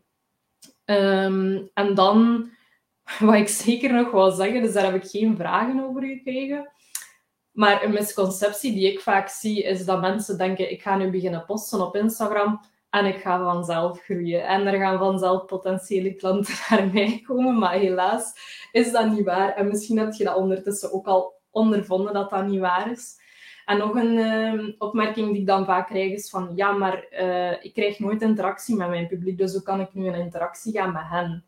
Um, 0.84 1.70
en 1.74 1.94
dan, 1.94 2.48
wat 3.20 3.34
ik 3.34 3.48
zeker 3.48 3.92
nog 3.92 4.10
wil 4.10 4.30
zeggen, 4.30 4.62
dus 4.62 4.72
daar 4.72 4.92
heb 4.92 5.02
ik 5.02 5.10
geen 5.10 5.36
vragen 5.36 5.84
over 5.84 6.02
gekregen. 6.02 6.70
Maar 7.56 7.84
een 7.84 7.92
misconceptie 7.92 8.72
die 8.74 8.92
ik 8.92 9.00
vaak 9.00 9.28
zie, 9.28 9.62
is 9.62 9.84
dat 9.84 10.00
mensen 10.00 10.38
denken, 10.38 10.70
ik 10.70 10.82
ga 10.82 10.96
nu 10.96 11.10
beginnen 11.10 11.44
posten 11.44 11.80
op 11.80 11.96
Instagram 11.96 12.60
en 12.90 13.04
ik 13.04 13.16
ga 13.16 13.38
vanzelf 13.38 14.02
groeien. 14.02 14.46
En 14.46 14.66
er 14.66 14.78
gaan 14.78 14.98
vanzelf 14.98 15.44
potentiële 15.44 16.14
klanten 16.14 16.54
naar 16.70 16.88
mij 16.92 17.22
komen, 17.26 17.58
maar 17.58 17.72
helaas 17.72 18.32
is 18.72 18.92
dat 18.92 19.10
niet 19.10 19.24
waar. 19.24 19.54
En 19.54 19.68
misschien 19.68 19.98
heb 19.98 20.12
je 20.12 20.24
dat 20.24 20.36
ondertussen 20.36 20.92
ook 20.92 21.06
al 21.06 21.34
ondervonden 21.50 22.12
dat 22.12 22.30
dat 22.30 22.46
niet 22.46 22.60
waar 22.60 22.90
is. 22.90 23.16
En 23.64 23.78
nog 23.78 23.94
een 23.94 24.16
uh, 24.16 24.74
opmerking 24.78 25.30
die 25.30 25.40
ik 25.40 25.46
dan 25.46 25.64
vaak 25.64 25.86
krijg 25.86 26.12
is 26.12 26.30
van, 26.30 26.52
ja, 26.54 26.72
maar 26.72 27.06
uh, 27.20 27.64
ik 27.64 27.72
krijg 27.74 27.98
nooit 27.98 28.22
interactie 28.22 28.76
met 28.76 28.88
mijn 28.88 29.06
publiek, 29.06 29.38
dus 29.38 29.52
hoe 29.52 29.62
kan 29.62 29.80
ik 29.80 29.88
nu 29.92 30.06
een 30.06 30.20
interactie 30.20 30.72
gaan 30.72 30.92
met 30.92 31.08
hen? 31.08 31.44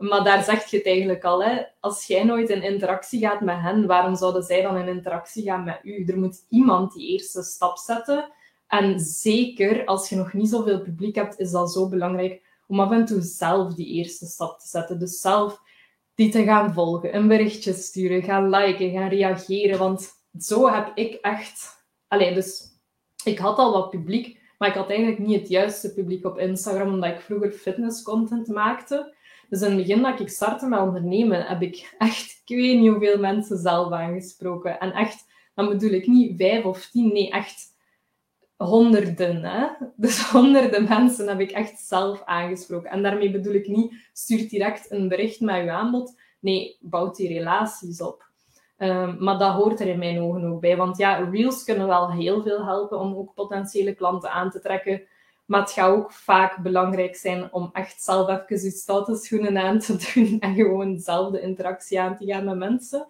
Maar 0.00 0.24
daar 0.24 0.44
zeg 0.44 0.70
je 0.70 0.76
het 0.76 0.86
eigenlijk 0.86 1.24
al. 1.24 1.44
Hè? 1.44 1.62
Als 1.80 2.06
jij 2.06 2.24
nooit 2.24 2.48
in 2.48 2.62
interactie 2.62 3.20
gaat 3.20 3.40
met 3.40 3.56
hen, 3.60 3.86
waarom 3.86 4.16
zouden 4.16 4.42
zij 4.42 4.62
dan 4.62 4.76
in 4.76 4.88
interactie 4.88 5.42
gaan 5.42 5.64
met 5.64 5.80
u? 5.82 6.04
Er 6.04 6.18
moet 6.18 6.44
iemand 6.48 6.92
die 6.92 7.08
eerste 7.08 7.42
stap 7.42 7.78
zetten. 7.78 8.32
En 8.66 9.00
zeker 9.00 9.84
als 9.84 10.08
je 10.08 10.16
nog 10.16 10.32
niet 10.32 10.48
zoveel 10.48 10.80
publiek 10.80 11.14
hebt, 11.14 11.38
is 11.38 11.50
dat 11.50 11.72
zo 11.72 11.88
belangrijk 11.88 12.42
om 12.66 12.80
af 12.80 12.90
en 12.90 13.04
toe 13.04 13.20
zelf 13.20 13.74
die 13.74 13.86
eerste 13.86 14.26
stap 14.26 14.58
te 14.58 14.68
zetten. 14.68 14.98
Dus 14.98 15.20
zelf 15.20 15.60
die 16.14 16.30
te 16.30 16.44
gaan 16.44 16.72
volgen, 16.72 17.16
een 17.16 17.28
berichtje 17.28 17.72
sturen, 17.72 18.22
gaan 18.22 18.50
liken, 18.50 18.90
gaan 18.90 19.08
reageren. 19.08 19.78
Want 19.78 20.10
zo 20.38 20.70
heb 20.72 20.92
ik 20.94 21.14
echt. 21.14 21.84
Allee, 22.08 22.34
dus 22.34 22.62
ik 23.24 23.38
had 23.38 23.58
al 23.58 23.72
wat 23.72 23.90
publiek, 23.90 24.40
maar 24.58 24.68
ik 24.68 24.74
had 24.74 24.88
eigenlijk 24.88 25.18
niet 25.18 25.40
het 25.40 25.48
juiste 25.48 25.94
publiek 25.94 26.24
op 26.24 26.38
Instagram, 26.38 26.92
omdat 26.92 27.10
ik 27.10 27.20
vroeger 27.20 27.50
fitnesscontent 27.50 28.46
maakte. 28.48 29.18
Dus 29.50 29.60
in 29.60 29.68
het 29.68 29.76
begin 29.76 30.02
dat 30.02 30.20
ik 30.20 30.28
startte 30.28 30.66
met 30.66 30.80
ondernemen, 30.80 31.46
heb 31.46 31.62
ik 31.62 31.94
echt, 31.98 32.42
ik 32.46 32.56
weet 32.56 32.78
niet 32.80 32.90
hoeveel 32.90 33.18
mensen 33.18 33.58
zelf 33.58 33.92
aangesproken. 33.92 34.80
En 34.80 34.92
echt, 34.92 35.26
dan 35.54 35.68
bedoel 35.68 35.90
ik 35.90 36.06
niet 36.06 36.36
vijf 36.36 36.64
of 36.64 36.86
tien, 36.86 37.12
nee, 37.12 37.30
echt 37.30 37.68
honderden, 38.56 39.44
hè? 39.44 39.66
dus 39.96 40.22
honderden 40.30 40.88
mensen 40.88 41.28
heb 41.28 41.40
ik 41.40 41.50
echt 41.50 41.78
zelf 41.78 42.22
aangesproken. 42.24 42.90
En 42.90 43.02
daarmee 43.02 43.30
bedoel 43.30 43.54
ik 43.54 43.68
niet, 43.68 43.94
stuur 44.12 44.48
direct 44.48 44.90
een 44.90 45.08
bericht 45.08 45.40
met 45.40 45.64
je 45.64 45.70
aanbod. 45.70 46.18
Nee, 46.40 46.76
bouw 46.80 47.10
die 47.10 47.28
relaties 47.28 48.00
op. 48.00 48.28
Ehm, 48.76 49.16
maar 49.18 49.38
dat 49.38 49.52
hoort 49.52 49.80
er 49.80 49.86
in 49.86 49.98
mijn 49.98 50.20
ogen 50.20 50.44
ook 50.44 50.60
bij. 50.60 50.76
Want 50.76 50.96
ja, 50.96 51.28
reels 51.30 51.64
kunnen 51.64 51.86
wel 51.86 52.12
heel 52.12 52.42
veel 52.42 52.64
helpen 52.64 52.98
om 52.98 53.14
ook 53.14 53.34
potentiële 53.34 53.94
klanten 53.94 54.30
aan 54.30 54.50
te 54.50 54.60
trekken. 54.60 55.02
Maar 55.50 55.60
het 55.60 55.70
gaat 55.70 55.90
ook 55.90 56.12
vaak 56.12 56.62
belangrijk 56.62 57.16
zijn 57.16 57.52
om 57.52 57.70
echt 57.72 58.02
zelf 58.02 58.28
even 58.28 58.64
je 58.64 58.70
statuschoenen 58.70 59.58
aan 59.58 59.78
te 59.78 59.96
doen 60.14 60.40
en 60.40 60.54
gewoon 60.54 60.98
zelf 60.98 61.32
de 61.32 61.40
interactie 61.40 62.00
aan 62.00 62.16
te 62.16 62.26
gaan 62.26 62.44
met 62.44 62.56
mensen. 62.56 63.06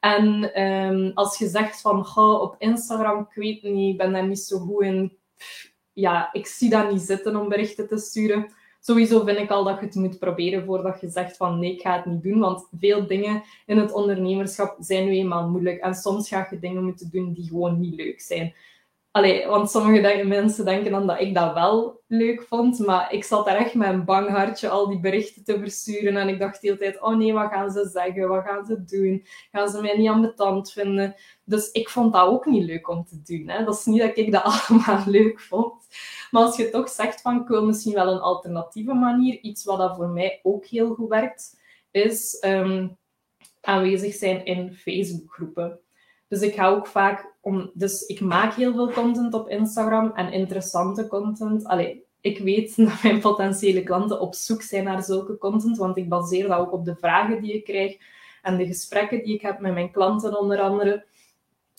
En 0.00 0.62
um, 0.62 1.10
als 1.14 1.38
je 1.38 1.48
zegt 1.48 1.80
van, 1.80 2.04
goh, 2.04 2.40
op 2.40 2.54
Instagram, 2.58 3.20
ik 3.30 3.34
weet 3.34 3.62
niet, 3.62 3.92
ik 3.92 3.98
ben 3.98 4.12
daar 4.12 4.26
niet 4.26 4.38
zo 4.38 4.58
goed 4.58 4.82
in. 4.82 5.16
ja, 5.92 6.32
ik 6.32 6.46
zie 6.46 6.70
dat 6.70 6.90
niet 6.90 7.00
zitten 7.00 7.36
om 7.36 7.48
berichten 7.48 7.88
te 7.88 7.98
sturen. 7.98 8.52
Sowieso 8.80 9.24
vind 9.24 9.38
ik 9.38 9.50
al 9.50 9.64
dat 9.64 9.80
je 9.80 9.86
het 9.86 9.94
moet 9.94 10.18
proberen 10.18 10.64
voordat 10.64 11.00
je 11.00 11.08
zegt 11.08 11.36
van 11.36 11.58
nee, 11.58 11.72
ik 11.72 11.80
ga 11.80 11.96
het 11.96 12.06
niet 12.06 12.22
doen. 12.22 12.38
Want 12.38 12.68
veel 12.78 13.06
dingen 13.06 13.42
in 13.66 13.78
het 13.78 13.92
ondernemerschap 13.92 14.76
zijn 14.80 15.04
nu 15.04 15.10
eenmaal 15.10 15.48
moeilijk. 15.48 15.80
En 15.80 15.94
soms 15.94 16.28
ga 16.28 16.46
je 16.50 16.58
dingen 16.58 16.84
moeten 16.84 17.10
doen 17.10 17.32
die 17.32 17.48
gewoon 17.48 17.80
niet 17.80 17.94
leuk 17.94 18.20
zijn. 18.20 18.54
Allee, 19.14 19.46
want 19.46 19.70
sommige 19.70 20.24
mensen 20.24 20.64
denken 20.64 20.90
dan 20.90 21.06
dat 21.06 21.20
ik 21.20 21.34
dat 21.34 21.54
wel 21.54 22.02
leuk 22.06 22.42
vond, 22.42 22.78
maar 22.78 23.12
ik 23.12 23.24
zat 23.24 23.46
daar 23.46 23.56
echt 23.56 23.74
met 23.74 23.88
een 23.88 24.04
bang 24.04 24.28
hartje 24.28 24.68
al 24.68 24.88
die 24.88 25.00
berichten 25.00 25.44
te 25.44 25.58
versturen 25.58 26.16
en 26.16 26.28
ik 26.28 26.38
dacht 26.38 26.60
de 26.60 26.66
hele 26.66 26.78
tijd, 26.78 27.00
oh 27.00 27.16
nee, 27.16 27.32
wat 27.32 27.50
gaan 27.50 27.70
ze 27.70 27.88
zeggen? 27.92 28.28
Wat 28.28 28.44
gaan 28.44 28.64
ze 28.64 28.84
doen? 28.84 29.26
Gaan 29.52 29.68
ze 29.68 29.80
mij 29.80 29.96
niet 29.96 30.08
ambetant 30.08 30.72
vinden? 30.72 31.14
Dus 31.44 31.70
ik 31.70 31.88
vond 31.88 32.12
dat 32.12 32.26
ook 32.26 32.46
niet 32.46 32.64
leuk 32.64 32.88
om 32.88 33.04
te 33.04 33.22
doen. 33.22 33.48
Hè? 33.48 33.64
Dat 33.64 33.78
is 33.78 33.84
niet 33.84 34.00
dat 34.00 34.16
ik 34.16 34.32
dat 34.32 34.44
allemaal 34.68 35.02
leuk 35.06 35.40
vond. 35.40 35.86
Maar 36.30 36.42
als 36.42 36.56
je 36.56 36.70
toch 36.70 36.88
zegt 36.88 37.20
van, 37.20 37.40
ik 37.40 37.48
wil 37.48 37.66
misschien 37.66 37.94
wel 37.94 38.12
een 38.12 38.20
alternatieve 38.20 38.94
manier, 38.94 39.38
iets 39.40 39.64
wat 39.64 39.78
dat 39.78 39.96
voor 39.96 40.08
mij 40.08 40.40
ook 40.42 40.66
heel 40.66 40.94
goed 40.94 41.08
werkt, 41.08 41.60
is 41.90 42.38
ehm, 42.38 42.88
aanwezig 43.60 44.14
zijn 44.14 44.44
in 44.44 44.72
Facebookgroepen. 44.72 45.78
Dus 46.34 46.42
ik 46.42 46.54
ga 46.54 46.68
ook 46.68 46.86
vaak 46.86 47.32
om. 47.40 47.70
Dus 47.74 48.06
ik 48.06 48.20
maak 48.20 48.54
heel 48.54 48.72
veel 48.72 48.92
content 48.92 49.34
op 49.34 49.48
Instagram 49.48 50.12
en 50.14 50.32
interessante 50.32 51.06
content. 51.06 51.64
Allee, 51.64 52.04
ik 52.20 52.38
weet 52.38 52.76
dat 52.76 53.02
mijn 53.02 53.20
potentiële 53.20 53.82
klanten 53.82 54.20
op 54.20 54.34
zoek 54.34 54.62
zijn 54.62 54.84
naar 54.84 55.02
zulke 55.02 55.38
content, 55.38 55.76
want 55.76 55.96
ik 55.96 56.08
baseer 56.08 56.48
dat 56.48 56.58
ook 56.58 56.72
op 56.72 56.84
de 56.84 56.96
vragen 56.96 57.42
die 57.42 57.54
ik 57.54 57.64
krijg 57.64 57.96
en 58.42 58.56
de 58.56 58.66
gesprekken 58.66 59.24
die 59.24 59.34
ik 59.34 59.40
heb 59.40 59.60
met 59.60 59.72
mijn 59.72 59.90
klanten 59.90 60.38
onder 60.38 60.60
andere. 60.60 61.04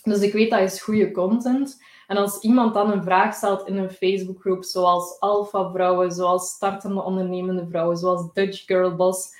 Dus 0.04 0.22
ik 0.22 0.34
weet 0.34 0.50
dat 0.50 0.60
is 0.60 0.82
goede 0.82 1.12
content. 1.12 1.84
En 2.08 2.18
als 2.18 2.40
iemand 2.40 2.74
dan 2.74 2.92
een 2.92 3.04
vraag 3.04 3.36
stelt 3.36 3.68
in 3.68 3.78
een 3.78 3.90
Facebookgroep, 3.90 4.64
zoals 4.64 5.20
Alpha 5.20 5.72
Vrouwen, 5.72 6.12
zoals 6.12 6.50
startende 6.50 7.04
ondernemende 7.04 7.68
vrouwen, 7.70 7.98
zoals 7.98 8.34
Dutch 8.34 8.66
Girl 8.66 8.96
Boss, 8.96 9.36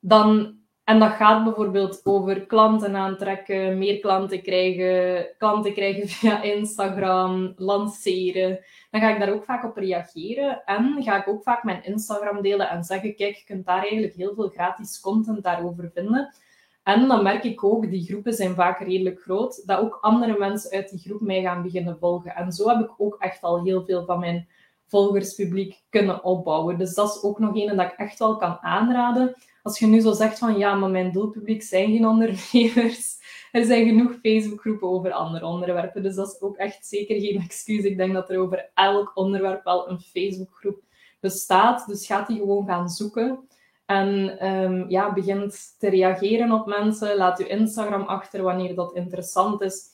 dan 0.00 0.56
en 0.86 0.98
dat 0.98 1.12
gaat 1.12 1.44
bijvoorbeeld 1.44 2.00
over 2.04 2.46
klanten 2.46 2.96
aantrekken, 2.96 3.78
meer 3.78 4.00
klanten 4.00 4.42
krijgen, 4.42 5.26
klanten 5.38 5.72
krijgen 5.72 6.08
via 6.14 6.42
Instagram, 6.42 7.52
lanceren. 7.56 8.58
Dan 8.90 9.00
ga 9.00 9.12
ik 9.12 9.18
daar 9.18 9.32
ook 9.32 9.44
vaak 9.44 9.64
op 9.64 9.76
reageren 9.76 10.62
en 10.64 11.02
ga 11.02 11.20
ik 11.20 11.28
ook 11.28 11.42
vaak 11.42 11.64
mijn 11.64 11.84
Instagram 11.84 12.42
delen 12.42 12.68
en 12.68 12.84
zeggen, 12.84 13.14
kijk, 13.14 13.36
je 13.36 13.44
kunt 13.44 13.66
daar 13.66 13.80
eigenlijk 13.82 14.14
heel 14.14 14.34
veel 14.34 14.48
gratis 14.48 15.00
content 15.00 15.42
daarover 15.42 15.90
vinden. 15.94 16.34
En 16.82 17.08
dan 17.08 17.22
merk 17.22 17.44
ik 17.44 17.64
ook, 17.64 17.90
die 17.90 18.06
groepen 18.06 18.32
zijn 18.32 18.54
vaak 18.54 18.80
redelijk 18.80 19.20
groot, 19.20 19.62
dat 19.66 19.78
ook 19.78 19.98
andere 20.00 20.38
mensen 20.38 20.70
uit 20.70 20.90
die 20.90 20.98
groep 20.98 21.20
mij 21.20 21.42
gaan 21.42 21.62
beginnen 21.62 21.98
volgen. 21.98 22.34
En 22.34 22.52
zo 22.52 22.68
heb 22.68 22.80
ik 22.80 22.94
ook 22.98 23.16
echt 23.18 23.42
al 23.42 23.64
heel 23.64 23.84
veel 23.84 24.04
van 24.04 24.18
mijn 24.18 24.48
volgerspubliek 24.86 25.82
kunnen 25.90 26.24
opbouwen. 26.24 26.78
Dus 26.78 26.94
dat 26.94 27.14
is 27.14 27.22
ook 27.22 27.38
nog 27.38 27.54
een 27.54 27.76
dat 27.76 27.92
ik 27.92 27.98
echt 27.98 28.18
wel 28.18 28.36
kan 28.36 28.58
aanraden 28.60 29.34
als 29.66 29.78
je 29.78 29.86
nu 29.86 30.00
zo 30.00 30.12
zegt 30.12 30.38
van 30.38 30.58
ja, 30.58 30.74
maar 30.74 30.90
mijn 30.90 31.12
doelpubliek 31.12 31.62
zijn 31.62 31.92
geen 31.92 32.06
ondernemers. 32.06 33.14
Er 33.52 33.64
zijn 33.64 33.86
genoeg 33.86 34.12
Facebookgroepen 34.22 34.88
over 34.88 35.12
andere 35.12 35.46
onderwerpen. 35.46 36.02
Dus 36.02 36.14
dat 36.14 36.28
is 36.28 36.40
ook 36.40 36.56
echt 36.56 36.86
zeker 36.86 37.20
geen 37.20 37.40
excuus. 37.40 37.84
Ik 37.84 37.96
denk 37.96 38.12
dat 38.12 38.30
er 38.30 38.38
over 38.38 38.70
elk 38.74 39.10
onderwerp 39.14 39.64
wel 39.64 39.90
een 39.90 40.00
Facebookgroep 40.00 40.82
bestaat. 41.20 41.86
Dus 41.86 42.06
gaat 42.06 42.26
die 42.26 42.36
gewoon 42.38 42.66
gaan 42.66 42.88
zoeken. 42.88 43.48
En 43.86 44.46
um, 44.46 44.90
ja, 44.90 45.12
begint 45.12 45.76
te 45.78 45.88
reageren 45.88 46.52
op 46.52 46.66
mensen. 46.66 47.16
Laat 47.16 47.38
je 47.38 47.46
Instagram 47.46 48.02
achter 48.02 48.42
wanneer 48.42 48.74
dat 48.74 48.94
interessant 48.94 49.60
is. 49.60 49.84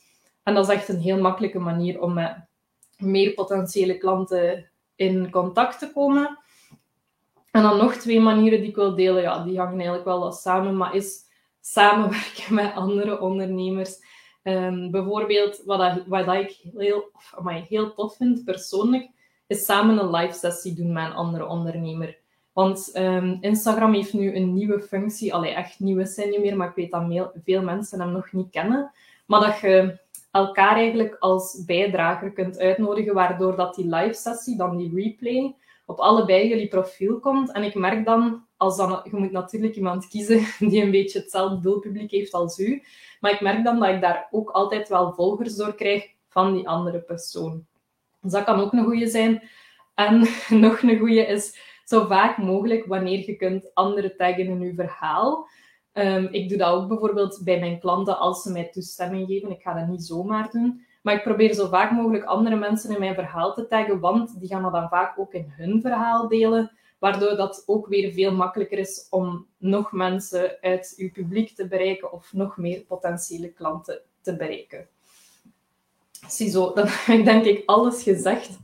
En 0.42 0.54
dat 0.54 0.68
is 0.68 0.74
echt 0.74 0.88
een 0.88 1.00
heel 1.00 1.20
makkelijke 1.20 1.58
manier 1.58 2.00
om 2.00 2.14
met 2.14 2.36
meer 2.96 3.34
potentiële 3.34 3.98
klanten 3.98 4.70
in 4.94 5.30
contact 5.30 5.78
te 5.78 5.92
komen. 5.92 6.38
En 7.52 7.62
dan 7.62 7.76
nog 7.76 7.94
twee 7.94 8.20
manieren 8.20 8.60
die 8.60 8.68
ik 8.68 8.74
wil 8.74 8.94
delen. 8.94 9.22
Ja, 9.22 9.44
die 9.44 9.58
hangen 9.58 9.74
eigenlijk 9.74 10.04
wel 10.04 10.20
wat 10.20 10.40
samen, 10.40 10.76
maar 10.76 10.94
is 10.94 11.20
samenwerken 11.60 12.54
met 12.60 12.74
andere 12.74 13.20
ondernemers. 13.20 13.96
Um, 14.42 14.90
bijvoorbeeld, 14.90 15.62
wat, 15.64 16.02
wat 16.06 16.34
ik 16.34 16.56
heel, 16.76 17.10
heel 17.68 17.94
tof 17.94 18.16
vind 18.16 18.44
persoonlijk, 18.44 19.10
is 19.46 19.64
samen 19.64 19.98
een 19.98 20.10
live 20.10 20.32
sessie 20.32 20.74
doen 20.74 20.92
met 20.92 21.04
een 21.04 21.12
andere 21.12 21.46
ondernemer. 21.46 22.18
Want 22.52 22.90
um, 22.96 23.38
Instagram 23.40 23.94
heeft 23.94 24.12
nu 24.12 24.36
een 24.36 24.54
nieuwe 24.54 24.80
functie. 24.80 25.34
Allee, 25.34 25.52
echt 25.52 25.80
nieuwe 25.80 26.06
zijn 26.06 26.30
niet 26.30 26.40
meer, 26.40 26.56
maar 26.56 26.68
ik 26.68 26.74
weet 26.74 26.90
dat 26.90 27.30
veel 27.44 27.62
mensen 27.62 28.00
hem 28.00 28.12
nog 28.12 28.32
niet 28.32 28.50
kennen. 28.50 28.92
Maar 29.26 29.40
dat 29.40 29.58
je 29.58 29.98
elkaar 30.30 30.76
eigenlijk 30.76 31.16
als 31.18 31.62
bijdrager 31.66 32.32
kunt 32.32 32.58
uitnodigen, 32.58 33.14
waardoor 33.14 33.56
dat 33.56 33.74
die 33.74 33.94
live 33.94 34.14
sessie, 34.14 34.56
dan 34.56 34.76
die 34.76 34.94
replay, 34.94 35.54
op 35.84 35.98
allebei 35.98 36.48
jullie 36.48 36.68
profiel 36.68 37.20
komt. 37.20 37.52
En 37.52 37.62
ik 37.62 37.74
merk 37.74 38.04
dan, 38.04 38.46
als 38.56 38.76
dan, 38.76 39.00
je 39.04 39.16
moet 39.16 39.30
natuurlijk 39.30 39.76
iemand 39.76 40.08
kiezen 40.08 40.46
die 40.70 40.82
een 40.82 40.90
beetje 40.90 41.18
hetzelfde 41.18 41.60
doelpubliek 41.60 42.10
heeft 42.10 42.32
als 42.32 42.58
u. 42.58 42.82
Maar 43.20 43.32
ik 43.32 43.40
merk 43.40 43.64
dan 43.64 43.80
dat 43.80 43.88
ik 43.88 44.00
daar 44.00 44.28
ook 44.30 44.50
altijd 44.50 44.88
wel 44.88 45.12
volgers 45.12 45.56
door 45.56 45.74
krijg 45.74 46.10
van 46.28 46.54
die 46.54 46.68
andere 46.68 47.00
persoon. 47.00 47.66
Dus 48.20 48.32
dat 48.32 48.44
kan 48.44 48.60
ook 48.60 48.72
een 48.72 48.84
goede 48.84 49.08
zijn. 49.08 49.42
En 49.94 50.18
nog 50.64 50.82
een 50.82 50.98
goede 50.98 51.26
is 51.26 51.58
zo 51.84 52.06
vaak 52.06 52.38
mogelijk 52.38 52.86
wanneer 52.86 53.26
je 53.26 53.36
kunt 53.36 53.74
andere 53.74 54.16
taggen 54.16 54.46
in 54.46 54.60
je 54.60 54.74
verhaal. 54.74 55.48
Um, 55.92 56.28
ik 56.30 56.48
doe 56.48 56.58
dat 56.58 56.72
ook 56.72 56.88
bijvoorbeeld 56.88 57.40
bij 57.44 57.58
mijn 57.58 57.80
klanten 57.80 58.18
als 58.18 58.42
ze 58.42 58.52
mij 58.52 58.68
toestemming 58.68 59.26
geven. 59.26 59.50
Ik 59.50 59.62
ga 59.62 59.74
dat 59.74 59.88
niet 59.88 60.04
zomaar 60.04 60.50
doen. 60.50 60.86
Maar 61.02 61.14
ik 61.14 61.22
probeer 61.22 61.52
zo 61.52 61.68
vaak 61.68 61.90
mogelijk 61.90 62.24
andere 62.24 62.56
mensen 62.56 62.90
in 62.94 63.00
mijn 63.00 63.14
verhaal 63.14 63.54
te 63.54 63.66
taggen, 63.66 64.00
want 64.00 64.40
die 64.40 64.48
gaan 64.48 64.62
dat 64.62 64.72
dan 64.72 64.88
vaak 64.88 65.18
ook 65.18 65.34
in 65.34 65.52
hun 65.56 65.80
verhaal 65.80 66.28
delen, 66.28 66.72
waardoor 66.98 67.36
dat 67.36 67.62
ook 67.66 67.86
weer 67.86 68.12
veel 68.12 68.34
makkelijker 68.34 68.78
is 68.78 69.06
om 69.10 69.46
nog 69.58 69.92
mensen 69.92 70.56
uit 70.60 70.94
uw 70.96 71.10
publiek 71.10 71.54
te 71.54 71.68
bereiken 71.68 72.12
of 72.12 72.32
nog 72.32 72.56
meer 72.56 72.80
potentiële 72.80 73.52
klanten 73.52 74.00
te 74.20 74.36
bereiken. 74.36 74.88
Ziezo, 76.28 76.72
dan 76.74 76.86
heb 76.86 77.18
ik 77.18 77.24
denk 77.24 77.44
ik 77.44 77.62
alles 77.66 78.02
gezegd 78.02 78.58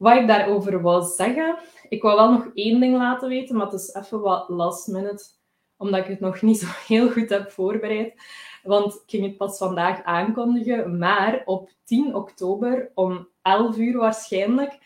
wat 0.00 0.16
ik 0.16 0.26
daarover 0.26 0.82
wou 0.82 1.04
zeggen. 1.04 1.58
Ik 1.88 2.02
wou 2.02 2.16
wel 2.16 2.32
nog 2.32 2.50
één 2.54 2.80
ding 2.80 2.96
laten 2.96 3.28
weten, 3.28 3.56
maar 3.56 3.66
het 3.66 3.80
is 3.80 3.94
even 3.94 4.20
wat 4.20 4.48
last 4.48 4.88
minute, 4.88 5.24
omdat 5.76 6.00
ik 6.00 6.06
het 6.06 6.20
nog 6.20 6.42
niet 6.42 6.58
zo 6.58 6.66
heel 6.94 7.10
goed 7.10 7.28
heb 7.28 7.50
voorbereid. 7.50 8.14
Want 8.62 8.94
ik 8.94 9.02
ging 9.06 9.24
het 9.24 9.36
pas 9.36 9.58
vandaag 9.58 10.02
aankondigen. 10.02 10.98
Maar 10.98 11.42
op 11.44 11.70
10 11.84 12.14
oktober 12.14 12.90
om 12.94 13.28
11 13.42 13.76
uur 13.76 13.98
waarschijnlijk 13.98 14.78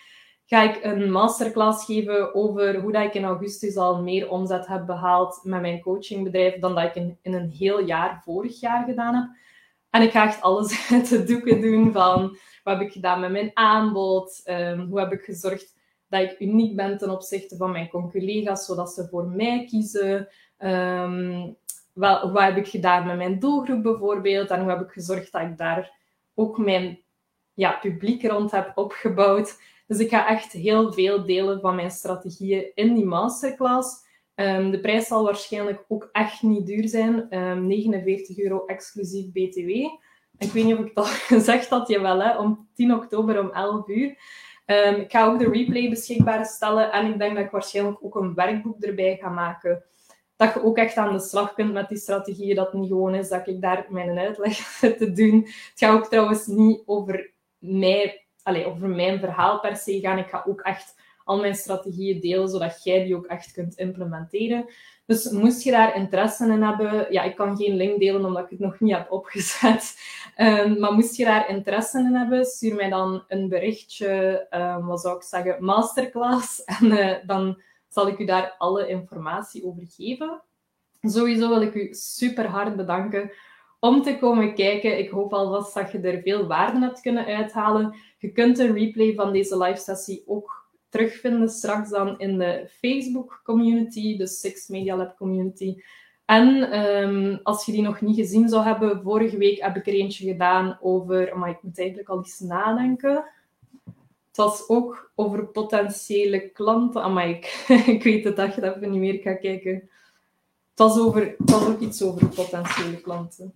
ga 0.46 0.62
ik 0.62 0.84
een 0.84 1.10
masterclass 1.10 1.84
geven 1.84 2.34
over 2.34 2.80
hoe 2.80 2.92
dat 2.92 3.04
ik 3.04 3.14
in 3.14 3.24
augustus 3.24 3.76
al 3.76 4.02
meer 4.02 4.30
omzet 4.30 4.66
heb 4.66 4.86
behaald 4.86 5.40
met 5.42 5.60
mijn 5.60 5.80
coachingbedrijf 5.80 6.58
dan 6.58 6.74
dat 6.74 6.84
ik 6.84 6.94
in, 6.94 7.34
een 7.34 7.50
heel 7.50 7.80
jaar 7.80 8.22
vorig 8.24 8.60
jaar 8.60 8.84
gedaan 8.84 9.14
heb. 9.14 9.28
En 9.90 10.02
ik 10.02 10.10
ga 10.10 10.26
echt 10.26 10.40
alles 10.40 10.88
de 11.08 11.24
doeken 11.24 11.60
doen 11.60 11.92
van 11.92 12.36
wat 12.62 12.78
heb 12.78 12.86
ik 12.86 12.92
gedaan 12.92 13.20
met 13.20 13.30
mijn 13.30 13.50
aanbod, 13.54 14.42
um, 14.44 14.80
hoe 14.80 14.98
heb 14.98 15.12
ik 15.12 15.22
gezorgd 15.22 15.74
dat 16.08 16.22
ik 16.22 16.40
uniek 16.40 16.76
ben 16.76 16.98
ten 16.98 17.10
opzichte 17.10 17.56
van 17.56 17.70
mijn 17.70 17.88
collega's, 17.88 18.64
zodat 18.64 18.92
ze 18.92 19.08
voor 19.08 19.26
mij 19.26 19.64
kiezen. 19.64 20.28
Um, 20.58 21.56
wel, 21.94 22.32
wat 22.32 22.42
heb 22.42 22.56
ik 22.56 22.68
gedaan 22.68 23.06
met 23.06 23.16
mijn 23.16 23.38
doelgroep 23.38 23.82
bijvoorbeeld 23.82 24.50
en 24.50 24.60
hoe 24.60 24.70
heb 24.70 24.80
ik 24.80 24.90
gezorgd 24.90 25.32
dat 25.32 25.42
ik 25.42 25.58
daar 25.58 25.92
ook 26.34 26.58
mijn 26.58 26.98
ja, 27.54 27.72
publiek 27.72 28.24
rond 28.26 28.50
heb 28.50 28.72
opgebouwd. 28.74 29.60
Dus 29.86 29.98
ik 29.98 30.08
ga 30.08 30.28
echt 30.28 30.52
heel 30.52 30.92
veel 30.92 31.24
delen 31.24 31.60
van 31.60 31.74
mijn 31.74 31.90
strategieën 31.90 32.70
in 32.74 32.94
die 32.94 33.04
masterclass. 33.04 34.02
Um, 34.34 34.70
de 34.70 34.80
prijs 34.80 35.06
zal 35.06 35.24
waarschijnlijk 35.24 35.84
ook 35.88 36.08
echt 36.12 36.42
niet 36.42 36.66
duur 36.66 36.88
zijn. 36.88 37.14
Um, 37.14 37.28
ehm, 37.30 37.66
49 37.66 38.38
euro 38.38 38.64
exclusief 38.64 39.32
BTW. 39.32 39.68
Ik 40.38 40.52
weet 40.52 40.64
niet 40.64 40.74
of 40.74 40.80
ik 40.80 40.86
het 40.86 40.94
al 40.94 41.04
gezegd 41.34 41.68
had, 41.68 41.88
jawel, 41.88 42.22
hè, 42.22 42.38
om 42.38 42.68
10 42.74 42.94
oktober 42.94 43.40
om 43.40 43.50
11 43.50 43.88
uur. 43.88 44.08
Um, 44.66 44.94
ik 44.94 45.10
ga 45.10 45.26
ook 45.26 45.38
de 45.38 45.50
replay 45.50 45.88
beschikbaar 45.88 46.46
stellen 46.46 46.92
en 46.92 47.06
ik 47.06 47.18
denk 47.18 47.34
dat 47.34 47.44
ik 47.44 47.50
waarschijnlijk 47.50 47.98
ook 48.00 48.14
een 48.14 48.34
werkboek 48.34 48.80
erbij 48.80 49.16
ga 49.20 49.28
maken 49.28 49.84
dat 50.36 50.54
je 50.54 50.64
ook 50.64 50.76
echt 50.76 50.96
aan 50.96 51.12
de 51.12 51.20
slag 51.20 51.54
kunt 51.54 51.72
met 51.72 51.88
die 51.88 51.98
strategieën. 51.98 52.54
Dat 52.54 52.72
niet 52.72 52.88
gewoon 52.88 53.14
is 53.14 53.28
dat 53.28 53.46
ik 53.46 53.60
daar 53.60 53.86
mijn 53.88 54.18
uitleg 54.18 54.56
te 54.98 55.12
doen. 55.12 55.40
Het 55.42 55.72
gaat 55.74 55.94
ook 55.94 56.06
trouwens 56.06 56.46
niet 56.46 56.82
over 56.86 57.32
mij 57.58 58.24
allez, 58.44 58.64
over 58.64 58.88
mijn 58.88 59.18
verhaal 59.18 59.60
per 59.60 59.76
se 59.76 60.00
gaan. 60.00 60.18
Ik 60.18 60.28
ga 60.28 60.44
ook 60.46 60.60
echt 60.60 60.94
al 61.24 61.40
mijn 61.40 61.54
strategieën 61.54 62.20
delen, 62.20 62.48
zodat 62.48 62.84
jij 62.84 63.04
die 63.04 63.16
ook 63.16 63.26
echt 63.26 63.52
kunt 63.52 63.74
implementeren. 63.74 64.64
Dus 65.06 65.30
moest 65.30 65.62
je 65.62 65.70
daar 65.70 65.96
interesse 65.96 66.52
in 66.52 66.62
hebben, 66.62 67.12
ja, 67.12 67.22
ik 67.22 67.36
kan 67.36 67.56
geen 67.56 67.76
link 67.76 68.00
delen 68.00 68.24
omdat 68.24 68.44
ik 68.44 68.50
het 68.50 68.58
nog 68.58 68.80
niet 68.80 68.94
heb 68.94 69.12
opgezet. 69.12 69.98
Um, 70.38 70.78
maar 70.80 70.92
moest 70.92 71.16
je 71.16 71.24
daar 71.24 71.48
interesse 71.48 71.98
in 71.98 72.14
hebben, 72.14 72.44
stuur 72.44 72.74
mij 72.74 72.88
dan 72.88 73.24
een 73.28 73.48
berichtje, 73.48 74.46
um, 74.50 74.86
wat 74.86 75.00
zou 75.00 75.16
ik 75.16 75.22
zeggen, 75.22 75.64
masterclass. 75.64 76.64
En 76.80 76.84
uh, 76.84 77.14
dan 77.26 77.62
zal 77.94 78.08
ik 78.08 78.18
u 78.18 78.24
daar 78.24 78.54
alle 78.58 78.88
informatie 78.88 79.64
over 79.64 79.86
geven. 79.86 80.42
Sowieso 81.00 81.48
wil 81.48 81.62
ik 81.62 81.74
u 81.74 81.88
super 81.94 82.46
hard 82.46 82.76
bedanken 82.76 83.30
om 83.80 84.02
te 84.02 84.18
komen 84.18 84.54
kijken. 84.54 84.98
Ik 84.98 85.10
hoop 85.10 85.32
alvast 85.32 85.74
dat 85.74 85.92
je 85.92 86.00
er 86.00 86.22
veel 86.22 86.46
waarde 86.46 86.78
hebt 86.78 87.00
kunnen 87.00 87.24
uithalen. 87.24 87.94
Je 88.18 88.32
kunt 88.32 88.58
een 88.58 88.72
replay 88.72 89.14
van 89.14 89.32
deze 89.32 89.58
live 89.58 89.80
sessie 89.80 90.22
ook 90.26 90.68
terugvinden 90.88 91.48
straks 91.48 91.90
dan 91.90 92.18
in 92.18 92.38
de 92.38 92.70
Facebook 92.78 93.40
community, 93.44 94.16
de 94.16 94.26
Six 94.26 94.68
Media 94.68 94.96
Lab 94.96 95.16
community. 95.16 95.82
En 96.24 96.78
um, 96.80 97.40
als 97.42 97.66
je 97.66 97.72
die 97.72 97.82
nog 97.82 98.00
niet 98.00 98.16
gezien 98.16 98.48
zou 98.48 98.64
hebben, 98.64 99.02
vorige 99.02 99.36
week 99.36 99.60
heb 99.60 99.76
ik 99.76 99.86
er 99.86 99.92
eentje 99.92 100.26
gedaan 100.26 100.78
over, 100.80 101.38
maar 101.38 101.50
ik 101.50 101.62
moet 101.62 101.78
eigenlijk 101.78 102.08
al 102.08 102.16
eens 102.16 102.40
nadenken. 102.40 103.24
Het 104.34 104.44
was 104.44 104.68
ook 104.68 105.10
over 105.14 105.46
potentiële 105.46 106.48
klanten. 106.48 107.12
Maar 107.12 107.28
ik, 107.28 107.64
ik 107.86 108.02
weet 108.02 108.24
het 108.24 108.36
dat 108.36 108.56
even 108.56 108.90
niet 108.90 109.00
meer 109.00 109.18
kijken. 109.18 109.72
Het 110.70 110.78
was, 110.78 110.98
over, 110.98 111.36
ook 111.52 111.80
iets 111.80 112.02
over 112.02 112.28
potentiële 112.28 113.00
klanten. 113.00 113.54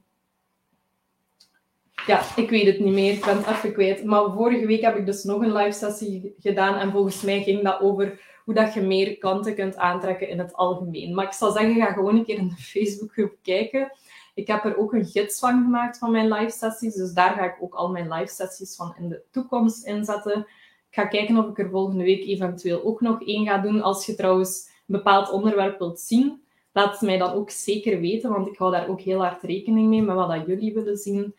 Ja, 2.06 2.36
ik 2.36 2.50
weet 2.50 2.66
het 2.66 2.80
niet 2.80 2.94
meer. 2.94 3.12
Ik 3.12 3.24
ben 3.24 3.36
het 3.36 3.46
even 3.46 3.72
kwijt. 3.72 4.04
Maar 4.04 4.32
vorige 4.32 4.66
week 4.66 4.80
heb 4.80 4.96
ik 4.96 5.06
dus 5.06 5.24
nog 5.24 5.42
een 5.42 5.52
live 5.52 5.78
sessie 5.78 6.34
gedaan. 6.38 6.74
En 6.74 6.90
volgens 6.90 7.22
mij 7.22 7.42
ging 7.42 7.62
dat 7.62 7.80
over 7.80 8.20
hoe 8.44 8.54
dat 8.54 8.74
je 8.74 8.80
meer 8.80 9.16
klanten 9.16 9.54
kunt 9.54 9.76
aantrekken 9.76 10.28
in 10.28 10.38
het 10.38 10.54
algemeen. 10.54 11.14
Maar 11.14 11.24
ik 11.24 11.32
zal 11.32 11.52
zeggen, 11.52 11.74
ga 11.74 11.92
gewoon 11.92 12.16
een 12.16 12.24
keer 12.24 12.38
in 12.38 12.48
de 12.48 12.62
Facebookgroep 12.72 13.36
kijken. 13.42 13.92
Ik 14.34 14.46
heb 14.46 14.64
er 14.64 14.76
ook 14.76 14.92
een 14.92 15.06
gids 15.06 15.38
van 15.38 15.62
gemaakt 15.62 15.98
van 15.98 16.10
mijn 16.10 16.32
live 16.32 16.56
sessies. 16.56 16.94
Dus 16.94 17.12
daar 17.12 17.34
ga 17.34 17.44
ik 17.44 17.56
ook 17.60 17.74
al 17.74 17.90
mijn 17.90 18.12
live 18.12 18.34
sessies 18.34 18.76
van 18.76 18.94
in 18.98 19.08
de 19.08 19.22
toekomst 19.30 19.86
inzetten. 19.86 20.46
Ik 20.90 20.94
ga 20.94 21.06
kijken 21.06 21.36
of 21.36 21.48
ik 21.48 21.58
er 21.58 21.70
volgende 21.70 22.04
week 22.04 22.24
eventueel 22.24 22.84
ook 22.84 23.00
nog 23.00 23.22
één 23.22 23.46
ga 23.46 23.58
doen. 23.58 23.82
Als 23.82 24.06
je 24.06 24.14
trouwens 24.14 24.66
een 24.66 24.96
bepaald 24.96 25.30
onderwerp 25.30 25.78
wilt 25.78 26.00
zien, 26.00 26.42
laat 26.72 26.92
het 26.92 27.00
mij 27.00 27.18
dan 27.18 27.32
ook 27.32 27.50
zeker 27.50 28.00
weten. 28.00 28.30
Want 28.30 28.46
ik 28.46 28.58
hou 28.58 28.72
daar 28.72 28.88
ook 28.88 29.00
heel 29.00 29.20
hard 29.20 29.42
rekening 29.42 29.88
mee 29.88 30.02
met 30.02 30.14
wat 30.14 30.28
dat 30.28 30.46
jullie 30.46 30.74
willen 30.74 30.96
zien. 30.96 31.34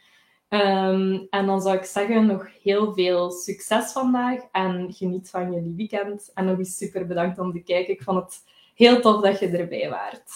Um, 0.49 1.27
en 1.29 1.45
dan 1.45 1.61
zou 1.61 1.77
ik 1.77 1.83
zeggen, 1.83 2.25
nog 2.25 2.47
heel 2.61 2.93
veel 2.93 3.31
succes 3.31 3.91
vandaag 3.91 4.41
en 4.51 4.93
geniet 4.93 5.29
van 5.29 5.53
jullie 5.53 5.75
weekend. 5.75 6.31
En 6.33 6.45
nog 6.45 6.57
eens 6.57 6.77
super 6.77 7.07
bedankt 7.07 7.39
om 7.39 7.51
te 7.51 7.59
kijken. 7.59 7.93
Ik 7.93 8.03
vond 8.03 8.23
het 8.23 8.43
heel 8.75 9.01
tof 9.01 9.21
dat 9.21 9.39
je 9.39 9.47
erbij 9.47 9.89
waart. 9.89 10.31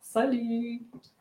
Salut! 0.00 1.13